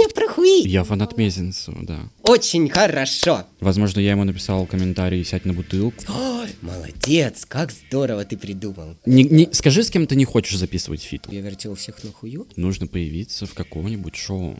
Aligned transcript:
меня 0.00 0.08
про 0.14 0.28
хуи. 0.28 0.66
Я 0.66 0.84
фанат 0.84 1.16
Мезенцева, 1.16 1.78
да. 1.82 1.98
Очень 2.22 2.68
хорошо. 2.68 3.44
Возможно, 3.60 4.00
я 4.00 4.12
ему 4.12 4.24
написал 4.24 4.66
комментарий 4.66 5.24
«сядь 5.24 5.44
на 5.44 5.52
бутылку». 5.52 6.04
Ой, 6.08 6.48
молодец, 6.62 7.44
как 7.46 7.70
здорово 7.70 8.24
ты 8.24 8.36
придумал. 8.36 8.96
Не, 9.06 9.24
не, 9.24 9.48
скажи, 9.52 9.82
с 9.82 9.90
кем 9.90 10.06
ты 10.06 10.16
не 10.16 10.24
хочешь 10.24 10.56
записывать 10.56 11.02
feat. 11.02 11.26
Я 11.30 11.40
вертел 11.40 11.74
всех 11.74 12.02
на 12.04 12.12
хую. 12.12 12.46
Нужно 12.56 12.86
появиться 12.86 13.46
в 13.46 13.54
каком-нибудь 13.54 14.16
шоу. 14.16 14.58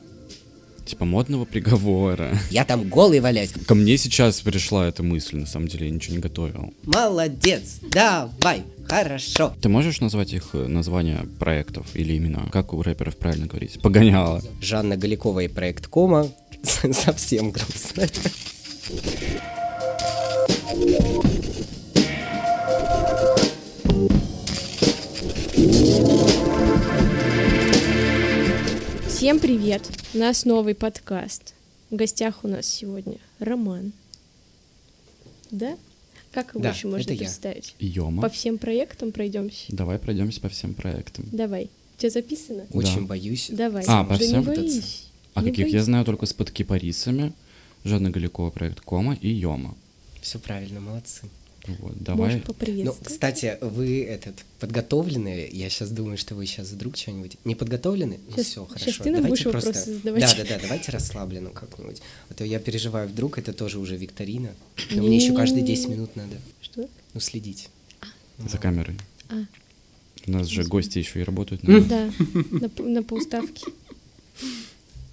Типа 0.91 1.05
модного 1.05 1.45
приговора. 1.45 2.37
Я 2.51 2.65
там 2.65 2.89
голый 2.89 3.21
валяюсь. 3.21 3.53
Ко 3.65 3.77
мне 3.77 3.97
сейчас 3.97 4.41
пришла 4.41 4.89
эта 4.89 5.05
мысль, 5.05 5.37
на 5.37 5.47
самом 5.47 5.69
деле, 5.69 5.87
я 5.87 5.93
ничего 5.93 6.17
не 6.17 6.21
готовил. 6.21 6.75
Молодец, 6.83 7.79
давай, 7.93 8.65
хорошо. 8.89 9.55
Ты 9.63 9.69
можешь 9.69 10.01
назвать 10.01 10.33
их 10.33 10.49
э, 10.53 10.67
названия 10.67 11.25
проектов 11.39 11.87
или 11.95 12.17
имена? 12.17 12.49
Как 12.51 12.75
у 12.75 12.83
рэперов 12.83 13.17
правильно 13.17 13.47
говорить? 13.47 13.81
Погоняла. 13.81 14.43
Жанна 14.61 14.97
Галикова 14.97 15.39
и 15.39 15.49
проект 15.49 15.87
Кома. 15.87 16.29
Совсем 16.65 17.53
грустно. 17.53 18.09
Всем 29.21 29.39
привет! 29.39 29.87
У 30.15 30.17
нас 30.17 30.47
новый 30.47 30.75
подкаст. 30.75 31.53
В 31.91 31.97
гостях 31.97 32.43
у 32.43 32.49
нас 32.49 32.65
сегодня 32.65 33.19
Роман. 33.39 33.93
Да? 35.51 35.77
Как 36.33 36.55
его 36.55 36.63
Да, 36.63 36.71
еще 36.71 36.89
можно 36.89 37.03
это 37.03 37.13
я. 37.13 37.19
представить? 37.19 37.75
Йома. 37.79 38.23
По 38.23 38.31
всем 38.31 38.57
проектам 38.57 39.13
пройдемся. 39.13 39.67
Давай 39.69 39.99
пройдемся 39.99 40.41
по 40.41 40.49
всем 40.49 40.73
проектам. 40.73 41.27
Давай. 41.33 41.69
У 41.99 42.01
тебя 42.01 42.09
записано? 42.09 42.65
Очень 42.73 43.03
Да. 43.03 43.09
боюсь. 43.09 43.49
Давай. 43.51 43.85
А, 43.89 44.05
по 44.05 44.15
всем? 44.15 44.41
не 44.41 44.47
боись. 44.47 45.09
А 45.35 45.43
Не 45.43 45.51
каких 45.51 45.67
я 45.67 45.73
боись. 45.73 45.85
знаю 45.85 46.07
только 46.07 46.25
с 46.25 46.33
под 46.33 46.51
кипарисами. 46.51 47.35
Жанна 47.85 48.09
Галикова, 48.09 48.49
проект 48.49 48.81
Кома 48.81 49.19
и 49.21 49.29
Йома. 49.29 49.77
Все 50.23 50.39
правильно, 50.39 50.81
молодцы. 50.81 51.29
Вот, 51.67 52.03
давай. 52.03 52.37
Можешь 52.37 52.85
Ну, 52.85 52.95
кстати, 53.05 53.59
вы 53.61 54.03
этот 54.05 54.35
подготовлены? 54.59 55.49
Я 55.53 55.69
сейчас 55.69 55.91
думаю, 55.91 56.17
что 56.17 56.35
вы 56.35 56.47
сейчас 56.47 56.71
вдруг 56.71 56.97
что-нибудь 56.97 57.37
не 57.45 57.55
подготовлены. 57.55 58.19
Ну 58.31 58.37
Щас- 58.37 58.47
все, 58.47 58.65
хорошо. 58.65 59.03
ты 59.03 59.11
нам 59.11 59.23
давайте 59.23 59.45
будешь 59.45 59.63
просто. 59.63 59.91
задавать. 59.91 60.23
Да, 60.23 60.35
да, 60.37 60.45
да. 60.45 60.59
Давайте 60.63 60.91
расслабленно 60.93 61.51
как-нибудь. 61.51 62.01
А 62.31 62.35
то 62.35 62.45
я 62.45 62.59
переживаю, 62.59 63.09
вдруг 63.09 63.37
это 63.39 63.53
тоже 63.53 63.79
уже 63.79 63.97
викторина. 63.97 64.51
Но 64.91 65.03
мне 65.03 65.17
еще 65.17 65.35
каждые 65.35 65.63
10 65.63 65.89
минут 65.89 66.17
надо 66.17 66.37
Что? 66.63 66.89
ну, 67.15 67.21
следить. 67.21 67.69
За 68.39 68.57
камерой. 68.57 68.97
А, 69.29 69.45
У 70.27 70.31
нас 70.31 70.47
же 70.47 70.65
гости 70.65 70.99
еще 70.99 71.21
и 71.21 71.25
работают. 71.25 71.61
да, 71.63 72.11
на, 72.79 73.03
полставки. 73.03 73.67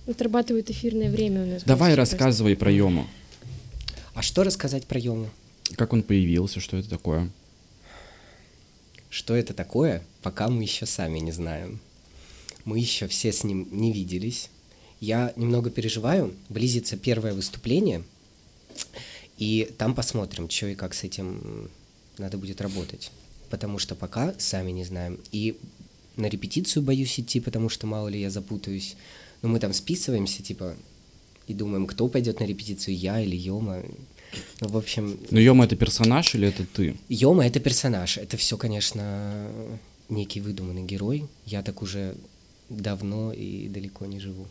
Отрабатывают 0.07 0.69
эфирное 0.69 1.11
время 1.11 1.43
у 1.43 1.45
нас. 1.45 1.63
Давай 1.63 1.93
рассказывай 1.95 2.55
про 2.55 2.71
Йому. 2.71 3.05
А 4.13 4.21
что 4.21 4.43
рассказать 4.43 4.85
про 4.85 4.97
Йому? 4.99 5.27
Как 5.75 5.93
он 5.93 6.03
появился, 6.03 6.59
что 6.59 6.77
это 6.77 6.89
такое? 6.89 7.29
Что 9.09 9.35
это 9.35 9.53
такое, 9.53 10.03
пока 10.21 10.47
мы 10.47 10.63
еще 10.63 10.85
сами 10.85 11.19
не 11.19 11.31
знаем. 11.31 11.79
Мы 12.65 12.79
еще 12.79 13.07
все 13.07 13.31
с 13.31 13.43
ним 13.43 13.67
не 13.71 13.91
виделись. 13.91 14.49
Я 14.99 15.33
немного 15.35 15.69
переживаю. 15.69 16.33
Близится 16.49 16.97
первое 16.97 17.33
выступление. 17.33 18.03
И 19.37 19.71
там 19.77 19.95
посмотрим, 19.95 20.49
что 20.49 20.67
и 20.67 20.75
как 20.75 20.93
с 20.93 21.03
этим 21.03 21.69
надо 22.17 22.37
будет 22.37 22.61
работать. 22.61 23.11
Потому 23.49 23.79
что 23.79 23.95
пока 23.95 24.33
сами 24.37 24.71
не 24.71 24.83
знаем. 24.83 25.19
И 25.31 25.57
на 26.15 26.27
репетицию 26.27 26.83
боюсь 26.83 27.19
идти, 27.19 27.39
потому 27.39 27.69
что 27.69 27.87
мало 27.87 28.07
ли 28.07 28.19
я 28.19 28.29
запутаюсь. 28.29 28.95
Но 29.41 29.49
мы 29.49 29.59
там 29.59 29.71
списываемся, 29.71 30.43
типа, 30.43 30.75
и 31.47 31.53
думаем, 31.53 31.87
кто 31.87 32.07
пойдет 32.07 32.39
на 32.39 32.43
репетицию, 32.43 32.97
я 32.97 33.21
или 33.21 33.35
Йома. 33.35 33.83
Ну, 34.61 34.67
в 34.69 34.77
общем, 34.77 35.19
Ну, 35.31 35.39
Йома 35.39 35.65
это 35.65 35.75
персонаж 35.75 36.35
или 36.35 36.47
это 36.47 36.65
ты? 36.65 36.95
Йома— 37.09 37.45
это 37.47 37.59
персонаж. 37.59 38.17
Это 38.17 38.37
все, 38.37 38.57
конечно, 38.57 39.47
некий 40.09 40.41
выдуманный 40.41 40.83
герой. 40.83 41.25
Я 41.45 41.61
так 41.63 41.81
уже 41.81 42.15
давно 42.69 43.31
и 43.33 43.67
далеко 43.67 44.05
не 44.05 44.19
живу. 44.19 44.45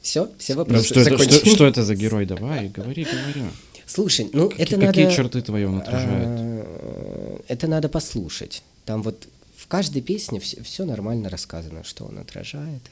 Все, 0.00 0.28
все 0.38 0.54
Ну, 0.54 0.58
вопросы 0.60 0.86
что, 0.86 1.00
это, 1.00 1.18
что, 1.22 1.46
что 1.50 1.66
это 1.66 1.82
за 1.82 1.94
герой? 1.94 2.26
Давай, 2.26 2.68
говори, 2.68 3.04
говори. 3.04 3.48
Слушай, 3.86 4.30
ну 4.32 4.48
Какие, 4.48 4.66
это 4.66 4.76
какие 4.80 5.04
надо... 5.04 5.14
черты 5.16 5.42
твои 5.42 5.64
он 5.64 5.78
отражает? 5.78 6.28
э, 6.28 7.38
Это 7.48 7.66
надо 7.66 7.88
послушать. 7.88 8.62
Там 8.86 9.02
вот 9.02 9.28
в 9.56 9.66
каждой 9.66 10.00
песне 10.02 10.40
все, 10.40 10.84
нормально 10.84 11.28
рассказано, 11.28 11.84
что 11.84 12.04
он 12.04 12.18
отражает 12.18 12.82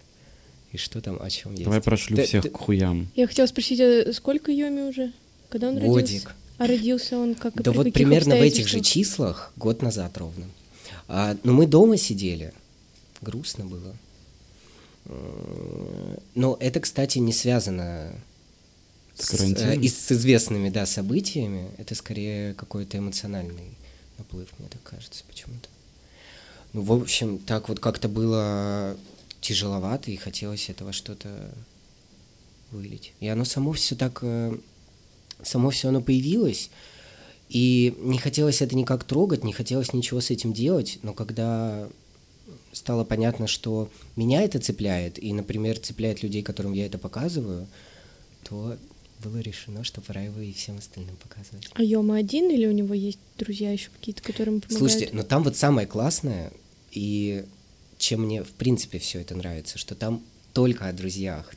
и 0.73 0.77
что 0.79 1.01
там 1.01 1.19
о 1.21 1.29
чем 1.31 1.53
есть. 1.53 1.65
Давай 1.65 1.81
прошлю 1.81 2.17
Ты- 2.17 2.25
всех 2.25 2.43
ты- 2.45 2.51
к 2.51 2.57
хуям. 2.59 3.09
Я 3.15 3.27
хотела 3.27 3.47
спросить, 3.47 3.81
а 3.81 4.13
сколько 4.13 4.51
Йоми 4.53 4.83
уже? 4.89 5.13
Когда 5.53 5.69
он 5.69 5.77
родился? 5.77 5.93
Годик. 5.93 6.35
А 6.57 6.67
родился 6.67 7.19
он 7.19 7.35
как 7.35 7.55
Да 7.63 7.73
при 7.73 7.77
вот 7.77 7.93
примерно 7.93 8.37
в 8.37 8.41
этих 8.41 8.69
же 8.69 8.81
числах, 8.81 9.53
год 9.57 9.83
назад 9.83 10.17
ровно. 10.17 10.47
А, 11.09 11.37
ну, 11.45 11.53
мы 11.53 11.67
дома 11.67 11.99
сидели, 11.99 12.55
грустно 13.21 13.67
было. 13.67 13.95
Но 16.35 16.57
это, 16.59 16.81
кстати, 16.81 17.19
не 17.19 17.35
связано 17.35 18.15
С 19.15 19.27
с, 19.27 19.41
э, 19.43 19.77
и 19.77 19.89
с 19.89 20.11
известными 20.11 20.71
да, 20.71 20.87
событиями. 20.87 21.69
Это 21.77 21.95
скорее 21.95 22.55
какой-то 22.55 22.97
эмоциональный 22.97 23.77
наплыв, 24.17 24.49
мне 24.59 24.69
так 24.69 24.83
кажется, 24.83 25.23
почему-то. 25.29 25.69
Ну, 26.73 26.81
в 26.81 26.93
общем, 26.93 27.39
так 27.39 27.69
вот 27.69 27.79
как-то 27.79 28.09
было 28.09 28.97
тяжеловато, 29.43 30.11
и 30.11 30.17
хотелось 30.17 30.71
этого 30.71 30.95
что-то 30.95 31.51
вылить. 32.71 33.13
И 33.21 33.29
оно 33.29 33.45
само 33.45 33.73
все 33.73 33.97
так, 33.97 34.21
э, 34.23 34.57
само 35.45 35.71
все 35.71 35.89
оно 35.89 36.01
появилось, 36.01 36.71
и 37.49 37.95
не 37.99 38.19
хотелось 38.19 38.63
это 38.63 38.75
никак 38.77 39.05
трогать, 39.05 39.45
не 39.45 39.53
хотелось 39.53 39.93
ничего 39.93 40.21
с 40.21 40.31
этим 40.31 40.53
делать, 40.53 40.99
но 41.03 41.13
когда 41.13 41.89
стало 42.73 43.05
понятно, 43.05 43.47
что 43.47 43.91
меня 44.17 44.43
это 44.43 44.59
цепляет, 44.59 45.23
и, 45.23 45.33
например, 45.33 45.79
цепляет 45.79 46.23
людей, 46.23 46.43
которым 46.43 46.73
я 46.73 46.87
это 46.87 46.99
показываю, 46.99 47.67
то 48.45 48.77
было 49.23 49.39
решено, 49.39 49.85
что 49.85 50.01
пора 50.01 50.23
его 50.23 50.41
и 50.41 50.53
всем 50.53 50.79
остальным 50.79 51.17
показывать. 51.17 51.69
А 51.75 51.83
Йома 51.83 52.17
один 52.17 52.51
или 52.51 52.67
у 52.67 52.73
него 52.73 52.95
есть 52.95 53.19
друзья 53.39 53.71
еще 53.71 53.91
какие-то, 53.91 54.23
которым 54.23 54.61
помогают? 54.61 54.79
Слушайте, 54.79 55.11
но 55.15 55.23
там 55.23 55.45
вот 55.45 55.57
самое 55.57 55.87
классное, 55.87 56.53
и 56.91 57.45
чем 57.99 58.23
мне 58.23 58.43
в 58.43 58.53
принципе 58.53 58.99
все 58.99 59.21
это 59.21 59.35
нравится, 59.37 59.79
что 59.79 59.95
там 59.95 60.23
только 60.53 60.89
о 60.89 60.93
друзьях, 60.93 61.53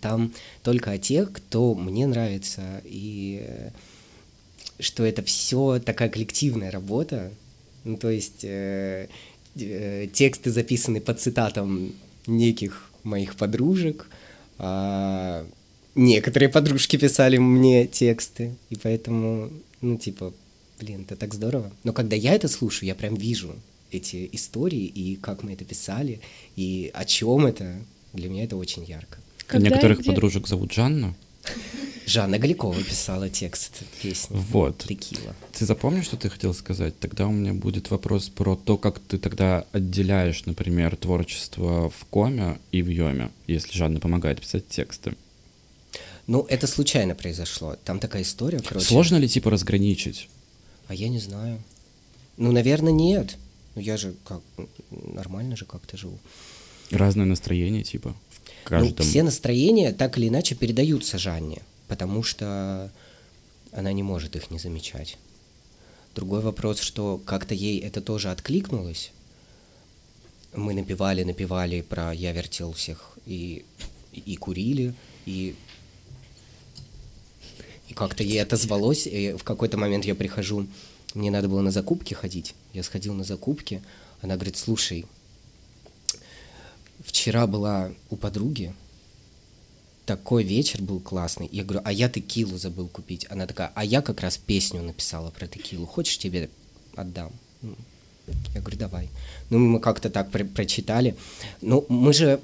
там 0.00 0.32
только 0.62 0.92
о 0.92 0.98
тех, 0.98 1.32
кто 1.32 1.74
мне 1.74 2.06
нравится, 2.06 2.82
и 2.84 3.42
э, 3.46 3.70
что 4.78 5.04
это 5.04 5.22
все 5.22 5.78
такая 5.78 6.08
коллективная 6.08 6.70
работа. 6.70 7.30
Ну, 7.84 7.96
то 7.96 8.10
есть 8.10 8.44
э, 8.44 9.08
э, 9.56 10.08
тексты 10.12 10.50
записаны 10.50 11.00
по 11.00 11.14
цитатам 11.14 11.92
неких 12.26 12.90
моих 13.02 13.36
подружек, 13.36 14.08
а 14.58 15.46
некоторые 15.94 16.48
подружки 16.48 16.96
писали 16.96 17.38
мне 17.38 17.86
тексты, 17.86 18.54
и 18.70 18.76
поэтому, 18.76 19.50
ну, 19.80 19.96
типа, 19.96 20.32
блин, 20.80 21.02
это 21.02 21.16
так 21.16 21.34
здорово. 21.34 21.70
Но 21.84 21.92
когда 21.92 22.16
я 22.16 22.34
это 22.34 22.48
слушаю, 22.48 22.88
я 22.88 22.94
прям 22.94 23.14
вижу 23.14 23.54
эти 23.90 24.28
истории, 24.32 24.84
и 24.84 25.16
как 25.16 25.42
мы 25.42 25.52
это 25.52 25.64
писали, 25.64 26.20
и 26.56 26.90
о 26.94 27.04
чем 27.04 27.46
это. 27.46 27.76
Для 28.16 28.28
меня 28.28 28.44
это 28.44 28.56
очень 28.56 28.84
ярко. 28.84 29.18
Когда 29.46 29.68
Некоторых 29.68 30.00
где? 30.00 30.10
подружек 30.10 30.48
зовут 30.48 30.72
Жанна. 30.72 31.14
Жанна 32.06 32.38
Галикова 32.38 32.82
писала 32.82 33.28
текст 33.28 33.82
песни 34.00 34.36
Вот. 34.52 34.78
«Текила». 34.78 35.34
Ты 35.52 35.66
запомнишь, 35.66 36.06
что 36.06 36.16
ты 36.16 36.30
хотел 36.30 36.54
сказать? 36.54 36.98
Тогда 36.98 37.26
у 37.26 37.32
меня 37.32 37.52
будет 37.52 37.90
вопрос 37.90 38.28
про 38.28 38.56
то, 38.56 38.78
как 38.78 39.00
ты 39.00 39.18
тогда 39.18 39.66
отделяешь, 39.72 40.46
например, 40.46 40.96
творчество 40.96 41.90
в 41.90 42.04
коме 42.06 42.58
и 42.72 42.82
в 42.82 42.88
йоме, 42.88 43.30
если 43.48 43.76
Жанна 43.76 44.00
помогает 44.00 44.40
писать 44.40 44.68
тексты. 44.68 45.14
Ну, 46.26 46.46
это 46.48 46.66
случайно 46.66 47.14
произошло. 47.14 47.76
Там 47.84 47.98
такая 47.98 48.22
история, 48.22 48.60
короче. 48.60 48.86
Сложно 48.86 49.16
ли, 49.16 49.28
типа, 49.28 49.50
разграничить? 49.50 50.28
А 50.88 50.94
я 50.94 51.08
не 51.08 51.18
знаю. 51.18 51.62
Ну, 52.36 52.52
наверное, 52.52 52.92
нет. 52.92 53.36
Ну, 53.74 53.82
я 53.82 53.96
же 53.96 54.14
как... 54.24 54.40
Нормально 54.90 55.56
же 55.56 55.64
как-то 55.64 55.96
живу. 55.96 56.18
Разное 56.90 57.26
настроение, 57.26 57.82
типа, 57.82 58.14
в 58.64 58.70
Ну, 58.70 58.94
все 58.98 59.22
настроения 59.22 59.92
так 59.92 60.18
или 60.18 60.28
иначе 60.28 60.54
передаются 60.54 61.18
Жанне, 61.18 61.62
потому 61.88 62.22
что 62.22 62.90
она 63.72 63.92
не 63.92 64.02
может 64.02 64.36
их 64.36 64.50
не 64.50 64.58
замечать. 64.58 65.18
Другой 66.14 66.40
вопрос, 66.40 66.80
что 66.80 67.20
как-то 67.24 67.54
ей 67.54 67.78
это 67.80 68.00
тоже 68.00 68.30
откликнулось. 68.30 69.12
Мы 70.54 70.72
напевали, 70.72 71.24
напевали 71.24 71.82
про 71.82 72.12
«Я 72.12 72.32
вертел 72.32 72.72
всех» 72.72 73.18
и, 73.26 73.64
и 74.12 74.36
курили, 74.36 74.94
и, 75.26 75.54
и 77.88 77.94
как-то 77.94 78.22
ей 78.22 78.42
отозвалось. 78.42 79.06
И 79.06 79.32
в 79.32 79.44
какой-то 79.44 79.76
момент 79.76 80.06
я 80.06 80.14
прихожу, 80.14 80.66
мне 81.12 81.30
надо 81.30 81.48
было 81.48 81.60
на 81.60 81.70
закупки 81.70 82.14
ходить. 82.14 82.54
Я 82.72 82.82
сходил 82.82 83.12
на 83.12 83.24
закупки, 83.24 83.82
она 84.22 84.36
говорит, 84.36 84.56
слушай, 84.56 85.04
вчера 87.06 87.46
была 87.46 87.90
у 88.10 88.16
подруги, 88.16 88.74
такой 90.04 90.44
вечер 90.44 90.82
был 90.82 91.00
классный. 91.00 91.48
Я 91.50 91.64
говорю, 91.64 91.82
а 91.84 91.92
я 91.92 92.08
текилу 92.08 92.58
забыл 92.58 92.88
купить. 92.88 93.26
Она 93.28 93.46
такая, 93.46 93.72
а 93.74 93.84
я 93.84 94.02
как 94.02 94.20
раз 94.20 94.36
песню 94.38 94.82
написала 94.82 95.30
про 95.30 95.46
текилу. 95.46 95.86
Хочешь, 95.86 96.18
тебе 96.18 96.48
отдам? 96.94 97.32
Ну, 97.62 97.74
Я 98.54 98.60
говорю, 98.60 98.78
давай. 98.78 99.08
Ну, 99.50 99.58
мы 99.58 99.80
как-то 99.80 100.10
так 100.10 100.30
про- 100.30 100.44
прочитали. 100.44 101.16
Ну, 101.60 101.84
мы 101.88 102.12
же, 102.12 102.40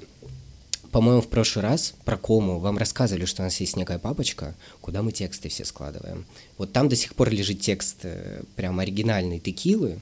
по-моему, 0.91 1.21
в 1.21 1.29
прошлый 1.29 1.63
раз 1.63 1.93
про 2.03 2.17
кому 2.17 2.59
вам 2.59 2.77
рассказывали, 2.77 3.25
что 3.25 3.41
у 3.43 3.45
нас 3.45 3.59
есть 3.61 3.77
некая 3.77 3.99
папочка, 3.99 4.55
куда 4.81 5.01
мы 5.01 5.11
тексты 5.13 5.47
все 5.49 5.63
складываем. 5.63 6.25
Вот 6.57 6.73
там 6.73 6.89
до 6.89 6.95
сих 6.95 7.15
пор 7.15 7.29
лежит 7.29 7.61
текст 7.61 7.99
э, 8.03 8.43
прям 8.55 8.79
оригинальный 8.79 9.39
текилы. 9.39 9.99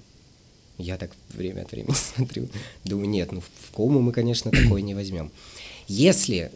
Я 0.81 0.97
так 0.97 1.11
время 1.33 1.61
от 1.61 1.71
времени 1.71 1.93
смотрю. 2.15 2.47
Думаю, 2.83 3.09
нет, 3.09 3.31
ну 3.31 3.41
в 3.41 3.75
кому 3.75 4.01
мы, 4.01 4.11
конечно, 4.11 4.51
такое 4.51 4.81
не 4.81 4.93
возьмем. 4.95 5.31
Если 5.87 6.51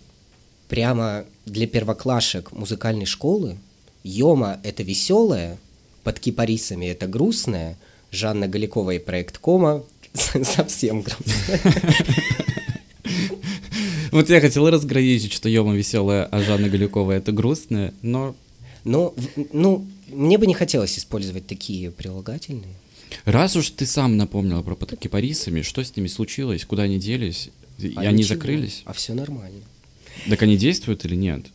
прямо 0.67 1.25
для 1.45 1.67
первоклашек 1.67 2.51
музыкальной 2.51 3.05
школы 3.05 3.57
Йома— 4.03 4.59
это 4.63 4.83
веселое, 4.83 5.57
под 6.03 6.19
кипарисами— 6.19 6.85
это 6.87 7.07
грустное, 7.07 7.77
Жанна 8.11 8.47
Галикова 8.47 8.91
и 8.91 8.99
проект 8.99 9.37
Кома 9.39 9.83
совсем 10.13 11.01
грустное. 11.01 11.59
Вот 14.11 14.29
я 14.29 14.39
хотел 14.39 14.69
разграничить, 14.69 15.33
что 15.33 15.49
Йома 15.49 15.73
веселая, 15.75 16.25
а 16.25 16.41
Жанна 16.41 16.69
Галюкова 16.69 17.11
это 17.11 17.31
грустная, 17.31 17.93
но 18.01 18.35
в- 19.15 19.47
ну, 19.51 19.85
мне 20.07 20.37
бы 20.37 20.45
не 20.47 20.53
хотелось 20.53 20.97
использовать 20.97 21.47
такие 21.47 21.91
прилагательные. 21.91 22.75
Раз 23.23 23.55
уж 23.55 23.69
ты 23.71 23.85
сам 23.85 24.17
напомнил 24.17 24.63
про 24.63 24.75
под 24.75 24.97
кипарисами, 24.99 25.61
что 25.61 25.83
с 25.83 25.95
ними 25.95 26.07
случилось, 26.07 26.65
куда 26.65 26.83
они 26.83 26.99
делись, 26.99 27.49
и 27.77 27.93
А 27.95 28.01
они 28.01 28.19
ничего, 28.19 28.35
закрылись? 28.35 28.83
А 28.85 28.93
все 28.93 29.13
нормально. 29.13 29.63
Так 30.29 30.41
они 30.43 30.57
действуют 30.57 31.05
или 31.05 31.15
нет? 31.15 31.45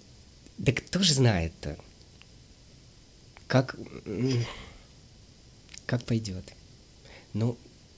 Да 0.59 0.73
кто 0.73 1.03
же 1.03 1.15
знает-то? 1.15 1.77
Как... 3.47 3.77
Как 5.87 6.05
пойдет. 6.05 6.45
Ну, 7.33 7.57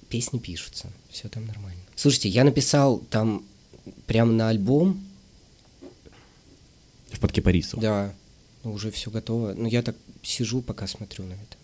песни 0.09 0.39
пишутся, 0.39 0.89
все 1.11 1.29
там 1.29 1.47
нормально. 1.47 1.81
Слушайте, 1.97 2.29
я 2.29 2.45
написал 2.45 2.99
там 3.11 3.45
прямо 4.07 4.33
на 4.33 4.49
альбом, 4.49 5.05
В 7.11 7.21
под 7.21 7.33
кипарисов. 7.33 7.81
да, 7.81 8.15
ну, 8.65 8.73
уже 8.73 8.91
все 8.91 9.11
готово. 9.11 9.55
Но 9.55 9.69
я 9.69 9.83
так 9.83 9.97
сижу, 10.23 10.63
пока 10.63 10.87
смотрю 10.87 11.25
на 11.25 11.35
это. 11.35 11.57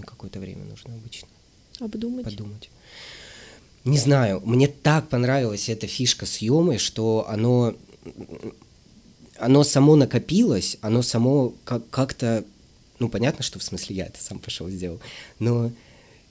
Ну, 0.00 0.06
какое-то 0.06 0.40
время 0.40 0.64
нужно 0.64 0.94
обычно 0.94 1.28
Обдумать. 1.78 2.24
подумать. 2.24 2.70
Не 3.84 3.98
знаю, 3.98 4.42
мне 4.44 4.66
так 4.68 5.08
понравилась 5.08 5.68
эта 5.68 5.86
фишка 5.86 6.26
с 6.26 6.38
Йомой, 6.38 6.78
что 6.78 7.26
оно, 7.28 7.74
оно 9.38 9.64
само 9.64 9.96
накопилось, 9.96 10.76
оно 10.82 11.02
само 11.02 11.54
как- 11.64 11.88
как-то, 11.90 12.44
ну 12.98 13.08
понятно, 13.08 13.42
что 13.42 13.58
в 13.58 13.62
смысле 13.62 13.96
я 13.96 14.06
это 14.06 14.22
сам 14.22 14.38
пошел 14.38 14.68
сделал, 14.68 15.00
но 15.38 15.72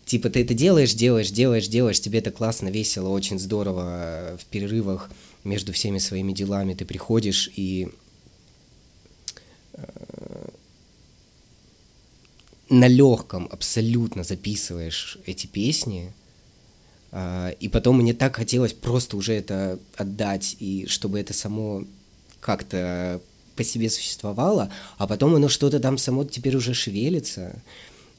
типа 0.05 0.29
ты 0.29 0.41
это 0.43 0.53
делаешь, 0.53 0.93
делаешь, 0.93 1.31
делаешь, 1.31 1.67
делаешь, 1.67 1.99
тебе 1.99 2.19
это 2.19 2.29
классно, 2.31 2.69
весело, 2.69 3.09
очень 3.09 3.39
здорово 3.39 4.37
в 4.39 4.45
перерывах 4.45 5.09
между 5.43 5.73
всеми 5.73 5.97
своими 5.97 6.33
делами 6.33 6.75
ты 6.75 6.85
приходишь 6.85 7.51
и 7.55 7.89
э, 9.73 9.83
на 12.69 12.87
легком 12.87 13.47
абсолютно 13.51 14.23
записываешь 14.23 15.17
эти 15.25 15.47
песни, 15.47 16.13
а, 17.11 17.49
и 17.49 17.67
потом 17.67 17.97
мне 17.97 18.13
так 18.13 18.35
хотелось 18.35 18.73
просто 18.73 19.17
уже 19.17 19.33
это 19.33 19.79
отдать, 19.95 20.55
и 20.59 20.85
чтобы 20.87 21.19
это 21.19 21.33
само 21.33 21.83
как-то 22.39 23.21
по 23.55 23.63
себе 23.63 23.89
существовало, 23.89 24.71
а 24.97 25.07
потом 25.07 25.35
оно 25.35 25.49
что-то 25.49 25.79
там 25.79 25.97
само 25.97 26.23
теперь 26.23 26.55
уже 26.55 26.73
шевелится, 26.73 27.61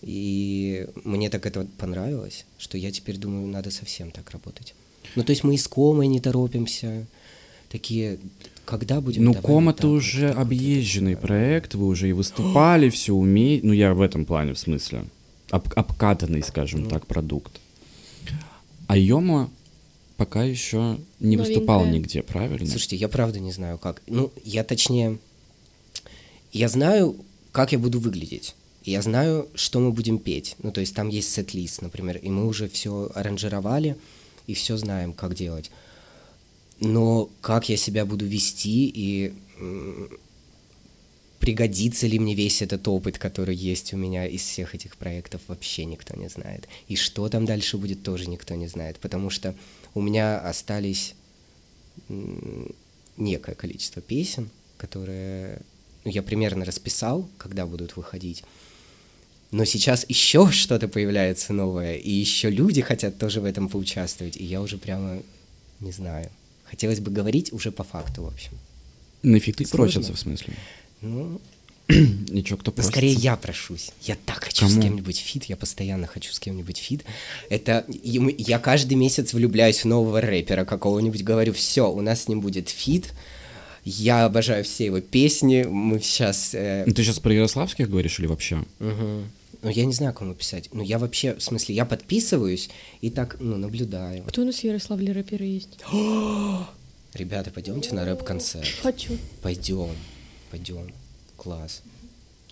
и 0.03 0.87
мне 1.05 1.31
так 1.31 1.47
это 1.47 1.67
понравилось, 1.79 2.45
что 2.59 2.77
я 2.77 2.91
теперь 2.91 3.17
думаю, 3.17 3.47
надо 3.47 3.71
совсем 3.71 4.11
так 4.11 4.31
работать. 4.31 4.75
Ну, 5.15 5.25
то 5.25 5.31
есть 5.31 5.45
мы 5.45 5.55
и 5.55 5.59
с 5.59 5.69
комой 5.69 6.09
не 6.09 6.21
торопимся, 6.21 7.07
такие, 7.71 8.19
когда 8.71 9.01
будем... 9.01 9.25
Ну, 9.25 9.35
Ком 9.35 9.69
это 9.69 9.89
уже 9.89 10.31
объезженный 10.31 11.17
проект, 11.17 11.75
вы 11.75 11.87
уже 11.87 12.09
и 12.09 12.13
выступали, 12.13 12.89
все 12.89 13.13
умеете. 13.15 13.67
Ну, 13.67 13.73
я 13.75 13.93
в 13.93 14.01
этом 14.01 14.25
плане, 14.25 14.55
в 14.55 14.59
смысле. 14.59 15.05
Об- 15.51 15.73
обкатанный, 15.77 16.43
скажем 16.43 16.85
Ну. 16.85 16.89
так, 16.91 17.07
продукт. 17.07 17.53
А 18.87 18.97
Йома 18.97 19.51
пока 20.17 20.45
еще 20.45 20.99
не 21.19 21.37
выступал 21.37 21.81
Новенькая. 21.81 21.99
нигде, 22.01 22.23
правильно? 22.23 22.67
Слушайте, 22.67 22.97
я 22.97 23.09
правда 23.09 23.41
не 23.41 23.53
знаю, 23.53 23.79
как. 23.79 24.03
Ну, 24.07 24.33
я 24.45 24.65
точнее... 24.65 25.19
Я 26.53 26.69
знаю, 26.69 27.17
как 27.53 27.73
я 27.73 27.79
буду 27.79 28.01
выглядеть. 28.01 28.55
Я 28.85 29.03
знаю, 29.03 29.49
что 29.55 29.79
мы 29.79 29.93
будем 29.93 30.19
петь. 30.19 30.57
Ну, 30.63 30.73
то 30.73 30.81
есть 30.81 30.95
там 30.95 31.09
есть 31.09 31.31
сет-лист, 31.33 31.83
например, 31.83 32.17
и 32.17 32.29
мы 32.31 32.47
уже 32.47 32.69
все 32.69 33.11
аранжировали 33.15 33.97
и 34.47 34.55
все 34.55 34.77
знаем, 34.77 35.13
как 35.13 35.35
делать. 35.35 35.71
Но 36.81 37.31
как 37.41 37.69
я 37.69 37.77
себя 37.77 38.07
буду 38.07 38.27
вести 38.27 38.91
и 38.93 39.35
пригодится 41.39 42.07
ли 42.07 42.19
мне 42.19 42.35
весь 42.35 42.63
этот 42.63 42.87
опыт, 42.89 43.19
который 43.19 43.55
есть 43.55 43.93
у 43.95 43.97
меня 43.97 44.27
из 44.27 44.43
всех 44.43 44.75
этих 44.75 44.97
проектов, 44.97 45.41
вообще 45.49 45.85
никто 45.85 46.17
не 46.17 46.29
знает. 46.29 46.69
И 46.89 46.97
что 46.97 47.29
там 47.29 47.47
дальше 47.47 47.77
будет, 47.77 48.03
тоже 48.03 48.29
никто 48.29 48.55
не 48.55 48.67
знает. 48.67 48.99
Потому 48.99 49.31
что 49.31 49.55
у 49.95 50.01
меня 50.01 50.39
остались 50.39 51.15
некое 53.17 53.55
количество 53.55 54.01
песен, 54.01 54.51
которые 54.77 55.63
ну, 56.05 56.11
я 56.11 56.23
примерно 56.23 56.65
расписал, 56.65 57.29
когда 57.37 57.67
будут 57.67 57.97
выходить. 57.97 58.45
Но 59.51 59.65
сейчас 59.65 60.07
еще 60.09 60.51
что-то 60.53 60.89
появляется 60.89 61.53
новое, 61.53 61.97
и 61.97 62.11
еще 62.11 62.51
люди 62.51 62.81
хотят 62.81 63.19
тоже 63.19 63.41
в 63.41 63.45
этом 63.45 63.69
поучаствовать, 63.69 64.37
и 64.37 64.45
я 64.45 64.61
уже 64.61 64.79
прямо 64.79 65.23
не 65.81 65.93
знаю. 65.93 66.31
Хотелось 66.71 67.01
бы 67.01 67.11
говорить 67.11 67.53
уже 67.53 67.71
по 67.73 67.83
факту, 67.85 68.23
в 68.23 68.27
общем. 68.29 68.53
На 69.23 69.39
фиг 69.41 69.57
ты 69.57 69.67
Сложно. 69.67 69.93
просятся, 69.93 70.15
в 70.15 70.19
смысле. 70.19 70.55
Ну, 71.03 71.41
Ничего, 71.89 72.57
кто 72.57 72.71
просится. 72.71 72.93
скорее 72.93 73.13
я 73.15 73.37
прошусь. 73.37 73.91
Я 74.03 74.17
так 74.25 74.45
хочу 74.45 74.67
с 74.67 74.71
Кому? 74.71 74.83
кем-нибудь 74.83 75.19
feat, 75.19 75.45
я 75.45 75.57
постоянно 75.57 76.07
хочу 76.07 76.33
с 76.33 76.39
кем-нибудь 76.39 76.79
feat. 76.79 77.05
Это 77.49 77.85
и 77.89 78.35
я 78.39 78.59
каждый 78.61 78.95
месяц 78.95 79.33
влюбляюсь 79.35 79.81
в 79.83 79.87
нового 79.87 80.21
рэпера 80.21 80.65
какого-нибудь, 80.65 81.23
говорю, 81.25 81.53
все, 81.53 81.91
у 81.91 82.01
нас 82.01 82.23
с 82.23 82.29
ним 82.29 82.41
будет 82.41 82.69
фит. 82.69 83.13
Я 83.85 84.27
обожаю 84.27 84.63
все 84.63 84.85
его 84.87 85.01
песни. 85.01 85.65
Мы 85.69 86.01
сейчас. 86.01 86.51
Ну, 86.53 86.93
Ты 86.93 87.03
сейчас 87.03 87.19
про 87.19 87.33
ярославских 87.35 87.89
говоришь 87.91 88.19
или 88.21 88.27
вообще? 88.27 88.63
Ну, 89.63 89.71
я 89.71 89.85
не 89.85 89.93
знаю, 89.93 90.15
кому 90.15 90.35
писать. 90.35 90.71
Ну, 90.73 90.83
я 90.83 90.99
вообще, 90.99 91.35
в 91.35 91.43
смысле, 91.43 91.75
я 91.75 91.85
подписываюсь 91.85 92.71
и 93.01 93.11
так, 93.11 93.37
ну, 93.41 93.57
наблюдаю. 93.57 94.25
Кто 94.25 94.43
у 94.43 94.45
нас 94.45 94.57
в 94.57 94.65
Ярославле 94.65 95.13
рэперы 95.13 95.45
есть? 95.45 95.79
Ребята, 97.15 97.51
пойдемте 97.51 97.95
на 97.95 98.05
рэп-концерт. 98.05 98.67
Хочу. 98.83 99.19
Пойдем, 99.43 99.91
пойдем. 100.51 100.93
Класс. 101.37 101.83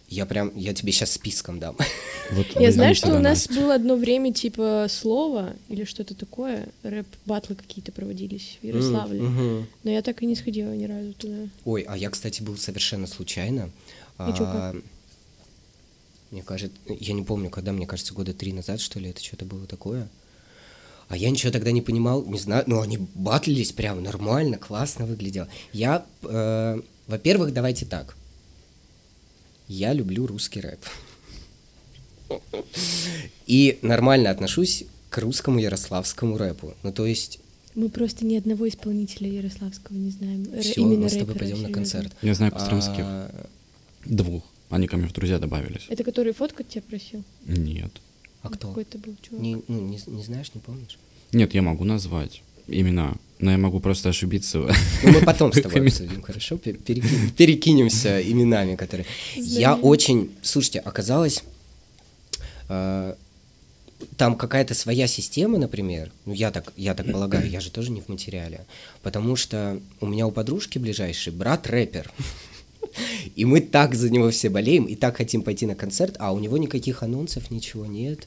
Я 0.09 0.25
прям, 0.25 0.53
я 0.57 0.73
тебе 0.73 0.93
сейчас 0.93 1.13
списком 1.13 1.59
дам. 1.59 1.77
Вот 2.31 2.47
Я 2.61 2.73
знаю, 2.73 2.95
что 2.95 3.17
у 3.17 3.21
нас 3.21 3.49
было 3.49 3.75
одно 3.75 3.97
время 3.97 4.35
типа 4.35 4.87
слово 4.91 5.55
или 5.71 5.85
что-то 5.85 6.15
такое, 6.15 6.69
рэп-батлы 6.83 7.55
какие-то 7.55 7.91
проводились 7.91 8.59
в 8.61 8.67
Ярославле. 8.67 9.23
Мгм. 9.23 9.67
Но 9.85 9.91
я 9.91 10.03
так 10.03 10.23
и 10.23 10.27
не 10.27 10.35
сходила 10.37 10.73
ни 10.73 10.85
разу 10.85 11.15
туда. 11.15 11.49
Ой, 11.65 11.87
а 11.89 11.97
я, 11.97 12.11
кстати, 12.11 12.43
был 12.43 12.59
совершенно 12.59 13.07
случайно. 13.07 13.71
И 14.19 14.33
чё, 14.37 14.45
А, 14.45 14.77
Мне 16.31 16.43
кажется, 16.43 16.77
я 16.89 17.15
не 17.15 17.23
помню, 17.23 17.51
когда, 17.51 17.73
мне 17.73 17.87
кажется, 17.87 18.13
года 18.13 18.35
три 18.35 18.53
назад, 18.53 18.81
что 18.81 19.01
ли, 19.01 19.11
это 19.11 19.23
что-то 19.23 19.45
было 19.45 19.67
такое. 19.67 20.09
А 21.09 21.17
я 21.17 21.31
ничего 21.31 21.51
тогда 21.51 21.71
не 21.71 21.81
понимал, 21.81 22.25
не 22.27 22.39
знаю, 22.39 22.65
ну 22.67 22.81
они 22.83 22.99
батлились 23.15 23.73
прям 23.73 24.03
нормально, 24.03 24.59
классно 24.59 25.07
выглядело. 25.07 25.49
Я, 25.73 26.05
э, 26.23 26.81
во-первых, 27.07 27.55
давайте 27.55 27.87
так. 27.87 28.15
Я 29.69 29.95
люблю 29.95 30.27
русский 30.27 30.61
рэп. 30.61 30.81
И 33.47 33.79
нормально 33.81 34.31
отношусь 34.31 34.85
к 35.09 35.17
русскому 35.19 35.59
ярославскому 35.59 36.37
рэпу. 36.37 36.75
Ну, 36.83 36.93
то 36.93 37.07
есть, 37.07 37.41
Мы 37.75 37.89
просто 37.89 38.27
ни 38.27 38.37
одного 38.37 38.69
исполнителя 38.69 39.31
Ярославского 39.31 39.97
не 39.97 40.11
знаем. 40.11 40.47
Все, 40.61 40.83
мы 40.83 41.09
с 41.09 41.17
тобой 41.17 41.35
пойдем 41.35 41.63
на 41.63 41.71
концерт. 41.71 42.13
Я 42.21 42.35
знаю 42.35 42.53
Костромских. 42.53 43.05
А, 43.05 43.47
Двух. 44.05 44.43
Они 44.71 44.87
ко 44.87 44.97
мне 44.97 45.07
в 45.09 45.13
друзья 45.13 45.39
добавились. 45.39 45.87
Это 45.89 46.05
который 46.05 46.33
фоткать 46.33 46.69
тебя 46.69 46.83
просил? 46.83 47.23
Нет. 47.47 47.91
а 48.43 48.49
кто? 48.51 48.69
Какой-то 48.69 48.99
был 48.99 49.17
чувак. 49.23 49.43
Не, 49.43 49.57
ну, 49.69 49.81
не, 49.81 49.99
не 50.07 50.23
знаешь, 50.23 50.51
не 50.55 50.61
помнишь? 50.61 50.99
Нет, 51.33 51.55
я 51.55 51.63
могу 51.63 51.85
назвать 51.85 52.43
имена, 52.67 53.15
но 53.39 53.51
я 53.51 53.59
могу 53.59 53.81
просто 53.81 54.11
ошибиться. 54.11 54.59
Ну, 54.59 55.11
мы 55.13 55.21
потом 55.23 55.53
с 55.53 55.61
тобой 55.63 55.87
обсудим, 55.87 56.23
хорошо? 56.23 56.57
Пер- 56.57 56.77
перекинем- 56.77 57.31
перекинемся 57.33 58.21
именами, 58.21 58.77
которые... 58.77 59.07
Я 59.37 59.75
очень... 59.75 60.31
Слушайте, 60.43 60.81
оказалось, 60.81 61.43
э, 62.69 63.15
там 64.17 64.37
какая-то 64.37 64.75
своя 64.75 65.07
система, 65.07 65.59
например, 65.59 66.11
ну 66.27 66.33
я 66.33 66.51
так, 66.51 66.73
я 66.77 66.95
так 66.95 67.11
полагаю, 67.11 67.49
я 67.49 67.61
же 67.61 67.71
тоже 67.71 67.91
не 67.91 68.01
в 68.01 68.09
материале, 68.09 68.67
потому 69.03 69.37
что 69.37 69.81
у 70.01 70.07
меня 70.07 70.27
у 70.27 70.31
подружки 70.31 70.79
ближайший 70.79 71.33
брат 71.33 71.67
рэпер, 71.67 72.11
и 73.37 73.45
мы 73.45 73.61
так 73.61 73.95
за 73.95 74.11
него 74.11 74.31
все 74.31 74.49
болеем, 74.51 74.85
и 74.85 74.95
так 74.95 75.17
хотим 75.17 75.43
пойти 75.43 75.67
на 75.67 75.75
концерт, 75.75 76.17
а 76.19 76.33
у 76.33 76.39
него 76.39 76.59
никаких 76.59 77.03
анонсов, 77.03 77.51
ничего 77.51 77.87
нет, 77.87 78.27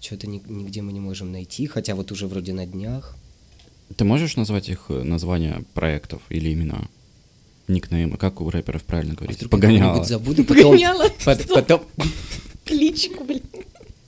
что-то 0.00 0.26
нигде 0.26 0.82
мы 0.82 0.92
не 0.92 1.00
можем 1.00 1.32
найти, 1.32 1.66
хотя 1.66 1.94
вот 1.94 2.12
уже 2.12 2.26
вроде 2.26 2.52
на 2.52 2.66
днях. 2.66 3.16
Ты 3.96 4.04
можешь 4.04 4.36
назвать 4.36 4.68
их 4.68 4.86
э, 4.88 5.02
названия 5.02 5.62
проектов 5.74 6.22
или 6.30 6.52
имена? 6.52 6.88
Никнеймы, 7.68 8.16
как 8.16 8.40
у 8.40 8.50
рэперов 8.50 8.82
правильно 8.84 9.14
говорить? 9.14 9.42
А 9.42 9.48
Погоняла. 9.48 10.04
забуду, 10.04 10.44
потом, 10.44 10.64
Погоняла. 10.72 11.08
пот- 11.24 11.48
потом, 11.54 11.82
Кличку, 12.64 13.24
блин. 13.24 13.42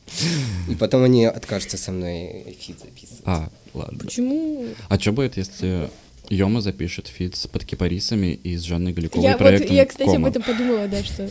и 0.71 0.75
потом 0.75 1.02
они 1.02 1.25
откажутся 1.25 1.76
со 1.76 1.92
мной 1.92 2.56
фит 2.59 2.78
записывать. 2.80 3.23
А, 3.25 3.49
ладно. 3.75 3.99
Почему? 3.99 4.66
А 4.88 4.99
что 4.99 5.12
будет, 5.12 5.37
если 5.37 5.90
Йома 6.30 6.60
запишет 6.60 7.06
фит 7.08 7.36
с 7.36 7.46
под 7.46 7.64
кипарисами 7.64 8.32
и 8.42 8.56
с 8.56 8.62
Жанной 8.62 8.92
Галиковой 8.92 9.24
Я 9.24 9.32
вот, 9.32 9.38
проектом 9.38 9.76
я, 9.76 9.86
кстати, 9.86 10.08
об 10.08 10.14
«Кома»? 10.14 10.28
этом 10.28 10.42
подумала, 10.42 10.88
да, 10.88 11.02
что... 11.04 11.28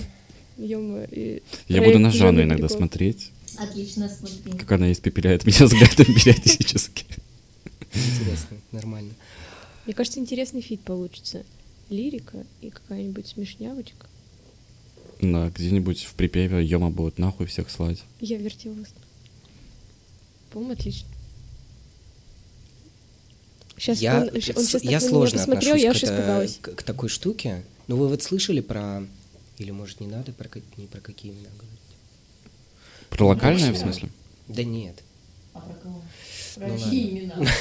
Ё-моё, 0.58 1.08
и 1.10 1.42
Я 1.68 1.82
буду 1.82 1.98
на 1.98 2.12
Жанну 2.12 2.40
Жанны 2.40 2.42
иногда 2.42 2.70
смотреть, 2.70 3.32
Отлично, 3.58 4.08
смотри. 4.08 4.52
как 4.60 4.72
она 4.74 4.92
испепеляет 4.92 5.46
меня 5.48 5.66
взглядом 5.66 6.06
периодически. 6.06 7.06
Интересно, 7.94 8.58
нормально. 8.72 9.14
Мне 9.86 9.96
кажется, 9.96 10.20
интересный 10.20 10.62
фит 10.62 10.82
получится. 10.82 11.44
Лирика 11.90 12.46
и 12.62 12.70
какая-нибудь 12.70 13.28
смешнявочка. 13.28 14.08
Да, 15.22 15.50
где-нибудь 15.50 16.04
в 16.04 16.14
припеве 16.14 16.64
Йома 16.64 16.90
будет 16.90 17.18
нахуй 17.18 17.46
всех 17.48 17.70
слать. 17.70 18.04
Я 18.20 18.38
вертелась. 18.38 18.90
По-моему, 20.52 20.74
отлично. 20.74 21.08
Сейчас 23.84 24.00
я, 24.02 24.22
он, 24.22 24.30
он 24.30 24.40
сейчас 24.42 24.82
я 24.82 25.02
сложно 25.02 25.40
посмотрел, 25.40 25.76
отношусь 25.76 25.84
я 25.84 25.92
к, 25.92 25.96
это- 25.98 26.06
испугалась. 26.06 26.58
к, 26.62 26.76
к 26.76 26.84
такой 26.84 27.10
штуке. 27.10 27.64
Ну, 27.90 27.98
вы 27.98 28.08
вот 28.08 28.24
слышали 28.24 28.62
про... 28.62 29.04
Или, 29.58 29.72
может, 29.72 30.00
не 30.00 30.08
надо 30.08 30.32
про, 30.32 30.48
ни 30.78 30.86
про 30.86 31.02
какие 31.02 31.34
имена 31.34 31.50
говорить? 31.58 31.80
Про 33.10 33.26
локальное, 33.28 33.72
в 33.72 33.74
да. 33.74 33.80
смысле? 33.82 34.10
Да 34.48 34.64
нет. 34.64 35.04
А 35.54 35.60
про 35.60 35.74
кого? 35.74 36.02
Про 36.56 36.68
Ну 36.68 36.78
чьи 36.78 37.28
ладно. 37.28 37.44
имена? 37.44 37.52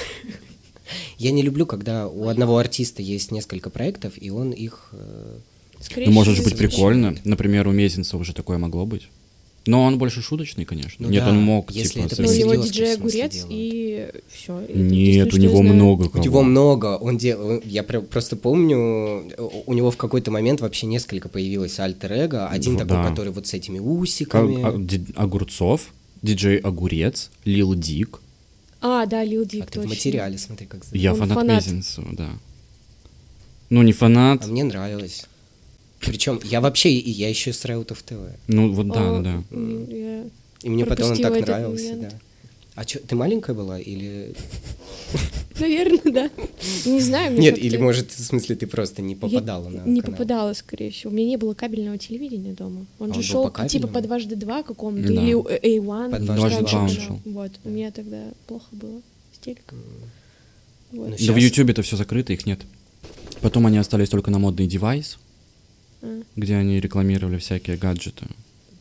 Я 1.19 1.33
не 1.33 1.43
люблю, 1.43 1.67
когда 1.67 2.07
у 2.07 2.29
одного 2.29 2.57
артиста 2.59 3.03
есть 3.03 3.33
несколько 3.33 3.69
проектов, 3.69 4.13
и 4.17 4.31
он 4.31 4.53
их... 4.53 4.91
э, 4.93 5.39
Скорее 5.81 6.07
Ну, 6.07 6.13
может 6.13 6.41
быть, 6.45 6.57
прикольно. 6.57 7.17
Например, 7.25 7.67
у 7.67 7.73
Мезенца 7.73 8.17
уже 8.17 8.33
такое 8.33 8.59
могло 8.59 8.87
быть. 8.87 9.09
Но 9.65 9.85
он 9.85 9.97
больше 9.97 10.23
шуточный, 10.23 10.65
конечно. 10.65 11.07
Ну 11.07 11.09
Нет, 11.13 11.23
да, 11.25 11.31
он 11.31 11.37
мог, 11.41 11.71
если 11.71 12.01
типа, 12.01 12.13
это 12.13 12.23
Ну, 12.23 12.29
у 12.29 12.33
него 12.33 12.55
диджей 12.57 12.95
огурец 12.95 13.47
и 13.49 14.09
все. 14.33 14.61
Нет, 14.75 15.33
у 15.33 15.37
него 15.37 15.63
много 15.63 16.07
У 16.07 16.09
кого. 16.11 16.25
него 16.25 16.43
много, 16.43 16.97
он 16.97 17.17
дел... 17.17 17.61
Я 17.65 17.85
пр- 17.85 18.03
просто 18.03 18.35
помню, 18.35 18.77
у- 19.39 19.63
у 19.67 19.73
него 19.75 19.93
в 19.93 19.97
какой-то 19.97 20.33
момент 20.33 20.61
вообще 20.61 20.87
несколько 20.87 21.29
появилось 21.29 21.79
альтер-эго. 21.79 22.49
Один 22.49 22.73
Ну 22.73 22.79
такой, 22.81 22.97
да. 22.97 23.09
который 23.09 23.33
вот 23.33 23.47
с 23.47 23.55
этими 23.55 23.79
Ка- 23.79 23.83
усиками. 23.85 24.63
а- 24.65 24.77
ди- 24.77 25.07
Огурцов, 25.15 25.93
диджей 26.23 26.57
Огурец, 26.57 27.31
Лил 27.45 27.75
Дик. 27.77 28.19
А, 28.81 29.07
да, 29.07 29.23
Лил 29.23 29.45
Дик, 29.47 29.63
А 29.63 29.67
ты 29.67 29.79
в 29.79 29.83
точно. 29.83 29.89
материале, 29.91 30.39
смотри, 30.39 30.67
как. 30.67 30.81
Я 30.91 31.13
Он 31.13 31.21
фанат, 31.21 31.35
фанат. 31.39 31.65
Мезенцева, 31.67 32.09
да. 32.13 32.31
Ну, 33.71 33.83
не 33.83 33.93
фанат. 33.93 34.43
А 34.45 34.49
мне 34.49 34.65
нравилось. 34.65 35.27
Причем 36.03 36.41
я 36.45 36.61
вообще, 36.61 36.91
и 36.91 37.11
я 37.11 37.29
еще 37.29 37.53
с 37.53 37.65
Реутов 37.65 38.03
ТВ. 38.03 38.15
Ну, 38.49 38.73
вот 38.73 38.89
да, 38.89 38.95
А, 39.19 39.21
да, 39.23 39.43
И 40.63 40.69
мне 40.69 40.85
потом 40.85 41.13
он 41.13 41.17
так 41.19 41.41
нравился, 41.41 41.85
момент. 41.93 42.11
да. 42.11 42.19
А 42.75 42.85
что, 42.85 42.99
ты 43.01 43.15
маленькая 43.15 43.55
была 43.55 43.79
или... 43.79 44.35
Наверное, 45.61 46.13
да. 46.13 46.31
Не 46.87 47.01
знаю. 47.01 47.39
Нет, 47.39 47.59
или, 47.59 47.77
может, 47.77 48.11
в 48.11 48.25
смысле, 48.25 48.57
ты 48.57 48.67
просто 48.67 49.03
не 49.03 49.15
попадала 49.15 49.69
Я 49.71 49.83
на 49.83 49.87
Не 49.87 50.01
канал? 50.01 50.17
попадала, 50.17 50.53
скорее 50.55 50.91
всего. 50.91 51.13
У 51.13 51.15
меня 51.15 51.29
не 51.29 51.37
было 51.37 51.53
кабельного 51.53 51.99
телевидения 51.99 52.55
дома. 52.55 52.87
Он 52.99 53.11
А 53.11 53.15
же 53.15 53.19
он 53.21 53.25
шел 53.25 53.51
по 53.51 53.69
типа 53.69 53.89
по 53.89 54.01
дважды 54.01 54.37
два 54.37 54.63
какому-то, 54.63 55.07
Да. 55.13 55.23
или 55.23 55.35
A1. 55.37 56.11
По 56.11 56.19
дважды 56.19 56.65
два 56.65 56.83
он 56.85 56.89
шел. 56.89 57.21
Вот, 57.27 57.53
у 57.65 57.69
меня 57.69 57.91
тогда 57.91 58.25
плохо 58.47 58.67
было 58.73 59.03
с 59.35 59.39
телеком. 59.45 59.79
Вот. 60.93 61.11
Ну, 61.11 61.17
Да 61.27 61.33
в 61.33 61.37
Ютубе 61.37 61.73
это 61.73 61.83
все 61.83 61.97
закрыто, 61.97 62.33
их 62.33 62.47
нет. 62.47 62.61
Потом 63.43 63.67
они 63.67 63.77
остались 63.77 64.09
только 64.09 64.31
на 64.31 64.39
модный 64.39 64.67
девайс, 64.67 65.19
А. 66.03 66.23
где 66.37 66.57
они 66.57 66.81
рекламировали 66.81 67.39
всякие 67.39 67.77
гаджеты. 67.77 68.27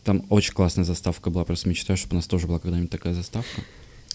Там 0.04 0.26
очень 0.30 0.54
классная 0.54 0.84
заставка 0.86 1.30
была, 1.30 1.46
просто 1.46 1.70
мечтаю, 1.70 1.96
чтобы 1.98 2.14
у 2.14 2.16
нас 2.16 2.26
тоже 2.28 2.48
была 2.48 2.58
когда-нибудь 2.60 2.90
такая 2.90 3.14
заставка. 3.14 3.62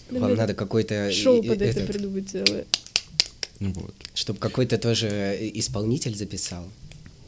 Вам 0.09 0.21
Наверное, 0.21 0.37
надо 0.37 0.53
какой-то... 0.53 1.11
Шоу 1.11 1.41
и- 1.41 1.47
под 1.47 1.61
это 1.61 1.81
придумать 1.85 2.29
целое. 2.29 2.65
Ну 3.59 3.71
вот. 3.73 3.95
Чтобы 4.13 4.39
какой-то 4.39 4.77
тоже 4.77 5.37
исполнитель 5.53 6.15
записал. 6.15 6.65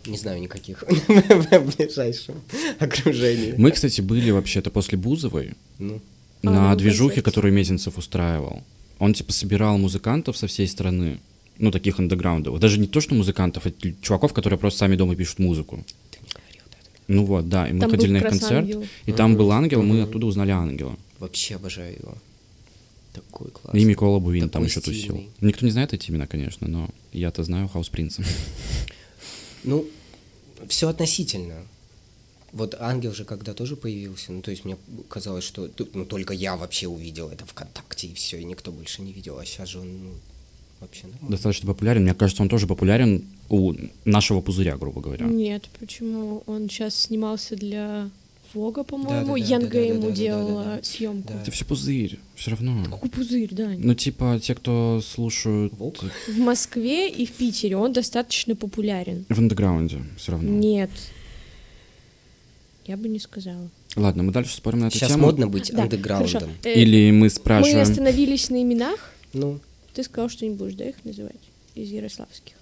Не 0.05 0.17
знаю 0.17 0.39
никаких 0.41 0.83
в 0.87 1.75
ближайшем 1.77 2.35
окружении. 2.79 3.53
Мы, 3.57 3.71
кстати, 3.71 4.01
были 4.01 4.31
вообще-то 4.31 4.69
после 4.71 4.97
Бузовой 4.97 5.53
Ну, 5.77 6.01
А, 6.43 6.45
на 6.45 6.51
на 6.69 6.75
движухе, 6.75 7.15
концерте. 7.15 7.21
которую 7.23 7.53
Мезенцев 7.53 7.97
устраивал. 7.97 8.63
Он 8.97 9.13
типа 9.13 9.31
собирал 9.33 9.77
музыкантов 9.77 10.37
со 10.37 10.47
всей 10.47 10.67
страны, 10.67 11.19
ну 11.59 11.71
таких 11.71 11.99
андеграундовых. 11.99 12.59
Даже 12.59 12.79
не 12.79 12.87
то, 12.87 12.99
что 13.01 13.15
музыкантов, 13.15 13.65
а 13.67 13.71
чуваков, 14.01 14.33
которые 14.33 14.57
просто 14.59 14.79
сами 14.79 14.95
дома 14.95 15.15
пишут 15.15 15.39
музыку. 15.39 15.83
ты 16.11 16.19
не 16.21 16.29
говорил, 16.33 16.63
да. 16.71 16.77
это- 16.77 16.89
Ну 17.07 17.25
вот, 17.25 17.49
да, 17.49 17.67
и 17.69 17.73
мы 17.73 17.79
Там 17.81 17.91
ходили 17.91 18.11
на 18.13 18.17
их 18.17 18.23
концерт, 18.23 18.63
ангел. 18.65 18.85
и 19.05 19.11
там 19.11 19.31
Мгм. 19.31 19.37
был 19.39 19.51
ангел, 19.51 19.83
мы 19.83 20.01
оттуда 20.01 20.25
узнали 20.25 20.51
ангела. 20.51 20.97
Вообще 21.19 21.55
обожаю 21.55 21.93
его. 21.95 22.17
Такой 23.13 23.49
классный. 23.51 23.81
И 23.81 23.85
Микола 23.85 24.19
Бувин 24.19 24.43
там 24.49 24.61
Такой 24.63 24.67
еще 24.67 24.81
тусил. 24.81 25.01
стильный. 25.01 25.29
Никто 25.41 25.65
не 25.65 25.71
знает 25.71 25.93
эти 25.93 26.09
имена, 26.11 26.27
конечно, 26.27 26.67
но 26.67 26.89
я-то 27.11 27.43
знаю 27.43 27.67
Хаус 27.67 27.89
Принца. 27.89 28.23
Ну, 29.63 29.85
все 30.67 30.87
относительно. 30.87 31.55
Вот 32.51 32.75
ангел 32.79 33.13
же 33.13 33.25
когда 33.25 33.53
тоже 33.53 33.75
появился, 33.75 34.31
ну 34.31 34.41
то 34.41 34.49
есть 34.51 34.65
мне 34.65 34.77
казалось, 35.07 35.43
что 35.43 35.69
ну, 35.93 36.05
только 36.05 36.33
я 36.33 36.55
вообще 36.55 36.87
увидел 36.87 37.29
это 37.29 37.45
ВКонтакте 37.45 38.07
и 38.07 38.13
все, 38.15 38.39
и 38.39 38.43
никто 38.43 38.71
больше 38.71 39.01
не 39.03 39.11
видел, 39.13 39.37
а 39.37 39.45
сейчас 39.45 39.69
же 39.69 39.79
он 39.79 39.87
ну, 40.03 40.09
вообще 40.79 41.03
нормально. 41.07 41.29
Достаточно 41.29 41.67
популярен. 41.67 42.03
Мне 42.03 42.13
кажется, 42.13 42.41
он 42.43 42.49
тоже 42.49 42.67
популярен 42.67 43.23
у 43.49 43.73
нашего 44.05 44.41
пузыря, 44.41 44.77
грубо 44.77 45.01
говоря. 45.01 45.25
Нет, 45.25 45.69
почему? 45.79 46.43
Он 46.45 46.69
сейчас 46.69 46.95
снимался 46.95 47.55
для 47.55 48.09
Вога, 48.53 48.83
по-моему. 48.83 49.35
Да-да-да, 49.35 49.37
Янга 49.37 49.65
да-да-да, 49.67 49.85
ему 49.85 50.01
да-да-да, 50.01 50.15
делала 50.15 50.63
да-да. 50.63 50.83
съемку. 50.83 51.33
Да. 51.33 51.41
Это 51.41 51.51
все 51.51 51.65
пузырь, 51.65 52.19
все 52.35 52.51
равно. 52.51 52.83
Какой 52.85 53.09
пузырь, 53.09 53.49
да. 53.51 53.69
Ну, 53.77 53.93
типа, 53.93 54.39
те, 54.41 54.55
кто 54.55 55.01
слушают 55.05 55.73
Волк? 55.77 55.97
В 56.27 56.37
Москве 56.39 57.09
и 57.09 57.25
в 57.27 57.31
Питере 57.33 57.77
он 57.77 57.93
достаточно 57.93 58.55
популярен. 58.55 59.25
в 59.29 59.37
андеграунде, 59.37 59.99
все 60.17 60.31
равно. 60.31 60.49
Нет. 60.49 60.89
Я 62.85 62.97
бы 62.97 63.07
не 63.07 63.19
сказала. 63.19 63.69
Ладно, 63.95 64.23
мы 64.23 64.31
дальше 64.31 64.55
спорим 64.55 64.79
на 64.79 64.85
эту 64.87 64.97
Сейчас 64.97 65.11
тему. 65.11 65.23
модно 65.25 65.47
быть 65.47 65.71
Да, 65.71 65.83
андеграундом. 65.83 66.31
хорошо. 66.41 66.49
Э, 66.63 66.73
Или 66.73 67.11
мы 67.11 67.19
Мы 67.19 67.29
спрашиваем... 67.29 67.81
остановились 67.81 68.49
на 68.49 68.61
именах. 68.63 69.11
Ну, 69.33 69.59
Ты 69.93 70.03
сказал, 70.03 70.29
что 70.29 70.45
не 70.45 70.55
будешь, 70.55 70.75
да, 70.75 70.85
их 70.85 70.95
называть? 71.03 71.35
Из 71.75 71.89
ярославских. 71.89 72.53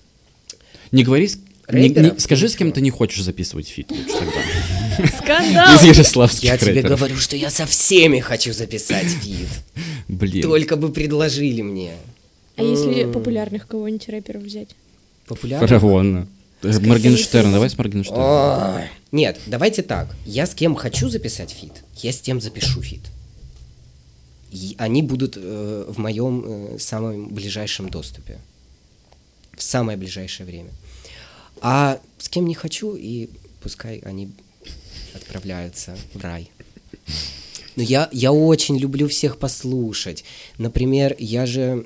Не 0.91 1.03
говори... 1.03 1.27
с- 1.27 1.39
не- 1.71 1.89
не- 1.89 2.17
скажи, 2.19 2.47
с 2.47 2.55
кем 2.55 2.71
ты 2.71 2.79
не 2.81 2.89
хочешь 2.91 3.21
записывать 3.23 3.67
фит 3.67 3.91
лучше 3.91 4.13
тогда. 4.19 5.07
Скандал! 5.17 5.75
Из 5.75 5.83
ярославских 5.83 6.43
я 6.45 6.57
тебе 6.57 6.73
рэперов. 6.75 6.99
говорю, 6.99 7.17
что 7.17 7.35
я 7.35 7.49
со 7.49 7.65
всеми 7.65 8.19
хочу 8.19 8.53
записать 8.53 9.07
фит. 9.07 9.49
Блин. 10.07 10.43
Только 10.43 10.77
бы 10.77 10.91
предложили 10.91 11.61
мне. 11.61 11.93
А 12.55 12.63
если 12.63 13.11
популярных 13.11 13.67
кого-нибудь 13.67 14.07
рэперов 14.09 14.43
взять? 14.43 14.69
Популярно? 15.27 15.67
Фараона. 15.67 16.27
Э, 16.63 16.79
Моргенштерн, 16.79 17.51
давай 17.51 17.69
с 17.69 17.77
Моргенштерном. 17.77 18.75
Ой. 18.77 18.83
Нет, 19.11 19.37
давайте 19.45 19.83
так. 19.83 20.07
Я 20.25 20.47
с 20.47 20.55
кем 20.55 20.73
хочу 20.73 21.09
записать 21.09 21.51
фит, 21.51 21.73
я 21.97 22.11
с 22.11 22.19
тем 22.19 22.41
запишу 22.41 22.81
фит. 22.81 23.01
И 24.51 24.75
они 24.77 25.01
будут 25.01 25.37
э, 25.37 25.85
в 25.87 25.97
моем 25.99 26.43
э, 26.45 26.79
самом 26.79 27.29
ближайшем 27.29 27.89
доступе. 27.89 28.39
В 29.53 29.61
самое 29.61 29.97
ближайшее 29.97 30.45
время. 30.45 30.71
А 31.61 31.99
с 32.17 32.29
кем 32.29 32.45
не 32.45 32.55
хочу, 32.55 32.95
и 32.95 33.29
пускай 33.61 33.99
они 33.99 34.31
отправляются 35.13 35.97
в 36.13 36.21
рай. 36.21 36.51
Но 37.75 37.83
я, 37.83 38.09
я 38.11 38.31
очень 38.31 38.77
люблю 38.77 39.07
всех 39.07 39.37
послушать. 39.37 40.23
Например, 40.57 41.15
я 41.19 41.45
же 41.45 41.85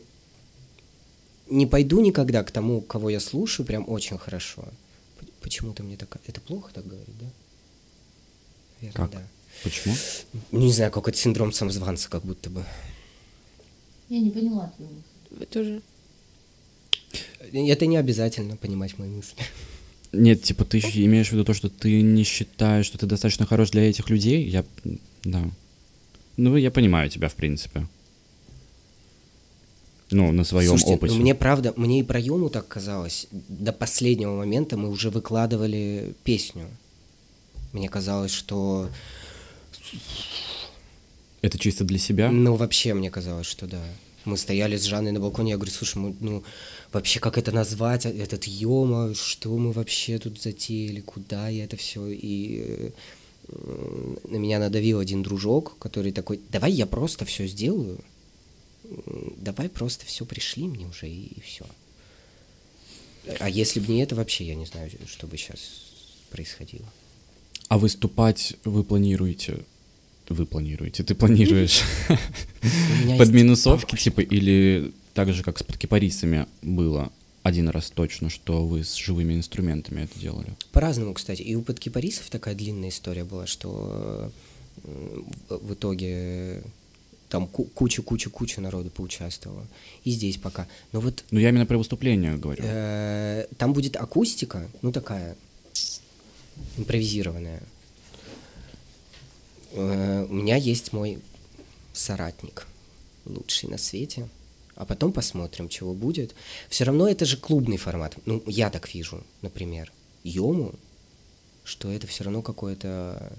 не 1.50 1.66
пойду 1.66 2.00
никогда 2.02 2.44
к 2.44 2.52
тому, 2.52 2.82
кого 2.82 3.10
я 3.10 3.20
слушаю, 3.20 3.66
прям 3.66 3.90
очень 3.90 4.18
хорошо. 4.18 4.64
Почему-то 5.42 5.84
мне 5.84 5.98
так... 5.98 6.18
Это 6.28 6.40
плохо 6.40 6.72
так 6.74 6.88
говорить, 6.88 7.18
да? 7.20 7.26
Наверное, 8.80 9.08
Как? 9.08 9.12
да. 9.12 9.22
Почему? 9.64 9.96
Не 10.52 10.72
знаю, 10.72 10.92
какой-то 10.92 11.18
синдром 11.18 11.52
самозванца, 11.52 12.10
как 12.10 12.24
будто 12.24 12.50
бы. 12.50 12.66
Я 14.10 14.20
не 14.20 14.30
поняла 14.30 14.72
твою 14.76 14.92
мысль. 14.92 15.40
Вы 15.40 15.46
тоже. 15.46 15.82
Это 17.52 17.86
не 17.86 17.98
обязательно 17.98 18.58
понимать 18.58 18.98
мои 18.98 19.10
мысли. 19.10 19.36
Нет, 20.12 20.44
типа 20.44 20.66
ты 20.66 20.80
имеешь 20.80 21.30
в 21.30 21.32
виду 21.32 21.46
то, 21.46 21.54
что 21.54 21.70
ты 21.70 22.02
не 22.02 22.24
считаешь, 22.24 22.86
что 22.86 22.98
ты 22.98 23.06
достаточно 23.06 23.46
хорош 23.46 23.72
для 23.72 23.90
этих 23.90 24.10
людей? 24.10 24.48
Я... 24.48 24.66
Да. 25.24 25.44
Ну, 26.38 26.58
я 26.58 26.72
понимаю 26.72 27.10
тебя, 27.10 27.30
в 27.30 27.36
принципе. 27.36 27.88
Ну, 30.10 30.32
на 30.34 30.44
своем 30.44 30.72
Слушайте, 30.72 30.94
опыте. 30.96 31.14
ну 31.14 31.22
мне 31.22 31.34
правда, 31.34 31.74
мне 31.78 32.02
и 32.02 32.04
про 32.04 32.20
Йому 32.20 32.50
так 32.50 32.68
казалось. 32.68 33.28
До 33.32 33.72
последнего 33.72 34.36
момента 34.36 34.76
мы 34.76 34.90
уже 34.90 35.10
выкладывали 35.10 36.14
песню. 36.24 36.66
Мне 37.72 37.88
казалось, 37.88 38.32
что... 38.32 38.90
Это 41.42 41.58
чисто 41.58 41.84
для 41.84 41.98
себя? 41.98 42.32
Ну, 42.32 42.56
вообще, 42.56 42.94
мне 42.94 43.10
казалось, 43.10 43.48
что 43.48 43.68
да. 43.68 43.84
Мы 44.26 44.38
стояли 44.38 44.78
с 44.78 44.84
Жанной 44.84 45.12
на 45.12 45.20
балконе, 45.20 45.52
я 45.52 45.58
говорю, 45.58 45.72
слушай, 45.72 45.98
мы, 45.98 46.16
ну, 46.20 46.44
вообще, 46.92 47.20
как 47.20 47.40
это 47.40 47.52
назвать, 47.52 48.06
этот 48.06 48.46
Йома, 48.46 49.16
что 49.16 49.58
мы 49.58 49.72
вообще 49.72 50.20
тут 50.20 50.40
затеяли, 50.40 51.02
куда 51.02 51.50
я 51.50 51.64
это 51.64 51.76
все, 51.76 52.08
и 52.08 52.92
э, 53.48 54.16
на 54.28 54.38
меня 54.38 54.60
надавил 54.60 55.00
один 55.00 55.24
дружок, 55.24 55.76
который 55.80 56.12
такой, 56.12 56.40
давай 56.52 56.72
я 56.72 56.86
просто 56.86 57.26
все 57.26 57.48
сделаю, 57.48 58.00
давай 59.38 59.70
просто 59.70 60.06
все 60.06 60.24
пришли 60.26 60.68
мне 60.68 60.86
уже, 60.86 61.10
и, 61.10 61.42
все. 61.42 61.66
А 63.40 63.50
если 63.50 63.80
бы 63.80 63.92
не 63.92 64.02
это, 64.04 64.16
вообще 64.16 64.46
я 64.46 64.56
не 64.56 64.66
знаю, 64.66 64.92
что 65.08 65.26
бы 65.26 65.38
сейчас 65.38 65.60
происходило. 66.30 66.86
А 67.70 67.78
выступать 67.78 68.56
вы 68.66 68.84
планируете? 68.84 69.64
Вы 70.34 70.46
планируете? 70.46 71.04
Ты 71.04 71.16
планируешь 71.16 71.82
под 73.18 73.30
минусовки, 73.30 73.96
типа, 73.96 74.22
или 74.22 74.92
так 75.14 75.34
же, 75.34 75.44
как 75.44 75.60
с 75.60 75.64
подкипарисами 75.64 76.48
было 76.62 77.12
один 77.44 77.70
раз 77.70 77.90
точно, 77.90 78.30
что 78.30 78.66
вы 78.66 78.84
с 78.84 78.94
живыми 78.96 79.34
инструментами 79.34 80.02
это 80.04 80.20
делали? 80.20 80.54
По-разному, 80.72 81.14
кстати. 81.14 81.42
И 81.42 81.56
у 81.56 81.62
подкипарисов 81.64 82.30
такая 82.30 82.54
длинная 82.56 82.90
история 82.90 83.24
была, 83.24 83.48
что 83.48 84.32
э, 84.84 85.22
в 85.50 85.74
итоге 85.74 86.62
там 87.30 87.48
ку- 87.48 87.64
куча-куча-куча 87.66 88.62
народу 88.62 88.90
поучаствовала. 88.92 89.66
И 90.04 90.12
здесь 90.12 90.38
пока. 90.38 90.68
Но 90.92 91.00
вот 91.00 91.24
Ну, 91.32 91.40
я 91.40 91.50
именно 91.50 91.66
про 91.66 91.78
выступление 91.78 92.38
говорю. 92.38 92.62
э, 92.64 93.48
там 93.58 93.74
будет 93.74 93.96
акустика, 93.96 94.70
ну 94.82 94.92
такая 94.92 95.36
импровизированная. 96.78 97.64
Э, 99.72 100.26
у 100.30 100.34
меня 100.34 100.56
есть 100.56 100.94
мой 100.94 101.20
соратник, 101.94 102.68
лучший 103.26 103.70
на 103.70 103.78
свете. 103.78 104.28
А 104.76 104.86
потом 104.86 105.12
посмотрим, 105.12 105.70
чего 105.70 105.94
будет. 105.94 106.34
Все 106.70 106.86
равно 106.86 107.08
это 107.08 107.26
же 107.26 107.38
клубный 107.38 107.78
формат. 107.78 108.16
Ну, 108.26 108.42
я 108.48 108.70
так 108.70 108.94
вижу, 108.94 109.24
например. 109.42 109.92
Йому, 110.24 110.74
что 111.64 111.92
это 111.92 112.08
все 112.08 112.24
равно 112.24 112.42
какое-то 112.42 113.32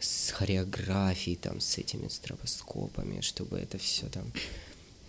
с 0.00 0.30
хореографией, 0.30 1.36
там, 1.36 1.60
с 1.60 1.78
этими 1.78 2.08
стробоскопами, 2.08 3.20
чтобы 3.20 3.58
это 3.58 3.78
все 3.78 4.06
там 4.06 4.24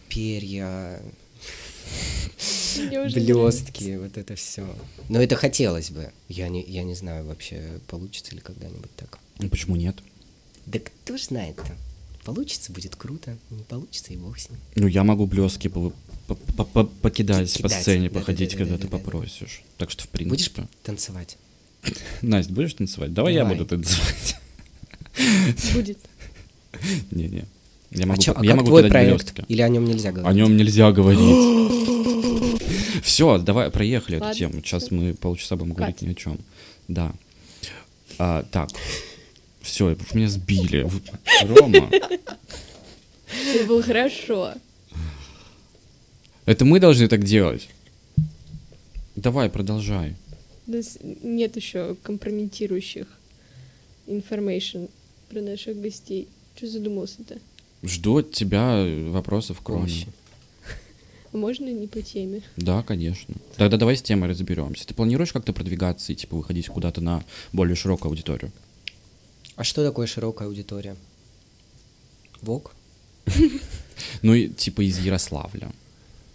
перья, 0.08 1.02
блестки, 2.78 3.98
вот 3.98 4.18
это 4.18 4.36
все. 4.36 4.68
Но 5.10 5.22
это 5.22 5.36
хотелось 5.36 5.90
бы. 5.90 6.12
Я 6.30 6.50
не, 6.50 6.64
я 6.64 6.84
не 6.84 6.96
знаю 6.96 7.26
вообще, 7.26 7.80
получится 7.88 8.36
ли 8.36 8.42
когда-нибудь 8.42 8.96
так. 8.96 9.20
Ну, 9.40 9.50
почему 9.50 9.76
нет? 9.76 9.96
Да 10.66 10.80
кто 10.80 11.18
ж 11.18 11.24
знает-то? 11.26 11.76
Получится, 12.24 12.72
будет 12.72 12.96
круто. 12.96 13.38
Не 13.50 13.64
получится, 13.64 14.14
и 14.14 14.18
бог 14.18 14.40
с 14.40 14.50
ним. 14.50 14.60
Ну, 14.76 14.88
я 14.88 15.04
могу 15.04 15.26
блестки 15.26 15.68
по- 15.68 15.92
по- 16.28 16.36
по- 16.36 16.64
по- 16.64 16.84
покидать 16.86 17.52
по 17.62 17.68
сцене, 17.68 18.08
да-да-да-да-да-да-да. 18.10 18.20
походить, 18.20 18.56
когда 18.56 18.78
ты 18.78 18.88
попросишь. 18.88 19.62
Так 19.78 19.92
что, 19.92 20.04
в 20.04 20.12
Будешь 20.12 20.50
принципе... 20.52 20.68
танцевать? 20.84 21.38
Настя, 22.22 22.54
будешь 22.54 22.74
танцевать? 22.76 23.14
Давай, 23.14 23.34
я 23.34 23.44
буду 23.46 23.66
танцевать. 23.66 24.38
Будет. 25.74 25.98
Не-не. 27.12 27.46
Я 27.92 28.04
а 28.06 28.08
могу, 28.08 28.22
чё- 28.22 28.34
по- 28.34 28.40
а 28.42 28.46
я 28.46 28.52
как 28.52 28.58
могу 28.62 28.70
твой 28.70 28.90
проект? 28.90 29.24
блестки. 29.34 29.46
Или 29.50 29.62
о 29.62 29.68
нем 29.70 29.86
нельзя 29.86 30.12
говорить? 30.12 30.32
О 30.32 30.34
нем 30.34 30.56
нельзя 30.58 30.92
говорить. 30.92 31.84
Все, 33.04 33.38
давай 33.38 33.70
проехали 33.70 34.16
эту 34.18 34.26
Ладно, 34.26 34.40
тему. 34.40 34.54
Сейчас 34.64 34.90
мы 34.92 35.14
полчаса 35.14 35.56
будем 35.58 35.74
говорить 35.74 36.02
ни 36.02 36.10
о 36.12 36.16
чем. 36.16 36.40
Да. 36.88 37.14
А, 38.18 38.44
так. 38.52 38.70
Все, 39.64 39.98
меня 40.14 40.28
сбили. 40.28 40.88
Рома, 41.48 41.90
Это 43.46 43.66
было 43.66 43.82
хорошо. 43.82 44.54
это 46.46 46.66
мы 46.66 46.80
должны 46.80 47.08
так 47.08 47.24
делать. 47.24 47.70
Давай, 49.16 49.50
продолжай. 49.50 50.16
У 50.68 50.72
нас 50.72 50.98
нет 51.02 51.56
еще 51.56 51.96
компрометирующих 52.04 53.08
информation 54.08 54.90
про 55.30 55.42
наших 55.42 55.80
гостей. 55.82 56.28
Что 56.56 56.68
задумался-то? 56.68 57.38
Жду 57.84 58.18
от 58.18 58.32
тебя 58.32 58.86
вопросов, 59.10 59.62
кроме. 59.64 59.92
А 61.32 61.38
можно 61.38 61.70
не 61.70 61.88
по 61.88 62.02
теме? 62.02 62.42
Да, 62.58 62.84
конечно. 62.84 63.34
Тогда 63.56 63.78
давай 63.78 63.96
с 63.96 64.02
темой 64.02 64.30
разберемся. 64.30 64.86
Ты 64.86 64.94
планируешь 64.94 65.32
как-то 65.34 65.54
продвигаться 65.54 66.12
и 66.12 66.16
типа 66.16 66.36
выходить 66.36 66.68
куда-то 66.68 67.02
на 67.02 67.24
более 67.54 67.76
широкую 67.76 68.10
аудиторию? 68.10 68.52
А 69.56 69.64
что 69.64 69.86
такое 69.86 70.08
широкая 70.08 70.48
аудитория? 70.48 70.96
Вок? 72.42 72.74
Ну, 74.22 74.48
типа 74.48 74.82
из 74.82 75.00
Ярославля. 75.00 75.72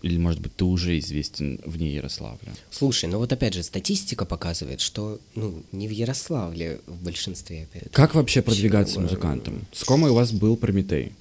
Или, 0.02 0.16
может 0.16 0.40
быть, 0.40 0.54
ты 0.54 0.64
уже 0.64 0.96
известен 1.00 1.60
вне 1.64 1.92
Ярославля. 1.94 2.54
Слушай, 2.70 3.08
ну 3.08 3.18
вот 3.18 3.32
опять 3.32 3.54
же, 3.54 3.64
статистика 3.64 4.24
показывает, 4.24 4.80
что 4.80 5.20
ну, 5.34 5.62
не 5.72 5.88
в 5.88 5.90
Ярославле 5.90 6.80
в 6.86 7.02
большинстве. 7.02 7.64
опять. 7.64 7.90
Как 7.92 8.14
вообще 8.14 8.40
продвигаться 8.42 8.94
Чего? 8.94 9.02
музыкантом? 9.02 9.66
С 9.72 9.82
Комой 9.82 10.10
у 10.10 10.14
вас 10.14 10.30
был 10.30 10.56
Прометей. 10.56 11.12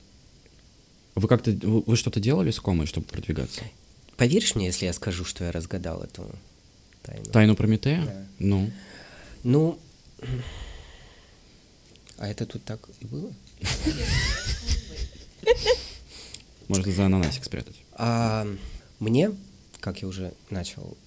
Вы 1.15 1.27
как-то, 1.27 1.51
вы, 1.51 1.81
вы 1.81 1.95
что-то 1.95 2.19
делали 2.19 2.51
с 2.51 2.59
Комой, 2.59 2.85
чтобы 2.85 3.07
продвигаться? 3.07 3.61
Поверишь 4.15 4.53
мне, 4.53 4.67
если 4.67 4.85
я 4.85 4.93
скажу, 4.93 5.25
что 5.25 5.43
я 5.43 5.51
разгадал 5.51 6.03
эту 6.03 6.29
тайну? 7.01 7.25
Тайну 7.25 7.55
Прометея? 7.55 8.05
Да. 8.05 8.25
Ну, 8.37 8.71
Ну, 9.43 9.79
а 12.17 12.27
это 12.27 12.45
тут 12.45 12.63
так 12.63 12.79
и 12.99 13.05
было? 13.05 13.33
можно 16.67 16.91
за 16.91 17.05
ананасик 17.05 17.43
спрятать. 17.43 17.75
А 17.93 18.47
мне, 18.99 19.31
как 19.79 20.01
я 20.01 20.07
уже 20.07 20.33
начал, 20.49 20.97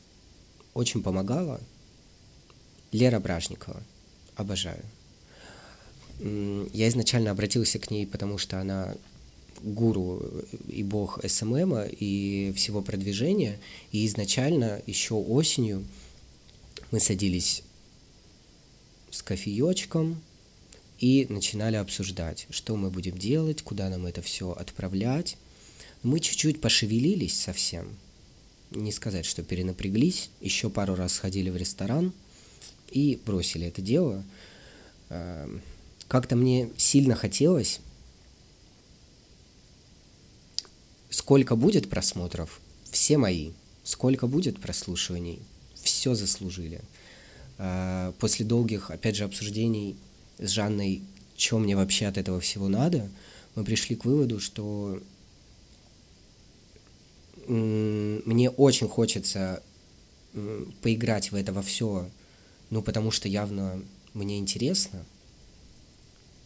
очень 0.75 1.03
помогала 1.03 1.61
Лера 2.93 3.21
Бражникова. 3.21 3.83
Обожаю. 4.37 4.83
Я 6.21 6.89
изначально 6.89 7.31
обратился 7.31 7.79
к 7.79 7.91
ней, 7.91 8.07
потому 8.07 8.39
что 8.39 8.61
она 8.61 8.95
гуру 9.63 10.23
и 10.69 10.83
бог 10.83 11.21
СММа 11.27 11.85
и 11.85 12.53
всего 12.57 12.83
продвижения. 12.83 13.59
И 13.93 14.07
изначально, 14.07 14.83
еще 14.87 15.15
осенью, 15.15 15.85
мы 16.91 17.01
садились 17.01 17.63
с 19.11 19.23
кофеечком 19.23 20.21
и 21.01 21.27
начинали 21.31 21.77
обсуждать, 21.77 22.47
что 22.51 22.77
мы 22.77 22.91
будем 22.91 23.17
делать, 23.17 23.63
куда 23.63 23.89
нам 23.89 24.05
это 24.05 24.21
все 24.21 24.53
отправлять. 24.53 25.39
Мы 26.03 26.21
чуть-чуть 26.21 26.61
пошевелились 26.61 27.41
совсем. 27.41 27.97
Не 28.71 28.93
сказать, 28.93 29.25
что 29.25 29.43
перенапряглись. 29.43 30.31
Еще 30.43 30.69
пару 30.69 30.95
раз 30.95 31.15
сходили 31.15 31.49
в 31.49 31.57
ресторан 31.57 32.13
и 32.91 33.19
бросили 33.25 33.67
это 33.67 33.81
дело. 33.81 34.23
Эм, 35.09 35.63
Как-то 36.07 36.37
мне 36.37 36.69
сильно 36.77 37.15
хотелось. 37.15 37.81
Сколько 41.09 41.57
будет 41.57 41.89
просмотров? 41.89 42.61
Все 42.91 43.17
мои. 43.17 43.53
Сколько 43.85 44.27
будет 44.27 44.61
прослушиваний? 44.61 45.41
Все 45.83 46.15
заслужили. 46.15 46.83
Э, 47.57 48.13
После 48.19 48.45
долгих, 48.45 48.91
опять 48.91 49.17
же, 49.17 49.25
обсуждений 49.25 49.97
с 50.41 50.49
Жанной, 50.49 51.03
что 51.37 51.59
мне 51.59 51.77
вообще 51.77 52.07
от 52.07 52.19
этого 52.19 52.41
всего 52.41 52.69
надо, 52.69 53.09
мы 53.55 53.65
пришли 53.65 53.97
к 53.97 54.05
выводу, 54.05 54.41
что 54.41 55.01
мне 57.47 58.51
очень 58.51 58.89
хочется 58.89 59.63
поиграть 60.83 61.33
в 61.33 61.35
это 61.35 61.53
во 61.53 61.63
все, 61.63 62.09
ну, 62.71 62.83
потому 62.83 63.11
что 63.11 63.29
явно 63.29 63.83
мне 64.15 64.39
интересно, 64.39 65.05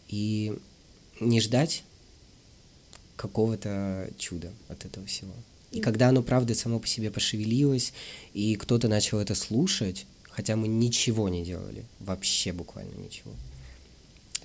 и 0.07 0.57
не 1.19 1.41
ждать 1.41 1.83
какого-то 3.15 4.09
чуда 4.17 4.51
от 4.67 4.85
этого 4.85 5.05
всего. 5.05 5.33
И 5.71 5.79
когда 5.79 6.09
оно, 6.09 6.23
правда, 6.23 6.55
само 6.55 6.79
по 6.79 6.87
себе 6.87 7.11
пошевелилось, 7.11 7.93
и 8.33 8.55
кто-то 8.55 8.87
начал 8.87 9.19
это 9.19 9.35
слушать, 9.35 10.05
хотя 10.23 10.55
мы 10.55 10.67
ничего 10.67 11.29
не 11.29 11.43
делали, 11.43 11.85
вообще 11.99 12.51
буквально 12.53 12.95
ничего. 12.97 13.31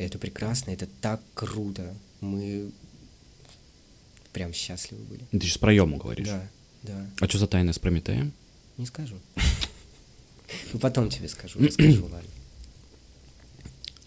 Это 0.00 0.18
прекрасно, 0.18 0.70
это 0.70 0.88
так 1.02 1.20
круто. 1.34 1.94
Мы 2.22 2.70
прям 4.32 4.54
счастливы 4.54 5.02
были. 5.04 5.20
Ты 5.30 5.40
сейчас 5.40 5.58
про 5.58 5.74
Йому 5.74 5.98
говоришь. 5.98 6.26
Да, 6.26 6.48
да. 6.84 7.10
А 7.20 7.28
что 7.28 7.36
за 7.36 7.46
тайна 7.46 7.74
с 7.74 7.78
Прометеем? 7.78 8.32
Не 8.78 8.86
скажу. 8.86 9.16
Ну, 10.72 10.78
потом 10.80 11.10
тебе 11.10 11.28
скажу, 11.28 11.58
расскажу, 11.60 12.04
ладно. 12.04 12.30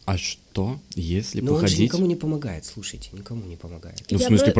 А 0.05 0.17
что, 0.17 0.81
если 0.95 1.41
Но 1.41 1.51
он 1.53 1.57
же 1.59 1.63
походить... 1.65 1.79
никому 1.81 2.07
не 2.07 2.15
помогает, 2.15 2.65
слушайте, 2.65 3.09
никому 3.13 3.45
не 3.45 3.55
помогает. 3.55 4.03
Ну, 4.09 4.17
в 4.17 4.21
Я 4.21 4.27
смысле, 4.27 4.47
про- 4.47 4.53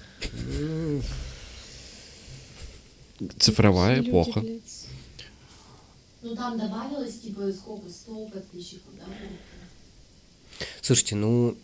Цифровая 3.38 3.96
Люди, 3.98 4.08
эпоха. 4.10 4.40
блядь. 4.40 4.60
Ну 6.22 6.34
там 6.36 6.58
добавилось 6.58 7.20
типа 7.20 7.52
сколько, 7.52 7.88
100 7.88 8.26
подписчиков, 8.26 8.92
да? 8.98 9.04
Слушайте, 10.80 11.16
ну, 11.16 11.56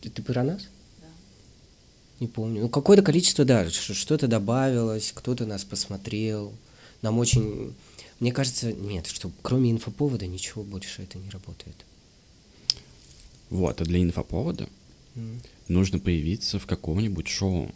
ты, 0.00 0.22
про 0.22 0.42
нас? 0.42 0.62
Да. 1.00 1.06
Не 2.20 2.26
помню. 2.26 2.62
Ну, 2.62 2.68
какое-то 2.68 3.02
количество, 3.02 3.44
да, 3.44 3.68
что-то 3.70 4.26
добавилось, 4.26 5.12
кто-то 5.14 5.46
нас 5.46 5.64
посмотрел. 5.64 6.52
Нам 7.02 7.18
очень... 7.18 7.74
Мне 8.20 8.32
кажется, 8.32 8.72
нет, 8.72 9.06
что 9.06 9.30
кроме 9.42 9.72
инфоповода 9.72 10.26
ничего 10.26 10.62
больше 10.62 11.02
это 11.02 11.18
не 11.18 11.28
работает. 11.30 11.76
Вот, 13.50 13.80
а 13.80 13.84
для 13.84 14.00
инфоповода 14.00 14.68
М. 15.16 15.40
нужно 15.68 15.98
появиться 15.98 16.58
в 16.58 16.66
каком-нибудь 16.66 17.28
шоу. 17.28 17.70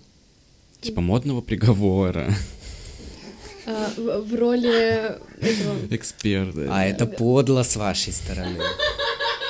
Типа 0.81 1.01
модного 1.01 1.41
приговора. 1.41 2.33
А, 3.67 3.93
в, 3.97 4.35
роли 4.35 5.19
этого... 5.41 5.87
Эксперты. 5.91 6.69
А 6.71 6.85
это 6.85 7.05
подло 7.07 7.65
с 7.65 7.75
вашей 7.75 8.13
стороны. 8.13 8.61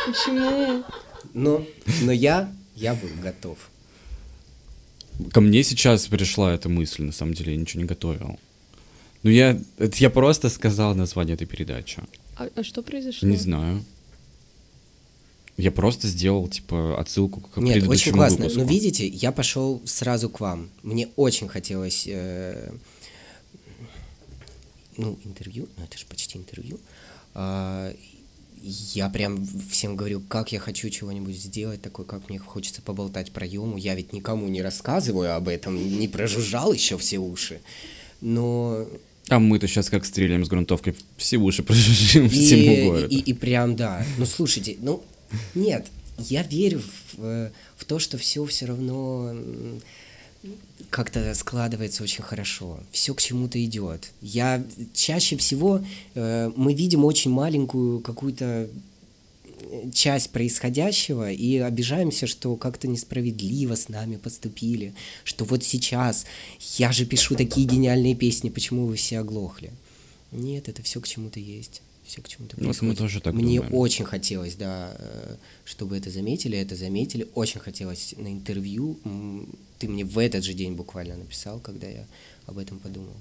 Почему? 0.06 0.84
Но, 1.34 1.66
но 2.02 2.12
я, 2.12 2.52
я 2.74 2.94
был 2.94 3.10
готов. 3.22 3.58
Ко 5.32 5.40
мне 5.40 5.62
сейчас 5.62 6.06
пришла 6.06 6.54
эта 6.54 6.68
мысль, 6.68 7.02
на 7.02 7.12
самом 7.12 7.34
деле, 7.34 7.52
я 7.52 7.58
ничего 7.58 7.82
не 7.82 7.88
готовил. 7.88 8.38
Ну, 9.22 9.30
я, 9.30 9.58
это 9.78 9.96
я 9.98 10.10
просто 10.10 10.48
сказал 10.50 10.94
название 10.94 11.34
этой 11.34 11.46
передачи. 11.46 12.02
А, 12.36 12.48
а 12.54 12.62
что 12.62 12.82
произошло? 12.82 13.28
Не 13.28 13.36
знаю. 13.36 13.84
Я 15.56 15.72
просто 15.72 16.06
сделал, 16.06 16.48
типа, 16.48 17.00
отсылку 17.00 17.40
к 17.40 17.56
Нет, 17.56 17.74
предыдущему 17.74 17.92
очень 17.92 18.12
классно. 18.12 18.36
выпуску. 18.38 18.60
Но 18.60 18.66
видите, 18.66 19.06
я 19.08 19.32
пошел 19.32 19.80
сразу 19.86 20.28
к 20.28 20.40
вам. 20.40 20.68
Мне 20.82 21.08
очень 21.16 21.48
хотелось, 21.48 22.04
э, 22.06 22.72
ну, 24.98 25.18
интервью, 25.24 25.66
ну 25.78 25.84
это 25.84 25.96
же 25.96 26.04
почти 26.04 26.36
интервью. 26.36 26.78
А, 27.32 27.90
я 28.62 29.08
прям 29.08 29.46
всем 29.70 29.96
говорю, 29.96 30.20
как 30.20 30.52
я 30.52 30.58
хочу 30.58 30.88
чего-нибудь 30.90 31.36
сделать 31.36 31.82
такое, 31.82 32.06
как 32.06 32.28
мне 32.28 32.38
хочется 32.38 32.82
поболтать 32.82 33.30
про 33.32 33.46
Йому. 33.46 33.76
Я 33.76 33.94
ведь 33.94 34.12
никому 34.12 34.48
не 34.48 34.62
рассказываю 34.62 35.34
об 35.34 35.48
этом, 35.48 35.76
не 35.98 36.08
прожужжал 36.08 36.72
еще 36.72 36.98
все 36.98 37.18
уши. 37.18 37.60
Но 38.20 38.86
А 39.28 39.38
мы-то 39.38 39.68
сейчас 39.68 39.90
как 39.90 40.04
стреляем 40.04 40.44
с 40.44 40.48
грунтовкой, 40.48 40.96
все 41.16 41.36
уши 41.36 41.62
прожужжим 41.62 42.28
всему 42.30 42.72
и, 42.72 42.84
городу. 42.84 43.08
и, 43.08 43.18
и 43.18 43.32
прям, 43.32 43.76
да. 43.76 44.04
Ну, 44.18 44.26
слушайте, 44.26 44.76
ну, 44.80 45.02
нет, 45.54 45.86
я 46.18 46.42
верю 46.42 46.80
в, 46.80 47.24
э, 47.24 47.50
в 47.76 47.84
то, 47.84 47.98
что 47.98 48.18
все 48.18 48.44
все 48.46 48.66
равно 48.66 49.34
как-то 50.90 51.34
складывается 51.34 52.02
очень 52.02 52.22
хорошо. 52.22 52.80
Все 52.92 53.14
к 53.14 53.20
чему-то 53.20 53.62
идет. 53.64 54.12
Я 54.20 54.64
чаще 54.94 55.36
всего 55.36 55.84
э, 56.14 56.50
мы 56.56 56.74
видим 56.74 57.04
очень 57.04 57.30
маленькую 57.30 58.00
какую-то 58.00 58.68
э, 59.44 59.90
часть 59.92 60.30
происходящего 60.30 61.30
и 61.30 61.58
обижаемся, 61.58 62.26
что 62.26 62.56
как-то 62.56 62.88
несправедливо 62.88 63.74
с 63.74 63.88
нами 63.88 64.16
поступили, 64.16 64.94
что 65.24 65.44
вот 65.44 65.64
сейчас 65.64 66.26
я 66.76 66.92
же 66.92 67.04
пишу 67.06 67.34
такие 67.34 67.66
гениальные 67.66 68.14
песни, 68.14 68.50
почему 68.50 68.86
вы 68.86 68.96
все 68.96 69.18
оглохли? 69.20 69.72
Нет, 70.32 70.68
это 70.68 70.82
все 70.82 71.00
к 71.00 71.08
чему-то 71.08 71.40
есть. 71.40 71.82
Все 72.06 72.22
к 72.22 72.28
чему-то 72.28 72.56
Ну, 72.60 72.72
мы 72.82 72.94
тоже 72.94 73.20
так 73.20 73.34
Мне 73.34 73.56
думаем. 73.56 73.74
очень 73.74 74.04
хотелось, 74.04 74.54
да, 74.54 74.94
э, 74.98 75.36
чтобы 75.64 75.96
это 75.96 76.08
заметили, 76.10 76.56
это 76.56 76.76
заметили. 76.76 77.26
Очень 77.34 77.60
хотелось 77.60 78.14
на 78.16 78.28
интервью. 78.28 78.96
Ты 79.78 79.88
мне 79.88 80.04
в 80.04 80.18
этот 80.18 80.44
же 80.44 80.54
день 80.54 80.72
буквально 80.74 81.16
написал, 81.16 81.60
когда 81.60 81.86
я 81.86 82.04
об 82.46 82.58
этом 82.58 82.78
подумал. 82.78 83.12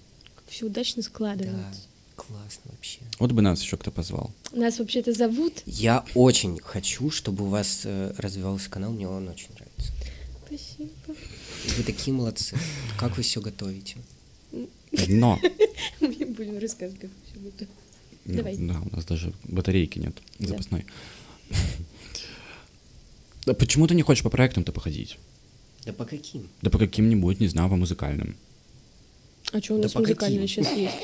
Все 0.47 0.65
удачно 0.67 1.01
Да, 1.01 1.09
складывается. 1.09 1.81
классно 2.15 2.71
вообще. 2.71 2.99
Вот 3.19 3.31
бы 3.31 3.41
нас 3.41 3.61
еще 3.61 3.77
кто 3.77 3.91
позвал. 3.91 4.31
Нас 4.51 4.79
вообще-то 4.79 5.11
зовут. 5.13 5.61
Я 5.65 6.05
очень 6.15 6.59
хочу, 6.59 7.09
чтобы 7.11 7.45
у 7.45 7.47
вас 7.49 7.81
э, 7.83 8.13
развивался 8.17 8.69
канал, 8.69 8.91
мне 8.91 9.07
он 9.07 9.27
очень 9.27 9.49
нравится. 9.53 9.91
Спасибо. 10.47 10.89
Вы 11.77 11.83
такие 11.83 12.13
молодцы. 12.15 12.55
Как 12.97 13.17
вы 13.17 13.23
все 13.23 13.41
готовите? 13.41 13.97
Но, 15.09 15.39
Мы 15.99 16.07
будем 16.25 16.57
рассказывать, 16.59 17.01
как 17.01 17.09
все 17.29 17.39
будет. 17.39 17.67
ну, 18.23 18.35
Давай. 18.37 18.55
да, 18.55 18.79
у 18.79 18.95
нас 18.95 19.03
даже 19.03 19.33
батарейки 19.43 19.99
нет 19.99 20.15
Да. 20.39 20.47
запасной. 20.49 20.85
Да 23.45 23.53
почему 23.53 23.85
ты 23.87 23.93
не 23.93 24.01
хочешь 24.01 24.23
по 24.23 24.29
проектам-то 24.31 24.71
походить? 24.71 25.17
Да 25.85 25.93
по 25.93 26.05
каким? 26.05 26.47
Да 26.61 26.69
по 26.69 26.77
каким-нибудь, 26.77 27.39
не 27.39 27.47
знаю, 27.47 27.69
по 27.69 27.75
музыкальным. 27.75 28.35
А 29.51 29.61
что 29.61 29.75
у 29.75 29.77
Да 29.77 29.83
нас 29.83 29.93
по 29.93 29.99
музыкальные 29.99 30.47
каким? 30.47 30.63
сейчас 30.63 30.75
есть? 30.77 30.95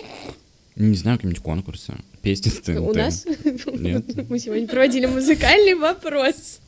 Не 0.76 0.96
знаю, 0.96 1.18
какие-нибудь 1.18 1.44
конкурсы, 1.44 1.94
песни 2.22 2.50
с 2.50 2.60
ТНТ. 2.62 2.80
У 2.80 2.94
нас? 2.94 3.26
Нет. 3.74 4.06
Мы 4.30 4.40
сегодня 4.40 4.68
проводили 4.68 5.06
музыкальный 5.06 5.76
вопрос. 5.76 6.60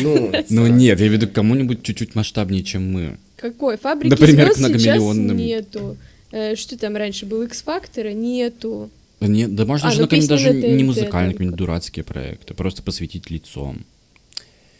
Ну, 0.00 0.32
Ну 0.50 0.66
нет, 0.66 0.98
я 1.00 1.08
веду 1.08 1.28
к 1.28 1.32
кому-нибудь 1.32 1.82
чуть-чуть 1.82 2.14
масштабнее, 2.14 2.64
чем 2.64 2.90
мы. 2.92 3.18
Какой? 3.36 3.76
Фабрики 3.76 4.10
Например, 4.10 4.52
звезд 4.54 4.78
сейчас 4.80 5.14
нету. 5.16 5.96
Э, 6.32 6.56
Что 6.56 6.76
там 6.78 6.96
раньше 6.96 7.26
был? 7.26 7.42
X-фактора? 7.42 8.12
Нету. 8.12 8.90
Да 9.20 9.28
нет, 9.28 9.54
да 9.54 9.64
можно 9.66 9.88
А, 9.88 9.90
же 9.92 9.98
ну 9.98 10.02
на 10.02 10.08
какие-нибудь 10.08 10.38
песни 10.38 10.46
даже 10.60 10.76
не 10.76 10.84
музыкальные, 10.84 11.32
какие-нибудь 11.32 11.58
дурацкие 11.58 12.04
проекты, 12.04 12.54
просто 12.54 12.82
посветить 12.82 13.30
лицом. 13.30 13.84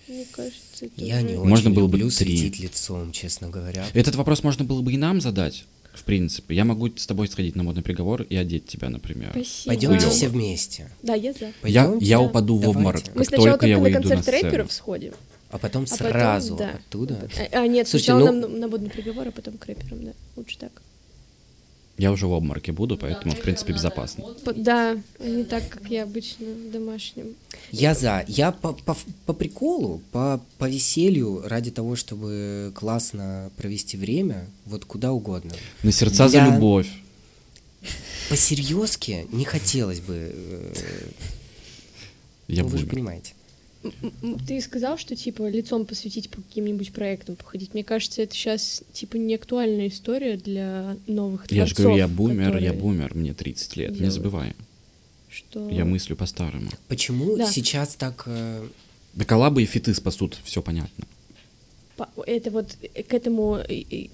Мне 0.09 0.27
кажется, 0.31 0.87
это 0.87 0.93
я 0.97 1.23
не 1.23 1.35
очень 1.37 1.49
Можно 1.49 1.71
было 1.71 1.87
бы 1.87 1.97
люблю 1.99 2.11
три. 2.11 2.37
светить 2.37 2.61
лицом, 2.61 3.13
честно 3.13 3.49
говоря. 3.49 3.85
Этот 3.95 4.15
вопрос 4.17 4.43
можно 4.43 4.65
было 4.65 4.83
бы 4.83 4.93
и 4.93 4.97
нам 4.97 5.21
задать, 5.21 5.65
в 5.95 6.05
принципе. 6.05 6.55
Я 6.55 6.65
могу 6.65 6.89
с 6.95 7.07
тобой 7.07 7.29
сходить 7.29 7.57
на 7.57 7.63
модный 7.63 7.83
приговор 7.83 8.23
и 8.23 8.37
одеть 8.37 8.67
тебя, 8.67 8.91
например. 8.91 9.31
Спасибо. 9.31 9.67
Пойдемте 9.75 9.99
Хуёво. 10.01 10.13
все 10.15 10.29
вместе. 10.29 10.91
Да, 11.03 11.15
я 11.15 11.33
за. 11.33 11.47
Я, 11.47 11.53
Пойдёмте? 11.63 12.05
я 12.07 12.21
упаду 12.21 12.57
в 12.57 12.61
Давайте. 12.61 12.79
обморок, 12.79 13.01
Мы 13.03 13.07
как 13.09 13.17
Мы 13.17 13.25
сначала 13.25 13.49
только 13.51 13.67
я 13.67 13.77
на 13.77 13.83
выйду 13.83 13.95
на 13.97 14.03
концерт 14.03 14.23
сцену. 14.25 14.43
рэперов 14.51 14.73
сходим. 14.73 15.13
А 15.51 15.59
потом 15.59 15.85
А 15.85 15.87
потом, 15.87 16.11
сразу 16.11 16.57
да. 16.57 16.71
оттуда. 16.71 17.31
А, 17.53 17.61
а, 17.61 17.67
нет, 17.69 17.87
Слушайте, 17.87 18.13
сначала 18.13 18.33
ну- 18.33 18.41
нам 18.49 18.59
на 18.61 18.69
водный 18.69 18.91
приговор, 18.91 19.29
а 19.29 19.31
потом 19.31 19.57
к 19.57 19.67
рэперам, 19.67 20.05
да. 20.05 20.13
Лучше 20.37 20.59
так. 20.59 20.73
Я 21.97 22.11
уже 22.11 22.27
в 22.27 22.33
обмороке 22.35 22.73
буду, 22.73 22.97
поэтому, 22.97 23.35
в 23.37 23.41
принципе, 23.41 23.73
безопасно. 23.73 24.25
Да, 24.57 24.97
не 25.21 25.45
так, 25.45 25.69
как 25.69 25.89
я 25.91 26.03
обычно 26.03 26.47
в 26.47 26.73
домашнем. 26.73 27.35
Я 27.71 27.95
за. 27.95 28.25
Я 28.27 28.51
по, 28.51 28.73
по, 28.73 28.97
по 29.27 29.33
приколу, 29.33 30.01
по, 30.11 30.41
по 30.59 30.69
веселью, 30.69 31.43
ради 31.47 31.71
того, 31.71 31.95
чтобы 31.95 32.73
классно 32.75 33.51
провести 33.57 33.97
время, 33.97 34.47
вот 34.67 34.85
куда 34.85 35.13
угодно. 35.13 35.53
На 35.85 35.93
сердца 35.93 36.29
за 36.29 36.39
Я- 36.39 36.55
любовь. 36.55 36.89
По 38.29 38.37
серьезке 38.37 39.27
не 39.31 39.45
хотелось 39.45 40.01
бы. 40.01 40.33
э, 40.35 40.73
Я 42.49 42.63
ну, 42.63 42.71
вы 42.71 42.79
же 42.79 42.87
понимаете. 42.87 43.35
Ты 44.47 44.61
сказал, 44.61 44.97
что 44.99 45.15
типа 45.17 45.49
лицом 45.49 45.85
посвятить 45.87 46.31
по 46.31 46.41
каким-нибудь 46.43 46.93
проектам 46.93 47.37
походить. 47.37 47.75
Мне 47.75 47.85
кажется, 47.85 48.23
это 48.23 48.35
сейчас 48.35 48.83
типа 48.93 49.17
не 49.17 49.35
актуальная 49.35 49.89
история 49.89 50.37
для 50.37 50.97
новых 51.07 51.51
Я 51.51 51.67
же 51.67 51.75
творцов, 51.75 51.85
говорю, 51.85 51.99
я 51.99 52.09
бумер, 52.09 52.57
я 52.59 52.73
бумер, 52.73 53.15
мне 53.15 53.35
30 53.35 53.77
лет, 53.77 53.91
не 53.91 53.97
делают. 53.97 54.15
забывай. 54.15 54.53
Что... 55.29 55.69
Я 55.69 55.85
мыслю 55.85 56.17
по-старому. 56.17 56.71
Почему 56.89 57.37
Да. 57.37 57.51
сейчас 57.51 57.97
так. 57.97 58.23
э, 58.27 58.67
Да 59.15 59.25
коллабы 59.25 59.63
и 59.63 59.67
фиты 59.67 59.93
спасут, 59.95 60.39
все 60.45 60.63
понятно. 60.63 61.05
По- 61.97 62.09
Это 62.27 62.51
вот 62.51 62.77
э, 62.95 63.03
к 63.03 63.13
этому... 63.15 63.59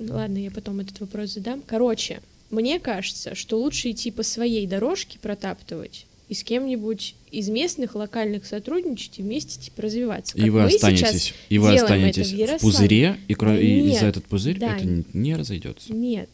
Ладно, 0.08 0.38
я 0.38 0.50
потом 0.50 0.80
этот 0.80 0.98
вопрос 1.00 1.30
задам. 1.34 1.62
Короче, 1.66 2.20
мне 2.50 2.78
кажется, 2.80 3.34
что 3.34 3.58
лучше 3.60 3.90
идти 3.90 4.10
по 4.10 4.22
своей 4.22 4.66
дорожке 4.66 5.18
протаптывать 5.18 6.06
и 6.30 6.34
с 6.34 6.44
кем-нибудь 6.44 7.16
из 7.32 7.48
местных 7.48 7.96
локальных 7.96 8.46
сотрудничать 8.46 9.18
и 9.18 9.22
вместе 9.22 9.58
типа 9.60 9.82
развиваться. 9.82 10.38
И 10.38 10.42
Как 10.42 10.50
вы 10.50 10.62
мы 10.62 10.70
сейчас 10.70 10.84
останетесь, 10.92 11.34
и 11.48 11.58
вы 11.58 11.74
останетесь 11.74 12.32
в 12.32 12.58
в 12.58 12.60
пузыре, 12.60 13.16
и, 13.26 13.32
кро- 13.34 13.60
и- 13.60 13.80
и 13.80 13.82
Нет, 13.82 14.00
за 14.00 14.06
этот 14.06 14.24
пузырь 14.26 14.56
да, 14.56 14.76
это 14.76 14.86
не, 14.86 15.04
не 15.12 15.34
разойдется. 15.34 15.92
Нет. 15.92 16.30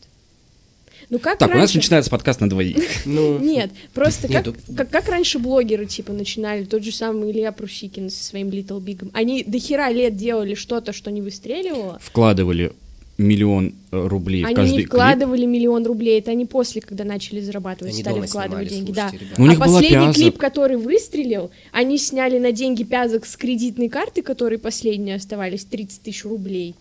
Ну 1.09 1.19
как 1.19 1.39
Так, 1.39 1.49
у 1.49 1.53
нас 1.53 1.61
раньше... 1.61 1.79
начинается 1.79 2.11
подкаст 2.11 2.41
на 2.43 2.51
двоих. 2.51 2.77
Ну, 3.07 3.39
Нет, 3.39 3.71
просто 3.95 4.29
Нет, 4.31 4.45
как, 4.45 4.57
как, 4.77 4.91
как 4.91 5.09
раньше 5.09 5.39
блогеры, 5.39 5.87
типа, 5.87 6.13
начинали, 6.13 6.65
тот 6.65 6.85
же 6.85 6.93
самый 6.93 7.31
Илья 7.31 7.51
Прусикин 7.53 8.11
со 8.11 8.23
своим 8.23 8.49
Little 8.51 8.81
Big. 8.85 9.09
Они 9.15 9.45
до 9.45 9.59
хера 9.59 9.91
лет 9.91 10.17
делали 10.17 10.55
что-то, 10.55 10.93
что 10.93 11.11
не 11.11 11.23
выстреливало. 11.23 11.99
Вкладывали 12.03 12.73
миллион 13.19 13.75
э, 13.91 14.07
рублей 14.07 14.43
в 14.43 14.47
Они 14.47 14.55
каждый 14.55 14.73
не 14.73 14.79
клип. 14.79 14.89
вкладывали 14.89 15.45
миллион 15.47 15.87
рублей, 15.87 16.19
это 16.19 16.31
они 16.33 16.45
после, 16.45 16.83
когда 16.83 17.05
начали 17.05 17.41
зарабатывать, 17.41 17.95
Они 17.95 18.03
стали 18.03 18.27
вкладывать 18.27 18.69
снимали, 18.69 18.85
деньги. 18.85 18.93
Да. 18.93 19.09
слушайте, 19.09 19.25
ребята. 19.25 19.41
Ну, 19.41 19.47
у 19.47 19.49
них 19.49 19.61
а 19.61 19.65
была 19.65 19.75
последний 19.81 20.07
Пяза. 20.07 20.19
клип, 20.21 20.37
который 20.39 20.77
выстрелил, 20.77 21.51
они 21.73 21.99
сняли 21.99 22.39
на 22.39 22.53
деньги 22.53 22.83
пязок 22.85 23.25
с 23.27 23.37
кредитной 23.37 23.89
карты, 23.89 24.23
которые 24.23 24.59
последние 24.59 25.17
оставались 25.17 25.65
30 25.65 26.03
тысяч 26.03 26.25
рублей. 26.25 26.75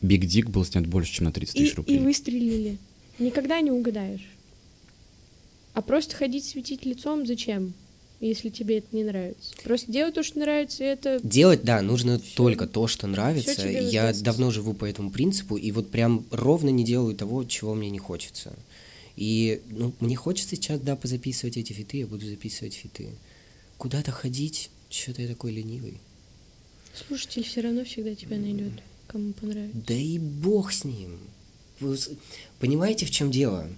Биг 0.00 0.26
Дик 0.26 0.48
был 0.48 0.64
снят 0.64 0.86
больше, 0.86 1.12
чем 1.14 1.24
на 1.24 1.32
30 1.32 1.56
И, 1.56 1.58
тысяч 1.58 1.72
и 1.72 1.76
рублей. 1.76 1.98
выстрелили. 1.98 2.78
Никогда 3.18 3.60
не 3.60 3.72
угадаешь. 3.72 4.24
А 5.74 5.82
просто 5.82 6.14
ходить 6.14 6.44
светить 6.44 6.84
лицом 6.86 7.26
зачем, 7.26 7.72
если 8.20 8.48
тебе 8.48 8.78
это 8.78 8.88
не 8.94 9.04
нравится? 9.04 9.54
Просто 9.62 9.92
делай 9.92 10.12
то, 10.12 10.22
что 10.22 10.38
нравится, 10.38 10.84
это... 10.84 11.20
Делать, 11.22 11.62
да, 11.62 11.80
нужно 11.82 12.18
Всё. 12.18 12.34
только 12.34 12.66
то, 12.66 12.86
что 12.86 13.06
нравится. 13.06 13.68
Я 13.68 14.12
давно 14.12 14.50
живу 14.50 14.74
по 14.74 14.84
этому 14.84 15.10
принципу, 15.10 15.56
и 15.56 15.70
вот 15.70 15.90
прям 15.90 16.26
ровно 16.30 16.68
не 16.70 16.84
делаю 16.84 17.14
того, 17.14 17.44
чего 17.44 17.74
мне 17.74 17.90
не 17.90 17.98
хочется. 17.98 18.56
И, 19.16 19.62
ну, 19.70 19.92
мне 20.00 20.16
хочется 20.16 20.56
сейчас, 20.56 20.80
да, 20.80 20.94
позаписывать 20.94 21.56
эти 21.56 21.72
фиты, 21.72 21.98
я 21.98 22.06
буду 22.06 22.26
записывать 22.26 22.74
фиты. 22.74 23.08
Куда-то 23.76 24.12
ходить, 24.12 24.70
что-то 24.90 25.22
я 25.22 25.28
такой 25.28 25.52
ленивый. 25.52 25.98
Слушатель 26.94 27.44
все 27.44 27.60
равно 27.60 27.84
всегда 27.84 28.14
тебя 28.14 28.36
найдет, 28.38 28.72
кому 29.06 29.32
понравится. 29.32 29.78
Да 29.86 29.94
и 29.94 30.18
бог 30.18 30.72
с 30.72 30.84
ним. 30.84 31.18
Вы 31.80 31.96
понимаете, 32.58 33.06
в 33.06 33.10
чем 33.10 33.30
дело? 33.30 33.68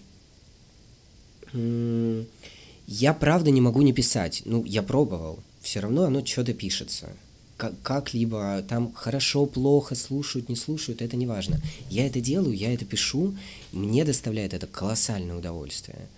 Я 2.86 3.14
правда 3.14 3.50
не 3.50 3.60
могу 3.60 3.82
не 3.82 3.92
писать. 3.92 4.42
Ну, 4.44 4.64
я 4.64 4.82
пробовал. 4.82 5.38
Все 5.62 5.80
равно 5.80 6.04
оно 6.04 6.24
что-то 6.24 6.54
пишется. 6.54 7.10
Как- 7.56 7.80
Как-либо 7.82 8.62
там 8.68 8.92
хорошо, 8.94 9.46
плохо, 9.46 9.94
слушают, 9.94 10.48
не 10.48 10.56
слушают, 10.56 11.02
это 11.02 11.16
не 11.16 11.26
важно. 11.26 11.60
Я 11.90 12.06
это 12.06 12.20
делаю, 12.20 12.54
я 12.56 12.72
это 12.72 12.84
пишу, 12.84 13.34
мне 13.72 14.04
доставляет 14.04 14.54
это 14.54 14.66
колоссальное 14.66 15.36
удовольствие. 15.36 16.08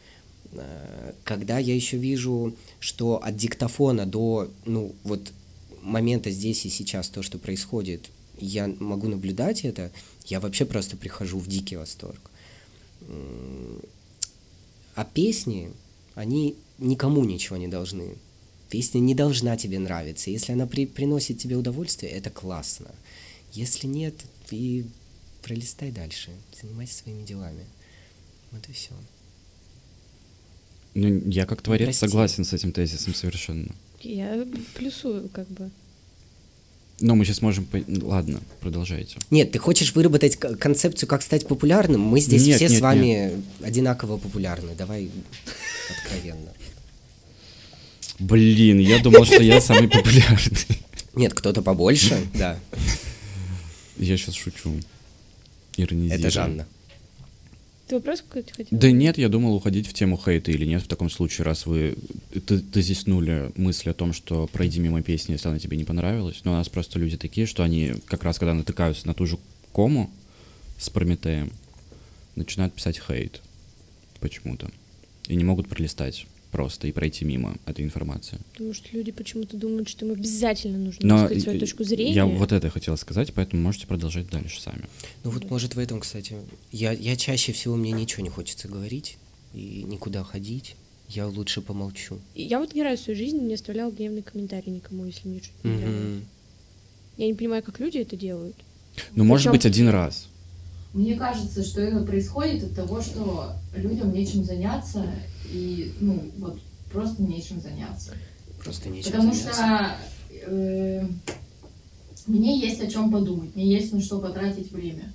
Э, 0.53 1.13
Когда 1.25 1.59
я 1.59 1.75
еще 1.75 1.97
вижу, 1.97 2.55
что 2.79 3.21
от 3.23 3.37
диктофона 3.37 4.07
до, 4.07 4.49
ну, 4.65 4.95
вот 5.03 5.33
момента 5.83 6.31
здесь 6.31 6.65
и 6.65 6.71
сейчас, 6.71 7.09
то, 7.09 7.23
что 7.23 7.39
происходит, 7.39 8.11
я 8.39 8.69
могу 8.79 9.09
наблюдать 9.09 9.65
это, 9.65 9.91
я 10.27 10.39
вообще 10.41 10.65
просто 10.65 10.97
прихожу 10.97 11.39
в 11.39 11.49
дикий 11.49 11.77
восторг. 11.77 12.31
А 14.95 15.05
песни, 15.05 15.71
они 16.15 16.57
никому 16.79 17.25
ничего 17.25 17.57
не 17.57 17.69
должны. 17.69 18.17
Песня 18.69 19.01
не 19.01 19.15
должна 19.15 19.57
тебе 19.57 19.79
нравиться. 19.79 20.31
Если 20.31 20.53
она 20.53 20.67
при- 20.67 20.87
приносит 20.87 21.39
тебе 21.39 21.57
удовольствие, 21.57 22.13
это 22.13 22.31
классно. 22.31 22.91
Если 23.53 23.87
нет, 23.87 24.15
и 24.51 24.87
пролистай 25.43 25.91
дальше. 25.91 26.31
Занимайся 26.61 26.95
своими 26.95 27.25
делами. 27.25 27.65
Вот 28.51 28.69
и 28.69 28.73
все. 28.73 28.93
Ну, 30.95 31.09
я 31.29 31.47
как 31.47 31.63
творец 31.63 31.87
Прости. 31.87 32.01
согласен 32.07 32.45
с 32.45 32.53
этим 32.53 32.73
тезисом 32.73 33.15
совершенно. 33.15 33.75
Я 34.01 34.47
плюсую, 34.75 35.29
как 35.31 35.49
бы. 35.49 35.71
Но 37.03 37.17
мы 37.17 37.25
сейчас 37.25 37.43
можем... 37.43 37.67
ну, 37.89 38.07
Ладно, 38.07 38.41
продолжайте. 38.61 39.17
Нет, 39.31 39.51
ты 39.51 39.59
хочешь 39.59 39.93
выработать 39.95 40.37
концепцию, 40.37 41.09
как 41.09 41.23
стать 41.23 41.47
популярным? 41.49 42.01
Мы 42.01 42.21
здесь 42.21 42.47
Нет, 42.47 42.57
все 42.57 42.69
нет, 42.69 42.79
с 42.79 42.81
вами 42.81 43.43
одинаково 43.61 44.19
популярны. 44.19 44.75
Давай 44.79 45.11
откровенно. 45.91 46.53
Блин, 48.21 48.79
я 48.79 49.01
думал, 49.01 49.25
что 49.25 49.43
я 49.43 49.61
самый 49.61 49.89
популярный. 49.89 50.79
Нет, 51.15 51.35
кто-то 51.35 51.61
побольше, 51.61 52.17
да. 52.35 52.59
Я 53.99 54.17
сейчас 54.17 54.37
шучу. 54.37 54.73
Иронизирую. 55.77 56.21
Это 56.21 56.31
Жанна. 56.31 56.67
Ты 57.87 57.97
вопрос 57.97 58.23
какой-то 58.23 58.55
хотел? 58.55 58.79
Да 58.79 58.91
нет, 58.91 59.19
я 59.19 59.29
думал 59.29 59.55
уходить 59.55 59.87
в 59.87 59.93
тему 59.93 60.19
хейта 60.23 60.51
или 60.51 60.65
нет 60.65 60.83
в 60.83 60.89
таком 60.89 61.11
случае, 61.11 61.45
раз 61.45 61.67
вы 61.67 61.97
тезиснули 62.73 63.53
мысль 63.57 63.91
о 63.91 63.95
том, 63.95 64.13
что 64.13 64.47
пройди 64.47 64.81
мимо 64.81 65.03
песни, 65.03 65.33
если 65.33 65.49
она 65.49 65.59
тебе 65.59 65.77
не 65.77 65.85
понравилась. 65.85 66.41
Но 66.45 66.53
у 66.53 66.55
нас 66.55 66.69
просто 66.69 66.99
люди 66.99 67.17
такие, 67.17 67.47
что 67.47 67.63
они 67.63 67.95
как 68.07 68.25
раз 68.25 68.39
когда 68.39 68.55
натыкаются 68.55 69.07
на 69.07 69.15
ту 69.15 69.27
же 69.27 69.39
кому 69.73 70.11
с 70.79 70.89
Прометеем, 70.91 71.53
начинают 72.35 72.75
писать 72.75 73.01
хейт 73.01 73.41
почему-то. 74.21 74.71
И 75.29 75.37
не 75.37 75.45
могут 75.45 75.69
пролистать 75.69 76.27
просто 76.53 76.87
и 76.87 76.93
пройти 76.93 77.25
мимо 77.25 77.57
этой 77.67 77.83
информации. 77.85 78.39
Потому 78.53 78.75
что 78.75 78.87
люди 78.93 79.11
почему-то 79.11 79.57
думают, 79.57 79.89
что 79.89 80.05
им 80.07 80.13
обязательно 80.13 80.79
нужно 80.79 81.09
Но 81.09 81.17
высказать 81.23 81.43
свою 81.43 81.59
точку 81.59 81.83
зрения. 81.83 82.15
я 82.15 82.27
вот 82.27 82.53
это 82.53 82.71
хотел 82.71 82.97
сказать, 82.97 83.33
поэтому 83.35 83.63
можете 83.63 83.87
продолжать 83.87 84.29
дальше 84.31 84.61
сами. 84.61 84.85
Ну 85.25 85.31
вот, 85.31 85.51
может, 85.51 85.75
в 85.75 85.79
этом, 85.79 85.99
кстати, 86.01 86.37
я, 86.71 86.93
я 86.93 87.17
чаще 87.17 87.53
всего, 87.53 87.75
мне 87.77 87.91
ничего 87.93 88.23
не 88.23 88.29
хочется 88.31 88.69
говорить 88.69 89.17
и 89.55 89.83
никуда 89.89 90.23
ходить. 90.23 90.77
Я 91.09 91.27
лучше 91.27 91.61
помолчу. 91.63 92.19
Я 92.35 92.59
вот 92.61 92.75
ни 92.75 92.81
разу 92.83 93.03
в 93.03 93.05
своей 93.05 93.19
жизни 93.19 93.41
не 93.41 93.55
оставляла 93.55 93.91
гневный 93.91 94.23
комментарий 94.23 94.73
никому, 94.73 95.05
если 95.07 95.29
мне 95.29 95.41
что-то 95.41 95.69
не 95.69 95.75
нравилось. 95.77 96.05
Мгм. 96.05 96.25
Я 97.19 97.27
не 97.27 97.35
понимаю, 97.35 97.63
как 97.63 97.81
люди 97.81 97.99
это 97.99 98.17
делают. 98.17 98.57
Ну, 99.15 99.25
может 99.25 99.47
Причём- 99.47 99.53
быть, 99.53 99.67
один 99.67 99.89
раз. 99.89 100.29
Мне 100.93 101.15
кажется, 101.15 101.65
что 101.65 101.81
это 101.81 102.05
происходит 102.05 102.65
от 102.65 102.75
того, 102.75 103.01
что 103.01 103.53
людям 103.75 104.13
нечем 104.13 104.45
заняться, 104.45 105.07
и, 105.51 105.93
ну, 106.01 106.23
вот, 106.39 106.59
просто 106.93 107.23
нечем 107.23 107.61
заняться. 107.61 108.15
Просто 108.63 108.91
нечем 108.91 109.11
Потому 109.11 109.33
заняться. 109.33 109.55
что 109.55 109.97
э, 110.47 111.07
мне 112.27 112.61
есть 112.61 112.81
о 112.83 112.89
чем 112.89 113.11
подумать, 113.11 113.57
мне 113.57 113.73
есть 113.73 113.93
на 113.93 114.03
что 114.03 114.21
потратить 114.21 114.71
время. 114.71 115.13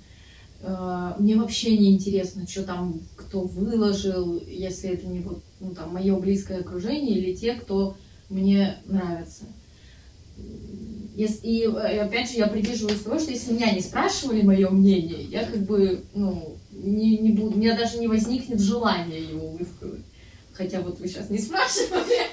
Э, 0.61 1.13
мне 1.19 1.35
вообще 1.35 1.77
не 1.77 1.93
интересно, 1.93 2.47
что 2.47 2.63
там 2.63 2.99
кто 3.15 3.41
выложил, 3.41 4.41
если 4.47 4.89
это 4.89 5.05
не 5.05 5.19
вот, 5.19 5.43
ну, 5.59 5.75
там, 5.75 5.93
мое 5.93 6.17
близкое 6.19 6.61
окружение 6.61 7.19
или 7.19 7.35
те, 7.35 7.53
кто 7.53 7.95
мне 8.29 8.77
нравится. 8.85 9.43
Ес- 11.17 11.39
И 11.41 11.63
э, 11.63 11.99
опять 12.01 12.30
же 12.30 12.38
я 12.38 12.45
придерживаюсь 12.45 13.01
того, 13.01 13.17
что 13.19 13.32
если 13.32 13.51
меня 13.53 13.71
не 13.71 13.82
спрашивали 13.82 14.43
мое 14.43 14.69
мнение, 14.69 15.23
я 15.23 15.43
как 15.45 15.58
бы, 15.65 16.03
ну, 16.13 16.56
не, 16.71 17.17
не 17.17 17.32
буду, 17.32 17.56
у 17.56 17.58
меня 17.58 17.75
даже 17.75 17.97
не 17.97 18.08
возникнет 18.08 18.60
желания 18.62 19.19
его 19.21 19.49
высказать. 19.49 20.06
Хотя 20.53 20.80
вот 20.82 20.99
вы 20.99 21.08
сейчас 21.08 21.30
не 21.32 21.39
спрашивали. 21.39 22.27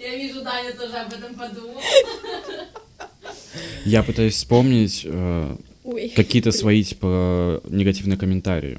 Я 0.00 0.16
вижу, 0.16 0.42
Даня 0.42 0.72
тоже 0.72 0.96
об 0.96 1.12
этом 1.12 1.34
подумал. 1.34 1.80
Я 3.84 4.02
пытаюсь 4.02 4.34
вспомнить 4.34 5.02
э, 5.04 5.56
какие-то 6.14 6.52
свои, 6.52 6.82
типа, 6.82 7.60
негативные 7.68 8.16
комментарии. 8.18 8.78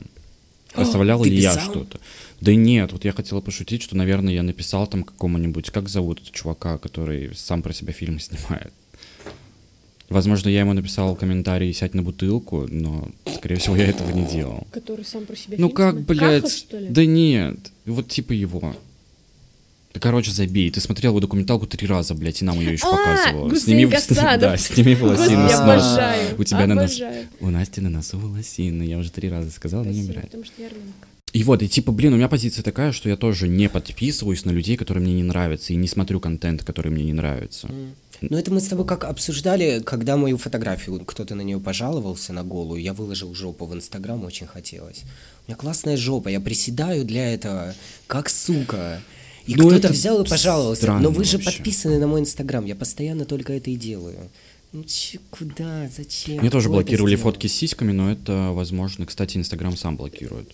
Оставлял 0.73 1.23
ли 1.23 1.35
я 1.35 1.51
писал? 1.53 1.71
что-то? 1.71 1.99
Да 2.41 2.53
нет, 2.53 2.91
вот 2.91 3.03
я 3.05 3.11
хотела 3.13 3.41
пошутить, 3.41 3.81
что, 3.81 3.97
наверное, 3.97 4.33
я 4.33 4.43
написал 4.43 4.85
там 4.87 5.03
какому-нибудь, 5.03 5.71
как 5.71 5.89
зовут 5.89 6.21
этого 6.21 6.31
чувака, 6.35 6.77
который 6.77 7.31
сам 7.35 7.61
про 7.61 7.73
себя 7.73 7.93
фильмы 7.93 8.19
снимает. 8.19 8.71
Возможно, 10.09 10.47
я 10.47 10.61
ему 10.61 10.73
написал 10.73 11.15
комментарий 11.15 11.73
«сядь 11.73 11.93
на 11.93 12.01
бутылку», 12.01 12.65
но, 12.69 13.09
скорее 13.35 13.57
всего, 13.57 13.75
я 13.75 13.87
этого 13.87 14.09
не 14.11 14.25
делал. 14.25 14.65
Который 14.71 15.03
сам 15.03 15.25
про 15.25 15.35
себя 15.35 15.57
Ну 15.59 15.69
как, 15.69 15.99
блядь? 16.01 16.43
Каха, 16.43 16.55
что 16.55 16.79
ли? 16.79 16.87
Да 16.87 17.05
нет, 17.05 17.71
вот 17.85 18.07
типа 18.07 18.31
его. 18.31 18.73
Да, 19.93 19.99
короче, 19.99 20.31
забей. 20.31 20.71
Ты 20.71 20.79
смотрел 20.79 21.11
его 21.11 21.19
документалку 21.19 21.65
три 21.67 21.87
раза, 21.87 22.13
блядь, 22.13 22.41
и 22.41 22.45
нам 22.45 22.59
ее 22.59 22.73
еще 22.73 22.87
А, 22.87 22.95
показывала. 22.95 23.49
Гусейн 23.49 23.89
Сними, 23.89 24.37
да, 24.39 24.55
сними 24.57 24.95
волосины 24.95 25.49
с 25.49 25.59
обожаю. 25.59 26.39
У 26.39 26.43
тебя 26.43 26.67
на 26.67 26.75
нос-. 26.75 27.01
У 27.41 27.49
Насти 27.49 27.81
на 27.81 27.89
носу 27.89 28.17
волосины. 28.17 28.83
Я 28.83 28.99
уже 28.99 29.11
три 29.11 29.29
раза 29.29 29.51
сказал, 29.51 29.83
но 29.83 29.91
не 29.91 30.03
умирает. 30.03 30.27
потому 30.27 30.45
что 30.45 30.61
я. 30.61 30.69
И 31.33 31.43
вот, 31.43 31.61
и 31.61 31.67
типа, 31.67 31.91
блин, 31.91 32.13
у 32.13 32.15
меня 32.15 32.29
позиция 32.29 32.63
такая, 32.63 32.91
что 32.91 33.09
я 33.09 33.17
тоже 33.17 33.47
не 33.47 33.69
подписываюсь 33.69 34.45
на 34.45 34.51
людей, 34.51 34.77
которые 34.77 35.03
мне 35.03 35.13
не 35.13 35.23
нравятся, 35.23 35.73
и 35.73 35.75
не 35.75 35.87
смотрю 35.87 36.19
контент, 36.19 36.63
который 36.63 36.91
мне 36.91 37.03
не 37.03 37.13
нравится. 37.13 37.69
Ну, 38.21 38.37
это 38.37 38.51
мы 38.51 38.59
с 38.59 38.67
тобой 38.67 38.85
как 38.85 39.03
обсуждали, 39.03 39.81
когда 39.85 40.17
мою 40.17 40.37
фотографию, 40.37 40.99
кто-то 41.05 41.35
на 41.35 41.41
нее 41.41 41.59
пожаловался, 41.59 42.33
на 42.33 42.43
голую, 42.43 42.81
я 42.81 42.93
выложил 42.93 43.33
жопу 43.35 43.65
в 43.65 43.73
Инстаграм, 43.75 44.23
очень 44.23 44.47
хотелось. 44.47 45.03
У 45.45 45.51
меня 45.51 45.57
классная 45.57 45.97
жопа, 45.97 46.29
я 46.29 46.39
приседаю 46.39 47.05
для 47.05 47.33
этого, 47.33 47.75
как 48.07 48.29
сука. 48.29 49.01
И 49.45 49.55
Ну, 49.55 49.67
кто-то 49.67 49.89
взял 49.89 50.21
и 50.23 50.27
пожаловался. 50.27 50.91
Но 50.93 51.11
вы 51.11 51.23
же 51.23 51.37
вообще. 51.37 51.57
подписаны 51.57 51.99
на 51.99 52.07
мой 52.07 52.21
Инстаграм, 52.21 52.65
я 52.65 52.75
постоянно 52.75 53.25
только 53.25 53.53
это 53.53 53.69
и 53.69 53.75
делаю. 53.75 54.29
Ну, 54.73 54.83
че, 54.83 55.19
куда, 55.29 55.89
зачем? 55.95 56.39
Мне 56.39 56.49
тоже 56.49 56.69
блокировали 56.69 57.15
сделал? 57.15 57.31
фотки 57.31 57.47
с 57.47 57.53
сиськами, 57.53 57.91
но 57.91 58.11
это, 58.11 58.49
возможно, 58.51 59.05
кстати, 59.05 59.37
Инстаграм 59.37 59.77
сам 59.77 59.95
блокирует. 59.95 60.53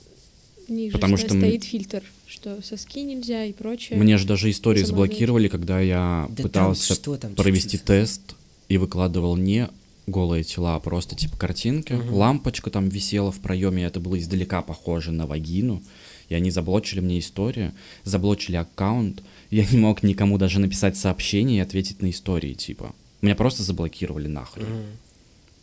Ниже 0.68 0.94
Потому 0.94 1.18
ста- 1.18 1.28
что 1.28 1.36
м- 1.36 1.42
стоит 1.42 1.64
фильтр, 1.64 2.04
что 2.28 2.62
соски 2.62 3.02
нельзя 3.04 3.46
и 3.46 3.54
прочее. 3.54 4.00
Мне 4.00 4.18
же 4.18 4.26
даже 4.26 4.50
истории 4.50 4.84
заблокировали, 4.84 5.48
когда 5.48 5.80
я 5.80 6.26
Да 6.30 6.36
там 6.36 6.44
пытался 6.44 6.94
что 6.96 7.18
там, 7.18 7.36
провести 7.36 7.72
чуть-чуть. 7.72 7.86
тест 7.86 8.36
и 8.70 8.78
выкладывал 8.78 9.36
не 9.36 9.68
голые 10.08 10.44
тела, 10.44 10.76
а 10.76 10.80
просто 10.80 11.16
типа 11.16 11.38
картинки. 11.38 11.94
Мгм. 11.94 12.14
Лампочка 12.14 12.70
там 12.70 12.90
висела 12.90 13.32
в 13.32 13.40
проеме, 13.40 13.84
это 13.84 14.00
было 14.00 14.18
издалека 14.20 14.62
похоже 14.62 15.12
на 15.12 15.26
вагину. 15.28 15.82
И 16.30 16.36
они 16.36 16.52
заблочили 16.52 17.00
мне 17.02 17.20
историю, 17.20 17.74
заблочили 18.04 18.56
аккаунт. 18.56 19.22
Я 19.52 19.66
не 19.66 19.78
мог 19.78 20.02
никому 20.04 20.38
даже 20.38 20.60
написать 20.60 20.98
сообщение 20.98 21.58
и 21.60 21.62
ответить 21.62 22.02
на 22.02 22.10
истории, 22.10 22.54
типа. 22.54 22.94
Меня 23.22 23.36
просто 23.36 23.64
заблокировали 23.64 24.28
нахрен. 24.28 24.66
Мгм. 24.66 24.86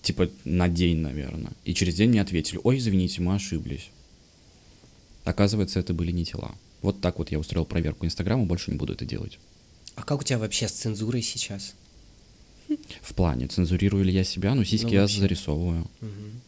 Типа 0.03 0.31
на 0.45 0.69
день, 0.69 0.99
наверное. 0.99 1.53
И 1.65 1.75
через 1.75 1.95
день 1.95 2.11
мне 2.11 2.21
ответили, 2.23 2.61
ой, 2.63 2.79
извините, 2.79 3.21
мы 3.21 3.35
ошиблись. 3.35 3.91
Оказывается, 5.25 5.79
это 5.81 5.93
были 5.95 6.11
не 6.13 6.25
тела. 6.25 6.55
Вот 6.83 7.01
так 7.01 7.19
вот 7.19 7.31
я 7.31 7.39
устроил 7.39 7.65
проверку 7.67 8.07
Инстаграма, 8.07 8.45
больше 8.47 8.71
не 8.71 8.77
буду 8.77 8.93
это 8.95 9.05
делать. 9.05 9.39
А 9.97 10.03
как 10.03 10.21
у 10.21 10.25
тебя 10.25 10.39
вообще 10.39 10.67
с 10.69 10.73
цензурой 10.73 11.23
сейчас? 11.23 11.75
В 13.03 13.15
плане, 13.15 13.49
цензурирую 13.49 14.05
ли 14.05 14.13
я 14.13 14.25
себя, 14.25 14.55
ну 14.55 14.65
сиськи 14.65 14.87
Ну, 14.87 14.93
я 14.93 15.07
зарисовываю, 15.09 15.91
Мгм. 16.01 16.41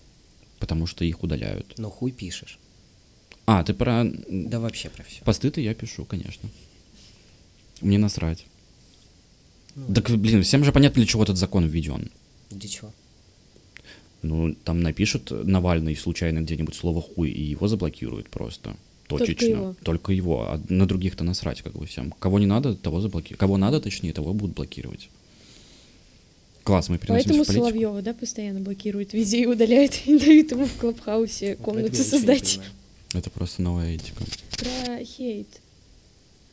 потому 0.60 0.86
что 0.86 1.04
их 1.04 1.22
удаляют. 1.22 1.74
Но 1.78 1.90
хуй 1.90 2.12
пишешь. 2.12 2.58
А, 3.44 3.64
ты 3.64 3.74
про 3.74 4.04
Да 4.30 4.60
вообще 4.60 4.88
про 4.88 5.02
все. 5.02 5.22
посты-то 5.24 5.60
я 5.60 5.74
пишу, 5.74 6.04
конечно. 6.04 6.48
Мне 7.80 7.98
насрать. 7.98 8.46
Ну, 9.74 9.92
Так, 9.94 10.10
блин, 10.10 10.42
всем 10.44 10.64
же 10.64 10.70
понятно, 10.72 10.96
для 11.02 11.06
чего 11.06 11.24
этот 11.24 11.36
закон 11.38 11.66
введен. 11.66 12.10
Для 12.50 12.68
чего? 12.68 12.92
Ну, 14.22 14.54
там 14.64 14.80
напишут 14.80 15.30
Навальный 15.30 15.96
случайно 15.96 16.40
где-нибудь 16.40 16.74
слово 16.74 17.02
хуй, 17.02 17.30
и 17.30 17.42
его 17.42 17.68
заблокируют 17.68 18.30
просто. 18.30 18.76
Только 19.08 19.26
Точечно. 19.26 19.46
его. 19.46 19.76
Только 19.82 20.12
его. 20.12 20.42
А 20.42 20.60
на 20.68 20.86
других-то 20.86 21.24
насрать, 21.24 21.62
как 21.62 21.74
бы 21.74 21.86
всем. 21.86 22.12
Кого 22.18 22.38
не 22.38 22.46
надо, 22.46 22.74
того 22.74 23.00
заблокируют. 23.00 23.40
Кого 23.40 23.56
надо, 23.56 23.80
точнее, 23.80 24.12
того 24.12 24.32
будут 24.32 24.56
блокировать. 24.56 25.08
Класс, 26.62 26.88
мы 26.88 26.98
переносимся 26.98 27.28
Поэтому 27.28 27.44
в 27.44 27.46
политику. 27.48 27.66
Соловьева, 27.66 28.02
да, 28.02 28.14
постоянно 28.14 28.60
блокирует 28.60 29.12
везде 29.12 29.42
и 29.42 29.46
удаляет, 29.46 30.06
и 30.06 30.18
дают 30.18 30.52
ему 30.52 30.66
в 30.66 30.76
Клабхаусе 30.76 31.56
Вот 31.56 31.64
комнату 31.64 31.96
создать. 31.96 32.60
Это 33.12 33.28
просто 33.30 33.62
новая 33.62 33.96
этика. 33.96 34.24
Про 34.58 35.04
хейт. 35.04 35.48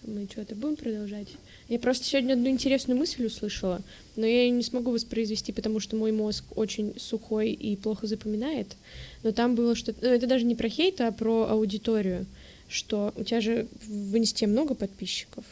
Мы 0.05 0.27
что-то 0.32 0.55
будем 0.55 0.75
продолжать? 0.75 1.27
Я 1.69 1.77
просто 1.77 2.03
сегодня 2.03 2.34
одну 2.34 2.49
интересную 2.49 2.97
мысль 2.97 3.27
услышала, 3.27 3.82
но 4.15 4.25
я 4.25 4.41
ее 4.43 4.49
не 4.49 4.63
смогу 4.63 4.89
воспроизвести, 4.89 5.51
потому 5.51 5.79
что 5.79 5.95
мой 5.95 6.12
мозг 6.12 6.43
очень 6.55 6.99
сухой 6.99 7.51
и 7.51 7.75
плохо 7.75 8.08
запоминает. 8.08 8.75
Но 9.21 9.32
там 9.32 9.53
было 9.53 9.75
что-то... 9.75 10.03
Ну, 10.03 10.12
это 10.12 10.25
даже 10.25 10.45
не 10.45 10.55
про 10.55 10.67
хейт, 10.67 10.99
а 10.99 11.12
про 11.12 11.47
аудиторию. 11.47 12.25
Что 12.67 13.13
у 13.15 13.23
тебя 13.23 13.39
же 13.39 13.67
в 13.88 14.17
инсте 14.17 14.47
много 14.47 14.73
подписчиков. 14.73 15.45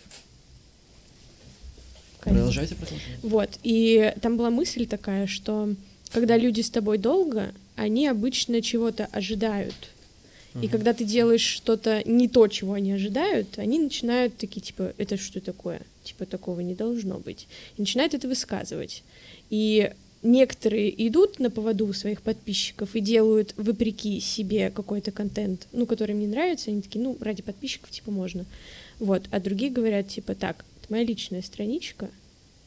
Продолжайте, 2.21 2.73
продолжайте. 2.73 3.19
Вот, 3.21 3.60
и 3.62 4.12
там 4.19 4.38
была 4.38 4.49
мысль 4.49 4.88
такая, 4.88 5.27
что 5.27 5.75
когда 6.12 6.36
люди 6.36 6.62
с 6.62 6.71
тобой 6.71 6.97
долго, 6.97 7.53
они 7.75 8.08
обычно 8.08 8.63
чего-то 8.63 9.06
ожидают. 9.12 9.75
И 10.62 10.67
когда 10.67 10.93
ты 10.93 11.06
делаешь 11.06 11.41
что-то 11.41 12.01
не 12.06 12.27
то, 12.27 12.47
чего 12.47 12.73
они 12.73 12.91
ожидают, 12.91 13.60
они 13.60 13.77
начинают 13.77 14.38
такие, 14.38 14.62
типа, 14.62 14.93
это 14.97 15.15
что 15.15 15.39
такое? 15.39 15.82
Типа, 16.08 16.26
такого 16.26 16.62
не 16.62 16.74
должно 16.74 17.20
быть. 17.20 17.48
И 17.78 17.82
начинают 17.82 18.13
это 18.13 18.28
высказывать. 18.28 19.04
И 19.50 19.91
некоторые 20.24 21.08
идут 21.08 21.39
на 21.39 21.50
поводу 21.50 21.91
своих 21.93 22.22
подписчиков 22.22 22.96
и 22.96 23.02
делают 23.02 23.54
вопреки 23.58 24.20
себе 24.20 24.70
какой-то 24.70 25.12
контент, 25.12 25.67
ну, 25.74 25.86
который 25.86 26.12
им 26.12 26.20
не 26.20 26.28
нравится, 26.28 26.72
они 26.72 26.82
такие, 26.82 27.04
ну, 27.04 27.17
ради 27.20 27.41
подписчиков, 27.41 27.91
типа, 27.91 28.12
можно. 28.12 28.46
Вот, 29.00 29.24
а 29.32 29.39
другие 29.39 29.72
говорят, 29.72 30.08
типа, 30.08 30.34
так, 30.34 30.63
это 30.82 30.91
моя 30.91 31.04
личная 31.04 31.41
страничка, 31.41 32.10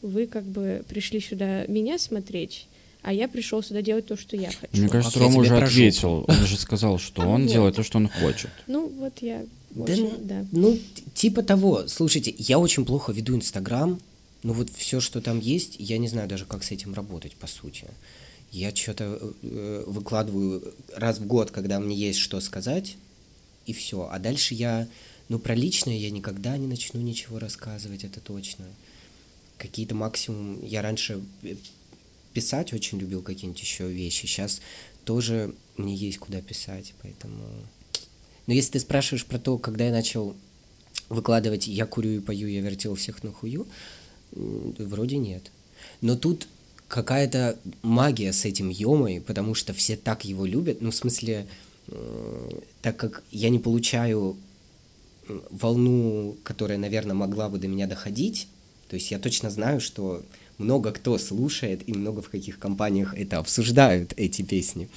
вы 0.03 0.27
как 0.27 0.45
бы 0.45 0.85
пришли 0.89 1.21
сюда 1.21 1.65
меня 1.67 1.99
смотреть, 1.99 2.67
а 3.03 3.13
я 3.13 3.29
пришел 3.29 3.63
сюда 3.63 3.83
делать 3.83 4.07
то, 4.07 4.17
что 4.17 4.37
я 4.37 4.51
хочу. 4.51 4.81
Мне 4.81 4.89
кажется, 4.89 5.19
я 5.19 5.25
Рома 5.25 5.39
уже 5.39 5.57
про 5.57 5.67
ответил. 5.67 6.25
Он 6.29 6.47
же 6.47 6.57
сказал, 6.57 6.99
что 6.99 7.23
он 7.23 7.47
делает 7.49 7.77
то, 7.77 7.83
что 7.83 7.99
он 7.99 8.09
хочет. 8.09 8.51
Ну, 8.67 8.89
вот 8.89 9.15
я 9.21 9.45
очень, 9.77 10.11
ну- 10.11 10.19
да. 10.23 10.47
Ну, 10.53 10.79
типа 11.15 11.43
того. 11.43 11.87
Слушайте, 11.89 12.35
я 12.39 12.59
очень 12.59 12.85
плохо 12.85 13.13
веду 13.13 13.37
Инстаграм. 13.37 14.01
Ну 14.43 14.53
вот 14.55 14.71
все, 14.71 15.01
что 15.01 15.21
там 15.21 15.39
есть, 15.39 15.77
я 15.79 15.99
не 15.99 16.09
знаю 16.09 16.29
даже, 16.29 16.47
как 16.47 16.65
с 16.65 16.71
этим 16.71 16.95
работать, 16.95 17.37
по 17.37 17.47
сути. 17.47 17.87
Я 18.51 18.75
что-то 18.75 19.35
выкладываю 19.87 20.75
раз 20.97 21.19
в 21.19 21.27
год, 21.27 21.51
когда 21.51 21.79
мне 21.79 21.95
есть 21.95 22.19
что 22.19 22.41
сказать, 22.41 22.97
и 23.67 23.73
все. 23.73 24.09
А 24.11 24.19
дальше 24.19 24.55
я, 24.55 24.89
ну, 25.29 25.39
про 25.39 25.55
личное 25.55 25.97
я 25.97 26.11
никогда 26.11 26.57
не 26.57 26.67
начну 26.67 27.01
ничего 27.01 27.39
рассказывать, 27.39 28.03
это 28.03 28.21
точно. 28.21 28.65
Какие-то 29.59 29.95
максимум... 29.95 30.65
Я 30.65 30.81
раньше 30.83 31.21
э, 31.43 31.55
писать 32.33 32.73
очень 32.73 32.99
любил 32.99 33.23
какие-нибудь 33.23 33.61
еще 33.61 33.89
вещи. 33.89 34.27
Сейчас 34.27 34.63
тоже 35.05 35.55
мне 35.77 35.95
есть 35.95 36.19
куда 36.19 36.41
писать, 36.41 36.95
поэтому... 37.03 37.45
Но 38.47 38.55
если 38.55 38.73
ты 38.73 38.81
спрашиваешь 38.81 39.27
про 39.27 39.39
то, 39.39 39.59
когда 39.59 39.87
я 39.87 39.93
начал 39.93 40.35
выкладывать 41.09 41.67
«я 41.67 41.87
курю 41.87 42.11
и 42.11 42.21
пою, 42.21 42.49
я 42.49 42.61
вертел 42.61 42.95
всех 42.95 43.23
на 43.23 43.33
хую», 43.33 43.67
вроде 44.33 45.17
нет. 45.17 45.51
Но 46.01 46.17
тут 46.17 46.47
какая-то 46.89 47.59
магия 47.83 48.33
с 48.33 48.45
этим 48.45 48.69
Йомой, 48.69 49.21
потому 49.21 49.55
что 49.55 49.73
все 49.73 49.97
так 49.97 50.25
его 50.25 50.47
любят. 50.47 50.81
Ну, 50.81 50.91
в 50.91 50.95
смысле, 50.95 51.47
э, 51.89 52.51
так 52.83 52.97
как 52.97 53.23
я 53.31 53.49
не 53.49 53.59
получаю 53.59 54.37
волну, 55.51 56.37
которая, 56.43 56.79
наверное, 56.79 57.15
могла 57.15 57.49
бы 57.49 57.59
до 57.59 57.69
меня 57.69 57.87
доходить, 57.87 58.49
то 58.89 58.95
есть 58.95 59.11
я 59.11 59.19
точно 59.19 59.51
знаю, 59.51 59.81
что 59.81 60.25
много 60.61 60.93
кто 60.93 61.19
слушает 61.19 61.83
и 61.87 61.93
много 61.93 62.23
в 62.23 62.29
каких 62.29 62.59
компаниях 62.59 63.15
это 63.17 63.39
обсуждают, 63.39 64.13
эти 64.17 64.43
песни. 64.43 64.89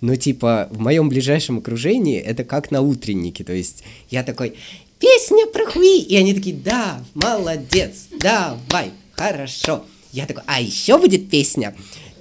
Но 0.00 0.14
типа 0.16 0.68
в 0.70 0.78
моем 0.78 1.08
ближайшем 1.08 1.58
окружении 1.58 2.20
это 2.20 2.44
как 2.44 2.70
на 2.70 2.82
утреннике, 2.82 3.42
то 3.42 3.52
есть 3.52 3.82
я 4.10 4.22
такой, 4.22 4.54
песня 4.98 5.46
про 5.46 5.66
хуи, 5.66 6.00
и 6.00 6.16
они 6.16 6.34
такие, 6.34 6.54
да, 6.54 7.02
молодец, 7.14 8.08
давай, 8.20 8.92
хорошо. 9.12 9.84
Я 10.12 10.26
такой, 10.26 10.42
а 10.46 10.60
еще 10.60 10.98
будет 10.98 11.28
песня, 11.28 11.74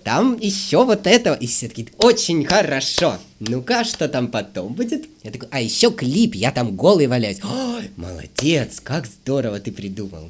там 0.04 0.38
еще 0.40 0.86
вот 0.86 1.08
это, 1.08 1.34
и 1.34 1.48
все 1.48 1.68
такие, 1.68 1.88
очень 1.98 2.46
хорошо. 2.46 3.18
Ну-ка, 3.40 3.84
что 3.84 4.08
там 4.08 4.28
потом 4.28 4.74
будет? 4.74 5.08
Я 5.24 5.32
такой, 5.32 5.50
а 5.52 5.60
еще 5.60 5.92
клип, 5.92 6.36
я 6.36 6.52
там 6.52 6.76
голый 6.76 7.08
валяюсь. 7.08 7.40
Ой, 7.44 7.90
молодец, 7.96 8.80
как 8.82 9.08
здорово 9.08 9.60
ты 9.60 9.72
придумал. 9.72 10.30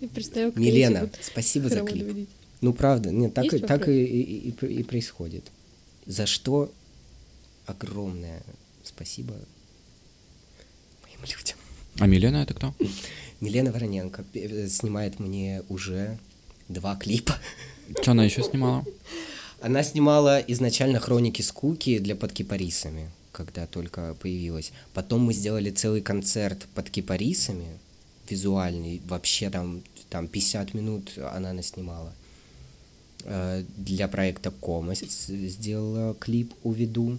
Милена, 0.00 1.08
спасибо 1.20 1.68
за 1.68 1.82
клип. 1.82 2.06
водить. 2.06 2.28
Ну, 2.60 2.72
правда, 2.72 3.10
нет, 3.10 3.34
так, 3.34 3.52
и, 3.52 3.58
так 3.58 3.88
и, 3.88 4.04
и- 4.04 4.50
и- 4.50 4.66
и 4.66 4.82
происходит. 4.82 5.44
За 6.06 6.26
что 6.26 6.72
огромное 7.66 8.42
спасибо 8.82 9.34
моим 11.02 11.20
людям. 11.20 11.56
А 11.98 12.06
Милена 12.06 12.42
это 12.42 12.54
кто? 12.54 12.74
Милена 13.40 13.70
Вороненко 13.72 14.24
э, 14.34 14.68
снимает 14.68 15.20
мне 15.20 15.62
уже 15.68 16.18
два 16.68 16.96
клипа. 16.96 17.36
Что 18.02 18.12
она 18.12 18.24
еще 18.24 18.42
снимала? 18.42 18.84
Она 19.60 19.82
снимала 19.82 20.38
изначально 20.38 21.00
хроники 21.00 21.42
скуки 21.42 21.98
для 21.98 22.14
под 22.14 22.32
кипарисами, 22.32 23.10
когда 23.32 23.66
только 23.66 24.14
появилась. 24.20 24.70
Потом 24.94 25.22
мы 25.22 25.32
сделали 25.32 25.70
целый 25.70 26.00
концерт 26.00 26.66
под 26.76 26.90
кипарисами, 26.90 27.66
визуальный, 28.30 29.00
вообще 29.06 29.50
там, 29.50 29.82
там 30.10 30.28
50 30.28 30.74
минут 30.74 31.12
она 31.32 31.52
наснимала. 31.52 32.12
Э, 33.24 33.64
Для 33.76 34.08
проекта 34.08 34.50
Кома 34.50 34.94
сделала 34.94 36.14
клип 36.14 36.54
«Уведу» 36.62 37.18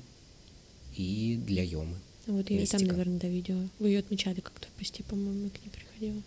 и 0.96 1.40
для 1.46 1.64
Йомы. 1.64 1.96
Вот 2.28 2.50
я 2.50 2.62
и 2.62 2.66
там, 2.66 2.84
наверное, 2.84 3.20
до 3.20 3.28
видео. 3.28 3.58
Вы 3.80 3.90
ее 3.90 4.00
отмечали 4.00 4.40
как-то 4.40 4.68
в 4.68 4.72
посте, 4.80 5.04
по-моему, 5.04 5.50
к 5.50 5.60
ней 5.64 5.72
приходила. 5.72 6.22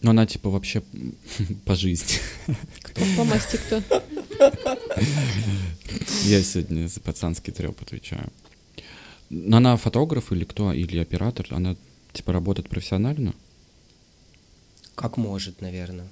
Ну, 0.00 0.10
она 0.10 0.26
типа 0.26 0.50
вообще 0.50 0.82
по 1.64 1.74
жизни. 1.74 2.18
По, 2.94 3.00
по 3.16 3.24
масти 3.24 3.56
кто? 3.56 3.82
Я 6.24 6.42
сегодня 6.42 6.88
за 6.88 7.00
пацанский 7.00 7.52
треп 7.52 7.80
отвечаю. 7.82 8.32
Но 9.30 9.58
она 9.58 9.76
фотограф 9.76 10.32
или 10.32 10.44
кто? 10.44 10.72
Или 10.72 10.98
оператор? 10.98 11.46
Она 11.50 11.76
типа 12.12 12.32
работает 12.32 12.68
профессионально? 12.68 13.34
Как 15.02 15.16
может, 15.16 15.60
наверное. 15.60 16.06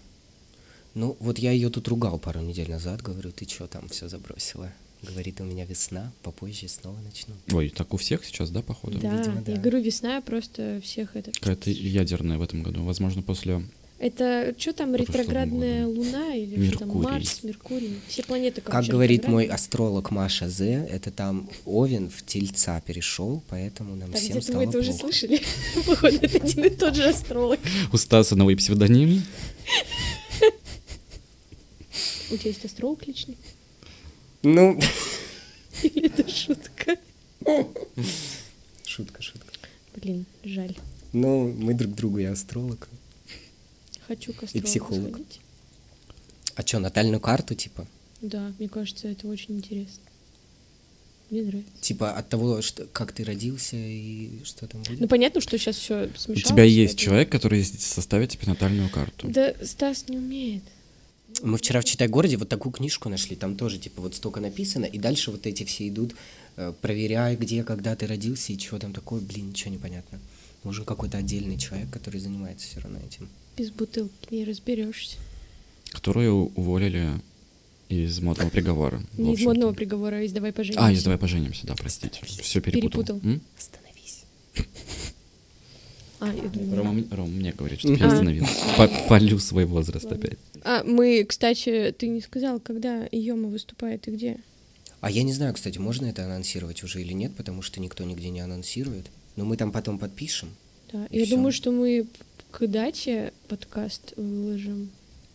Ну, 0.94 1.16
вот 1.20 1.38
я 1.38 1.52
ее 1.52 1.70
тут 1.70 1.86
ругал 1.86 2.18
пару 2.18 2.40
недель 2.40 2.68
назад, 2.68 3.02
говорю, 3.02 3.30
ты 3.30 3.48
что 3.48 3.68
там 3.68 3.88
все 3.88 4.08
забросила? 4.08 4.72
Говорит, 5.00 5.40
у 5.40 5.44
меня 5.44 5.64
весна, 5.64 6.12
попозже 6.22 6.66
снова 6.68 6.98
начну. 7.00 7.36
Ой, 7.52 7.70
так 7.70 7.94
у 7.94 7.96
всех 7.96 8.24
сейчас, 8.24 8.50
да, 8.50 8.62
походу? 8.62 8.98
Да, 8.98 9.16
видимо, 9.16 9.36
я 9.36 9.42
да. 9.42 9.56
говорю, 9.56 9.80
весна 9.80 10.20
просто 10.20 10.80
всех 10.82 11.14
это... 11.14 11.30
Какая-то 11.30 11.70
ядерная 11.70 12.36
в 12.36 12.42
этом 12.42 12.64
году. 12.64 12.82
Возможно, 12.82 13.22
после... 13.22 13.62
Это 14.00 14.54
что 14.56 14.72
там, 14.72 14.94
ретроградная. 14.96 15.86
Луна 15.86 16.34
или 16.34 16.70
что 16.70 16.78
там, 16.78 16.88
Меркурий. 16.88 17.10
Марс, 17.12 17.42
Меркурий? 17.42 17.98
Все 18.08 18.22
планеты 18.22 18.62
Как 18.62 18.86
говорит 18.86 19.28
мой 19.28 19.44
астролог 19.44 20.10
Маша 20.10 20.48
З, 20.48 20.86
это 20.90 21.10
там 21.10 21.50
Овен 21.66 22.08
в 22.08 22.24
Тельца 22.24 22.80
перешел, 22.80 23.42
поэтому 23.50 23.96
нам 23.96 24.10
Так, 24.10 24.22
всем 24.22 24.40
стало 24.40 24.56
мы 24.56 24.64
это 24.64 24.78
уже 24.78 24.92
плохо. 24.92 25.02
слышали. 25.02 25.42
Походу, 25.86 26.16
это 26.16 26.36
один 26.38 26.64
и 26.64 26.70
тот 26.70 26.96
же 26.96 27.08
астролог. 27.10 27.60
У 27.92 27.98
Стаса 27.98 28.36
новый 28.36 28.56
псевдоним. 28.56 29.22
У 32.30 32.36
тебя 32.38 32.50
есть 32.50 32.64
астролог 32.64 33.06
личный? 33.06 33.36
Ну, 34.42 34.80
Или 35.82 36.06
это 36.06 36.26
шутка? 36.26 36.96
шутка, 38.86 39.20
шутка. 39.20 39.52
Блин, 39.96 40.24
жаль. 40.42 40.74
Ну, 41.12 41.52
мы 41.52 41.74
друг 41.74 41.94
другу, 41.94 42.18
я 42.18 42.32
астролог. 42.32 42.88
Хочу 44.10 44.32
к 44.32 44.42
астрологу 44.42 44.66
психолог. 44.68 45.08
сходить. 45.10 45.40
А 46.56 46.62
что, 46.66 46.80
натальную 46.80 47.20
карту, 47.20 47.54
типа? 47.54 47.86
Да, 48.20 48.52
мне 48.58 48.68
кажется, 48.68 49.06
это 49.06 49.28
очень 49.28 49.56
интересно. 49.58 50.02
Мне 51.30 51.42
нравится. 51.42 51.70
Типа 51.80 52.12
от 52.12 52.28
того, 52.28 52.60
что, 52.60 52.86
как 52.86 53.12
ты 53.12 53.22
родился 53.22 53.76
и 53.76 54.40
что 54.42 54.66
там 54.66 54.82
будет? 54.82 54.98
Ну, 54.98 55.06
понятно, 55.06 55.40
что 55.40 55.56
сейчас 55.58 55.76
все 55.76 56.06
У 56.12 56.18
смешалось. 56.18 56.42
тебя 56.42 56.64
есть 56.64 56.94
поэтому- 56.94 57.04
человек, 57.04 57.30
который 57.30 57.64
составит 57.64 58.30
тебе 58.30 58.48
натальную 58.48 58.90
карту. 58.90 59.28
Да, 59.28 59.54
Стас 59.64 60.08
не 60.08 60.18
умеет. 60.18 60.64
Мы 61.42 61.56
вчера 61.58 61.80
в 61.80 61.84
Читай-городе 61.84 62.36
вот 62.36 62.48
такую 62.48 62.72
книжку 62.72 63.08
нашли, 63.08 63.36
там 63.36 63.54
тоже, 63.54 63.78
типа, 63.78 64.02
вот 64.02 64.16
столько 64.16 64.40
написано, 64.40 64.86
и 64.86 64.98
дальше 64.98 65.30
вот 65.30 65.46
эти 65.46 65.62
все 65.62 65.86
идут, 65.86 66.16
э, 66.56 66.72
проверяй, 66.82 67.36
где, 67.36 67.62
когда 67.62 67.94
ты 67.94 68.08
родился, 68.08 68.52
и 68.52 68.58
что 68.58 68.80
там 68.80 68.92
такое, 68.92 69.20
блин, 69.20 69.50
ничего 69.50 69.70
не 69.70 69.78
понятно. 69.78 70.18
Нужен 70.64 70.84
какой-то 70.84 71.16
отдельный 71.18 71.56
человек, 71.56 71.88
который 71.90 72.20
занимается 72.20 72.66
все 72.66 72.80
равно 72.80 72.98
этим. 72.98 73.28
Без 73.56 73.70
бутылки 73.70 74.12
не 74.30 74.44
разберешься. 74.44 75.16
Которую 75.92 76.52
уволили 76.54 77.08
из 77.88 78.20
модного 78.20 78.48
приговора. 78.50 79.02
Не 79.16 79.34
из 79.34 79.40
модного 79.44 79.72
приговора, 79.72 80.16
а 80.16 80.20
из 80.22 80.32
давай 80.32 80.52
поженимся. 80.52 80.86
А, 80.86 80.92
из 80.92 81.02
«Давай 81.02 81.18
поженимся», 81.18 81.66
да, 81.66 81.74
простите. 81.74 82.20
Все 82.24 82.60
перепутал. 82.60 83.02
Перепутал. 83.18 83.20
М? 83.30 83.40
Остановись. 83.58 84.24
А, 86.22 86.26
Рома, 86.76 87.02
Рома 87.10 87.28
мне 87.30 87.50
говорит, 87.52 87.78
что 87.80 87.90
я 87.94 88.04
А. 88.04 88.12
остановился. 88.12 88.52
По- 88.76 88.88
Полю 89.08 89.38
свой 89.38 89.64
возраст 89.64 90.04
опять. 90.04 90.36
А, 90.64 90.84
мы, 90.84 91.24
кстати, 91.24 91.94
ты 91.98 92.08
не 92.08 92.20
сказал, 92.20 92.60
когда 92.60 93.08
Йома 93.10 93.48
выступает 93.48 94.06
и 94.06 94.10
где? 94.10 94.36
А 95.00 95.10
я 95.10 95.22
не 95.22 95.32
знаю, 95.32 95.54
кстати, 95.54 95.78
можно 95.78 96.04
это 96.04 96.26
анонсировать 96.26 96.82
уже 96.84 97.00
или 97.00 97.14
нет, 97.14 97.34
потому 97.36 97.62
что 97.62 97.80
никто 97.80 98.04
нигде 98.04 98.28
не 98.28 98.40
анонсирует. 98.40 99.06
Но 99.36 99.46
мы 99.46 99.56
там 99.56 99.72
потом 99.72 99.98
подпишем. 99.98 100.50
Да, 100.92 101.06
я 101.10 101.24
думаю, 101.24 101.52
что 101.52 101.70
мы 101.72 102.06
к 102.50 102.66
дате 102.66 103.32
подкаст 103.48 104.12
выложим. 104.16 104.90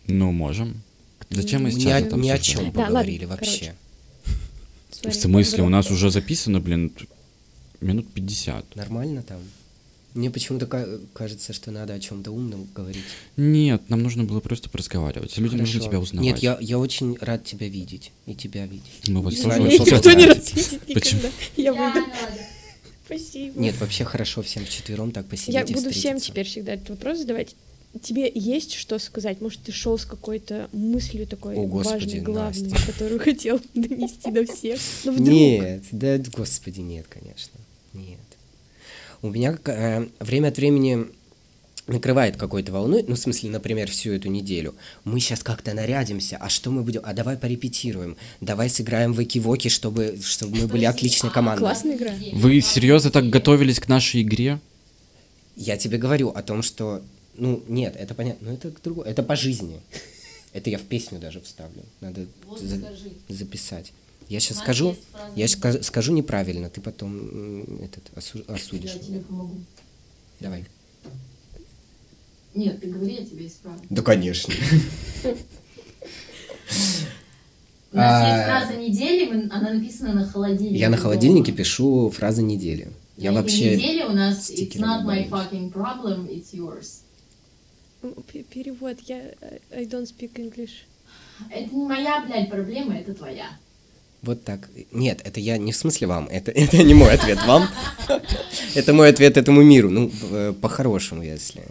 Ну, 0.07 0.31
можем. 0.31 0.81
Зачем 1.29 1.63
мы 1.63 1.71
ни, 1.71 1.79
сейчас 1.79 2.03
о, 2.03 2.05
это 2.05 2.15
ни 2.17 2.29
о 2.29 2.37
чем 2.37 2.59
Да, 2.59 2.65
ладно, 2.65 2.81
поговорили 2.83 3.25
короче. 3.25 3.75
вообще. 5.01 5.09
В 5.09 5.13
смысле, 5.13 5.63
у 5.63 5.69
нас 5.69 5.89
уже 5.91 6.09
записано, 6.11 6.59
блин, 6.59 6.91
минут 7.81 8.07
50. 8.13 8.75
Нормально 8.75 9.23
там? 9.23 9.39
Мне 10.13 10.29
почему-то 10.29 10.65
ка- 10.65 10.99
кажется, 11.13 11.51
что 11.51 11.71
надо 11.71 11.93
о 11.93 11.99
чем-то 11.99 12.31
умном 12.31 12.67
говорить. 12.73 13.03
Нет, 13.35 13.89
нам 13.89 14.01
нужно 14.01 14.23
было 14.23 14.39
просто 14.39 14.69
поразговаривать. 14.69 15.37
Людям 15.37 15.59
нужно 15.59 15.81
тебя 15.81 15.99
узнавать. 15.99 16.25
Нет, 16.25 16.39
я, 16.39 16.57
я 16.61 16.79
очень 16.79 17.17
рад 17.19 17.43
тебя 17.43 17.67
видеть. 17.67 18.11
И 18.25 18.33
тебя 18.33 18.65
видеть. 18.65 19.07
Мы 19.09 19.21
вас 19.21 19.35
тоже 19.35 19.61
очень 19.61 19.83
никто 19.83 20.11
не 20.13 20.25
раз 20.25 20.53
видит 20.53 20.93
Почему? 20.93 21.19
никогда. 21.21 21.35
Я 21.57 21.73
выйду. 21.73 22.07
Спасибо. 23.05 23.59
Нет, 23.59 23.79
вообще 23.79 24.03
хорошо 24.03 24.41
всем 24.41 24.65
вчетвером 24.65 25.11
так 25.11 25.25
посидеть 25.27 25.55
Я 25.55 25.65
буду 25.65 25.91
всем 25.91 26.19
теперь 26.19 26.45
всегда 26.45 26.73
этот 26.73 26.89
вопрос 26.89 27.19
задавать. 27.19 27.55
Тебе 28.01 28.29
есть 28.33 28.73
что 28.73 28.99
сказать? 28.99 29.39
Может, 29.39 29.61
ты 29.61 29.71
шел 29.71 29.97
с 29.97 30.05
какой-то 30.05 30.69
мыслью 30.73 31.25
такой 31.27 31.55
О, 31.55 31.65
Господи, 31.65 32.03
важной, 32.03 32.19
главной, 32.19 32.69
Настя. 32.69 32.91
которую 32.91 33.19
хотел 33.19 33.61
донести 33.73 34.31
до 34.31 34.45
всех? 34.45 34.79
Ну, 35.05 35.11
вдруг. 35.13 35.27
Нет, 35.29 35.83
да, 35.91 36.17
господи, 36.17 36.81
нет, 36.81 37.05
конечно. 37.07 37.57
Нет. 37.93 38.19
У 39.21 39.29
меня 39.29 39.57
э, 39.65 40.07
время 40.19 40.49
от 40.49 40.57
времени 40.57 41.07
накрывает 41.87 42.35
какой-то 42.37 42.71
волной, 42.71 43.03
ну, 43.07 43.15
в 43.15 43.19
смысле, 43.19 43.49
например, 43.51 43.89
всю 43.91 44.11
эту 44.13 44.27
неделю. 44.29 44.73
Мы 45.03 45.19
сейчас 45.19 45.43
как-то 45.43 45.73
нарядимся, 45.73 46.37
а 46.37 46.49
что 46.49 46.71
мы 46.71 46.81
будем? 46.83 47.01
А 47.03 47.13
давай 47.13 47.37
порепетируем, 47.37 48.17
давай 48.41 48.69
сыграем 48.69 49.13
в 49.13 49.19
эки 49.19 49.69
чтобы, 49.69 50.17
чтобы 50.23 50.57
мы 50.57 50.67
были 50.67 50.85
отличной 50.85 51.29
командой. 51.31 51.59
Классная 51.61 51.95
игра. 51.95 52.13
Вы 52.33 52.61
серьезно 52.61 53.11
так 53.11 53.29
готовились 53.29 53.79
к 53.79 53.87
нашей 53.87 54.21
игре? 54.23 54.59
Я 55.55 55.77
тебе 55.77 55.97
говорю 55.97 56.29
о 56.29 56.41
том, 56.41 56.63
что, 56.63 57.01
ну, 57.35 57.63
нет, 57.67 57.95
это 57.97 58.13
понятно, 58.13 58.49
но 58.49 58.53
это 58.55 58.71
другое, 58.83 59.07
это 59.07 59.23
по 59.23 59.35
жизни. 59.35 59.79
Это 60.53 60.69
я 60.69 60.77
в 60.77 60.83
песню 60.83 61.19
даже 61.19 61.39
вставлю. 61.41 61.83
Надо 62.01 62.25
за- 62.61 62.81
записать. 63.29 63.91
Я 64.27 64.39
сейчас 64.39 64.57
скажу, 64.57 64.95
я 65.35 65.45
ска- 65.45 65.83
скажу 65.83 66.11
неправильно, 66.13 66.69
ты 66.69 66.81
потом 66.81 67.61
этот 67.81 68.03
осу- 68.15 68.43
Я 68.47 68.55
осудишь. 68.55 68.93
тебе 68.93 69.19
помогу. 69.19 69.55
Давай. 70.39 70.65
Нет, 72.55 72.79
ты 72.81 72.87
говори, 72.87 73.15
я 73.15 73.25
тебя 73.25 73.45
исправлю. 73.45 73.81
Да, 73.89 74.01
конечно. 74.01 74.53
У 77.91 77.97
нас 77.97 78.23
А, 78.23 78.35
есть 78.37 78.45
фраза 78.45 78.81
недели, 78.81 79.49
она 79.49 79.73
написана 79.73 80.13
на 80.13 80.25
холодильнике. 80.27 80.77
Я 80.79 80.89
на 80.89 80.97
дома. 80.97 81.03
холодильнике 81.03 81.51
пишу 81.51 82.09
фразы 82.09 82.41
недели. 82.43 82.87
Я 83.17 83.31
этой 83.31 83.41
вообще... 83.41 83.75
неделе 83.75 84.05
у 84.05 84.11
нас 84.11 84.49
It's 84.49 84.75
not 84.77 85.05
my 85.05 85.29
fucking 85.29 85.71
problem, 85.71 86.27
it's 86.29 86.53
yours. 86.53 87.01
Ну, 88.01 88.13
Перевод. 88.53 88.97
Я 89.07 89.17
э, 89.41 89.59
I 89.71 89.85
don't 89.85 90.05
speak 90.05 90.33
English. 90.35 90.71
Это 91.49 91.73
не 91.75 91.85
моя, 91.85 92.23
блядь, 92.25 92.49
проблема, 92.49 92.97
это 92.97 93.13
твоя. 93.13 93.47
Вот 94.21 94.43
так. 94.43 94.69
Нет, 94.91 95.21
это 95.23 95.39
я 95.39 95.57
не 95.57 95.71
в 95.71 95.75
смысле 95.77 96.07
вам. 96.07 96.27
Это, 96.27 96.51
это 96.55 96.83
не 96.83 96.93
мой 96.93 97.13
ответ 97.13 97.39
вам. 97.45 97.67
Это 98.75 98.91
мой 98.93 99.09
ответ 99.09 99.37
этому 99.37 99.61
миру. 99.63 99.89
Ну, 99.89 100.11
э, 100.31 100.53
по-хорошему, 100.61 101.23
если. 101.23 101.63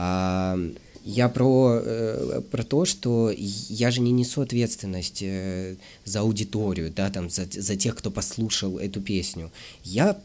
А, 0.00 0.56
я 1.04 1.28
про, 1.28 1.80
э, 1.82 2.40
про 2.52 2.62
то, 2.62 2.84
что 2.84 3.32
я 3.36 3.90
же 3.90 4.00
не 4.00 4.12
несу 4.12 4.42
ответственность 4.42 5.22
э, 5.22 5.74
за 6.04 6.20
аудиторию, 6.20 6.92
да, 6.94 7.10
там, 7.10 7.28
за, 7.30 7.46
за 7.50 7.74
тех, 7.74 7.96
кто 7.96 8.12
послушал 8.12 8.78
эту 8.78 9.00
песню. 9.00 9.50
Я 9.82 10.16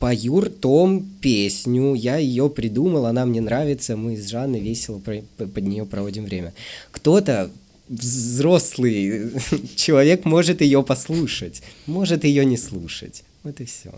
пою 0.00 0.40
ртом 0.40 1.08
песню, 1.20 1.94
я 1.94 2.16
ее 2.16 2.50
придумал, 2.50 3.06
она 3.06 3.26
мне 3.26 3.40
нравится, 3.40 3.96
мы 3.96 4.16
с 4.16 4.26
Жанной 4.28 4.58
весело 4.58 4.98
про- 4.98 5.22
под 5.36 5.62
нее 5.62 5.86
проводим 5.86 6.24
время. 6.24 6.52
Кто-то 6.90 7.48
взрослый 7.88 9.30
человек 9.76 10.24
может 10.24 10.62
ее 10.62 10.82
послушать, 10.82 11.62
может 11.86 12.24
ее 12.24 12.44
не 12.44 12.56
слушать. 12.56 13.22
Вот 13.44 13.60
и 13.60 13.64
все. 13.64 13.94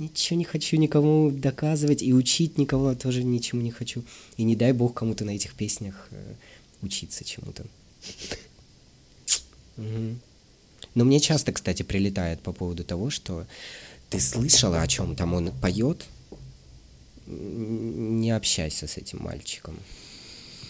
Ничего 0.00 0.38
не 0.38 0.44
хочу 0.44 0.78
никому 0.78 1.30
доказывать 1.30 2.02
и 2.02 2.14
учить 2.14 2.56
никого 2.56 2.94
тоже 2.94 3.22
ничему 3.22 3.60
не 3.60 3.70
хочу. 3.70 4.02
И 4.38 4.44
не 4.44 4.56
дай 4.56 4.72
бог 4.72 4.94
кому-то 4.94 5.26
на 5.26 5.32
этих 5.32 5.52
песнях 5.52 6.08
э, 6.10 6.34
учиться 6.80 7.22
чему-то. 7.22 7.66
Но 10.94 11.04
мне 11.04 11.20
часто, 11.20 11.52
кстати, 11.52 11.82
прилетает 11.82 12.40
по 12.40 12.52
поводу 12.52 12.82
того, 12.82 13.10
что 13.10 13.46
ты 14.08 14.20
слышала, 14.20 14.80
о 14.80 14.88
чем 14.88 15.14
там 15.14 15.34
он 15.34 15.52
поет, 15.52 16.06
не 17.26 18.30
общайся 18.30 18.86
с 18.86 18.96
этим 18.96 19.22
мальчиком. 19.22 19.78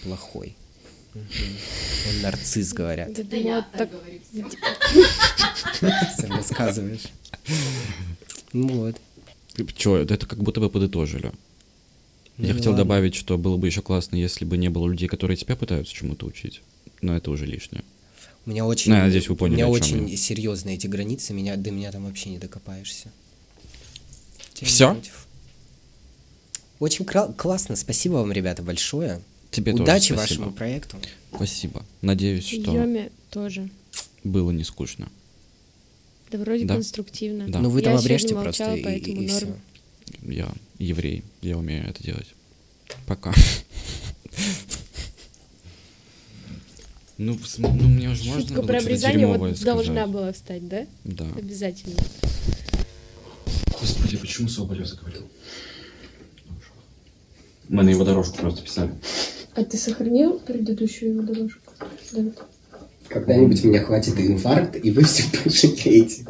Плохой. 0.02 0.56
Он 1.14 2.22
нарцисс, 2.22 2.72
говорят. 2.72 3.12
Да, 3.12 3.22
вот 3.56 3.64
так 3.78 3.90
рассказываешь. 6.28 7.04
Ну 8.52 8.68
Вот. 8.80 8.96
Че, 9.76 9.96
это 9.98 10.26
как 10.26 10.42
будто 10.42 10.60
бы 10.60 10.70
подытожили. 10.70 11.32
Ну 12.36 12.46
Я 12.46 12.54
хотел 12.54 12.70
ладно. 12.72 12.84
добавить, 12.84 13.14
что 13.14 13.36
было 13.36 13.56
бы 13.56 13.66
еще 13.66 13.82
классно, 13.82 14.16
если 14.16 14.44
бы 14.44 14.56
не 14.56 14.68
было 14.70 14.88
людей, 14.88 15.08
которые 15.08 15.36
тебя 15.36 15.56
пытаются 15.56 15.94
чему-то 15.94 16.26
учить. 16.26 16.62
Но 17.02 17.16
это 17.16 17.30
уже 17.30 17.44
лишнее. 17.46 17.84
У 18.46 18.50
меня 18.50 18.64
очень, 18.64 18.90
Ну, 18.92 18.96
я 18.96 19.04
надеюсь, 19.04 19.28
вы 19.28 19.36
поняли, 19.36 19.54
у 19.56 19.56
меня 19.58 19.68
очень 19.68 20.08
я. 20.08 20.16
серьезные 20.16 20.76
эти 20.76 20.86
границы, 20.86 21.34
меня, 21.34 21.56
до 21.56 21.70
меня 21.70 21.92
там 21.92 22.04
вообще 22.04 22.30
не 22.30 22.38
докопаешься. 22.38 23.10
Не 24.60 24.66
Всё? 24.66 24.92
против. 24.94 25.26
Очень 26.78 27.04
кра- 27.04 27.28
классно, 27.36 27.76
спасибо 27.76 28.14
вам, 28.14 28.32
ребята, 28.32 28.62
большое. 28.62 29.20
Тебе 29.50 29.72
тоже 29.72 29.82
Удачи 29.82 30.12
спасибо. 30.12 30.20
вашему 30.20 30.52
проекту. 30.52 30.96
Спасибо. 31.34 31.84
Надеюсь, 32.00 32.46
что 32.46 32.72
Йоме 32.72 33.10
тоже. 33.30 33.68
было 34.24 34.50
не 34.50 34.64
скучно. 34.64 35.08
Да 36.30 36.38
вроде 36.38 36.64
Да. 36.64 36.74
конструктивно. 36.74 37.48
Да. 37.48 37.58
Ну 37.60 37.70
вы 37.70 37.82
там 37.82 37.94
Я 37.94 37.98
обрежьте 37.98 38.28
сегодня 38.28 38.44
просто 38.44 38.74
и, 38.74 38.98
и 38.98 39.14
норм. 39.14 39.28
всё. 39.28 39.56
Я 40.22 40.48
еврей, 40.78 41.24
я 41.42 41.56
умею 41.58 41.88
это 41.88 42.02
делать. 42.02 42.26
Пока. 43.06 43.32
Ну, 47.18 47.38
ну 47.58 47.68
мне 47.70 48.08
уже 48.08 48.24
можно 48.24 48.40
Шутка 48.40 48.54
было 48.62 48.66
про 48.66 48.78
обрезание 48.78 49.26
вот 49.26 49.60
должна 49.60 49.82
сказать. 49.94 50.08
была 50.10 50.32
встать, 50.32 50.68
да? 50.68 50.86
Да. 51.04 51.26
Обязательно. 51.36 51.96
Господи, 53.78 54.16
почему 54.16 54.48
Соболев 54.48 54.86
заговорил? 54.86 55.28
Мы 57.68 57.82
на 57.82 57.90
его 57.90 58.04
дорожку 58.04 58.38
просто 58.38 58.62
писали. 58.62 58.92
А 59.54 59.64
ты 59.64 59.76
сохранил 59.76 60.38
предыдущую 60.38 61.12
его 61.14 61.22
дорожку? 61.22 61.60
Да. 62.12 62.24
Когда-нибудь 63.10 63.64
меня 63.64 63.82
хватит 63.82 64.14
инфаркт, 64.18 64.76
и 64.80 64.90
вы 64.92 65.02
все 65.02 65.24
пожалеете. 65.42 66.24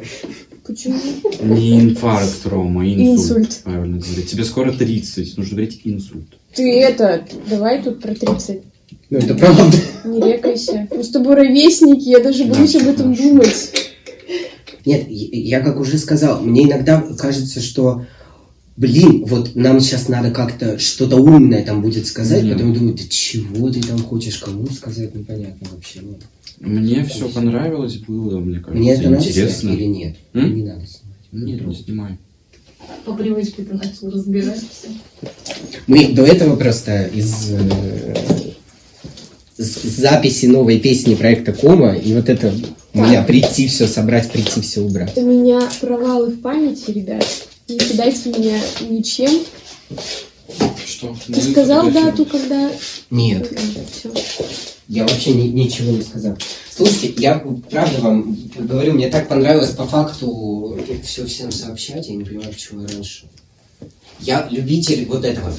Почему? 0.65 0.99
Не 1.41 1.79
инфаркт, 1.79 2.45
Рома, 2.45 2.87
инсульт. 2.87 3.19
Инсульт. 3.19 3.61
Правильно 3.63 3.99
говорить. 3.99 4.29
Тебе 4.31 4.43
скоро 4.43 4.71
30, 4.71 5.37
нужно 5.37 5.51
говорить 5.51 5.81
инсульт. 5.83 6.27
Ты 6.55 6.79
это, 6.79 7.23
давай 7.47 7.83
тут 7.83 8.01
про 8.01 8.15
30. 8.15 8.61
Ну, 9.11 9.17
это 9.17 9.35
правда. 9.35 9.77
Не 10.05 10.33
рекайся. 10.33 10.87
Мы 10.89 11.03
с 11.03 11.09
тобой 11.09 11.35
ровесники, 11.35 12.09
я 12.09 12.19
даже 12.19 12.45
Да, 12.45 12.55
боюсь 12.55 12.75
об 12.75 12.87
этом 12.87 13.13
думать. 13.13 13.73
Нет, 14.85 15.05
я, 15.07 15.57
я 15.57 15.59
как 15.59 15.79
уже 15.79 15.99
сказал, 15.99 16.41
мне 16.41 16.63
иногда 16.63 17.05
кажется, 17.17 17.61
что, 17.61 18.05
блин, 18.77 19.25
вот 19.25 19.55
нам 19.55 19.79
сейчас 19.79 20.07
надо 20.07 20.31
как-то 20.31 20.79
что-то 20.79 21.17
умное 21.17 21.63
там 21.63 21.81
будет 21.81 22.07
сказать, 22.07 22.43
Нет. 22.43 22.53
потом 22.57 22.73
думаю, 22.73 22.95
ты 22.95 23.07
чего 23.07 23.69
ты 23.69 23.81
там 23.81 23.99
хочешь, 24.01 24.37
кому 24.37 24.67
сказать, 24.67 25.13
непонятно 25.15 25.67
вообще. 25.71 26.01
Ну, 26.01 26.17
Мне 26.59 27.03
все 27.05 27.27
понравилось 27.29 27.97
было, 27.97 28.39
мне 28.39 28.59
кажется, 28.59 28.77
Мне 28.79 28.93
это 28.93 29.09
надо 29.09 29.23
интересно. 29.27 29.59
снять 29.61 29.75
или 29.77 29.85
нет? 29.85 30.15
М? 30.33 30.55
Не 30.55 30.63
надо 30.63 30.81
снимать. 30.85 31.17
Нет, 31.31 31.65
не 31.67 31.75
снимай. 31.75 32.17
По 33.05 33.13
привычке 33.13 33.63
ты 33.63 33.73
начал 33.73 34.09
разбирать 34.11 34.59
все. 34.59 34.89
Мы 35.87 36.13
до 36.13 36.23
этого 36.25 36.55
просто 36.55 37.03
из 37.05 37.51
э, 37.51 38.15
с- 39.57 39.83
записи 39.83 40.45
новой 40.47 40.79
песни 40.79 41.15
проекта 41.15 41.53
Кома, 41.53 41.93
и 41.95 42.13
вот 42.13 42.27
это 42.29 42.53
у 42.93 43.01
меня 43.01 43.23
прийти 43.23 43.67
все 43.67 43.87
собрать, 43.87 44.29
прийти 44.31 44.61
все 44.61 44.81
убрать. 44.81 45.13
У 45.15 45.21
меня 45.25 45.61
провалы 45.79 46.31
в 46.31 46.41
памяти, 46.41 46.91
ребят. 46.91 47.25
Не 47.71 47.77
кидайте 47.77 48.29
меня 48.29 48.59
ничем. 48.81 49.45
Что? 50.85 51.15
Ты 51.27 51.41
сказал 51.41 51.89
дату, 51.89 52.25
когда... 52.25 52.69
Нет, 53.09 53.49
Все. 53.91 54.11
я 54.89 55.03
вообще 55.03 55.33
ни- 55.33 55.47
ничего 55.47 55.91
не 55.91 56.01
сказал. 56.01 56.37
Слушайте, 56.75 57.13
я 57.17 57.43
правда 57.69 58.01
вам 58.01 58.37
говорю, 58.57 58.93
мне 58.93 59.07
так 59.09 59.29
понравилось 59.29 59.69
по 59.69 59.87
факту 59.87 60.77
все 61.05 61.25
всем 61.25 61.51
сообщать, 61.51 62.09
я 62.09 62.15
не 62.15 62.25
понимаю, 62.25 62.49
почему 62.51 62.81
я 62.81 62.87
раньше. 62.89 63.25
Я 64.19 64.47
любитель 64.51 65.05
вот 65.05 65.23
этого. 65.23 65.53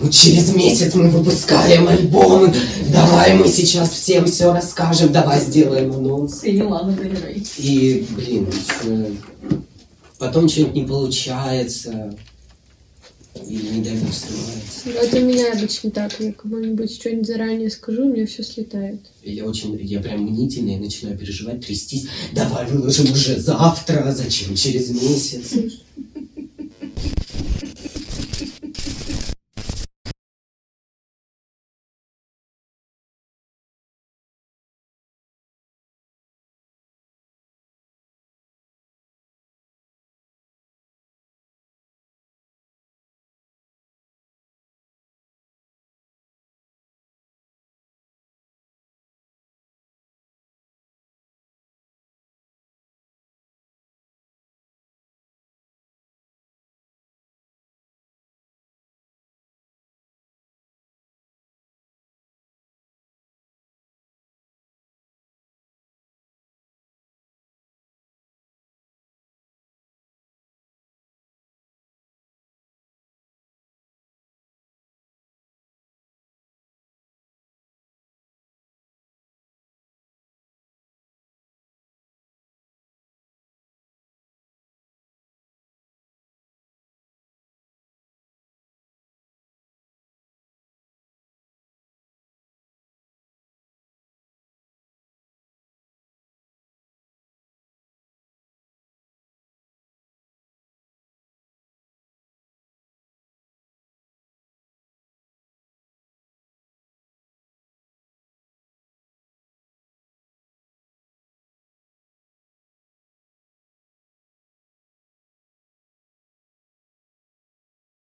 Ну, 0.00 0.10
через 0.10 0.52
месяц 0.54 0.94
мы 0.94 1.08
выпускаем 1.08 1.86
альбом, 1.86 2.52
давай 2.92 3.34
мы 3.34 3.46
сейчас 3.46 3.90
всем 3.90 4.26
все 4.26 4.52
расскажем, 4.52 5.12
давай 5.12 5.40
сделаем 5.40 5.92
анонс. 5.92 6.42
Не 6.42 6.62
ладно 6.62 6.92
доверяй. 6.92 7.42
И, 7.58 8.04
блин. 8.10 8.48
Потом 10.18 10.48
что-нибудь 10.48 10.74
не 10.74 10.84
получается. 10.84 12.16
Или 13.48 13.68
не 13.68 13.82
дай 13.82 13.96
бог 13.96 14.12
срывается. 14.12 14.90
Это 14.90 15.16
у 15.16 15.24
меня 15.24 15.52
обычно 15.52 15.90
так. 15.90 16.20
Я 16.20 16.32
кому-нибудь 16.32 16.94
что-нибудь 16.94 17.26
заранее 17.26 17.68
скажу, 17.68 18.06
у 18.06 18.12
меня 18.12 18.26
все 18.26 18.44
слетает. 18.44 19.00
Я 19.24 19.44
очень, 19.44 19.76
я 19.82 20.00
прям 20.00 20.22
мнительный, 20.22 20.76
начинаю 20.76 21.18
переживать, 21.18 21.66
трястись. 21.66 22.06
Давай 22.32 22.66
выложим 22.66 23.10
уже 23.10 23.40
завтра, 23.40 24.12
зачем 24.12 24.54
через 24.54 24.90
месяц? 24.90 25.52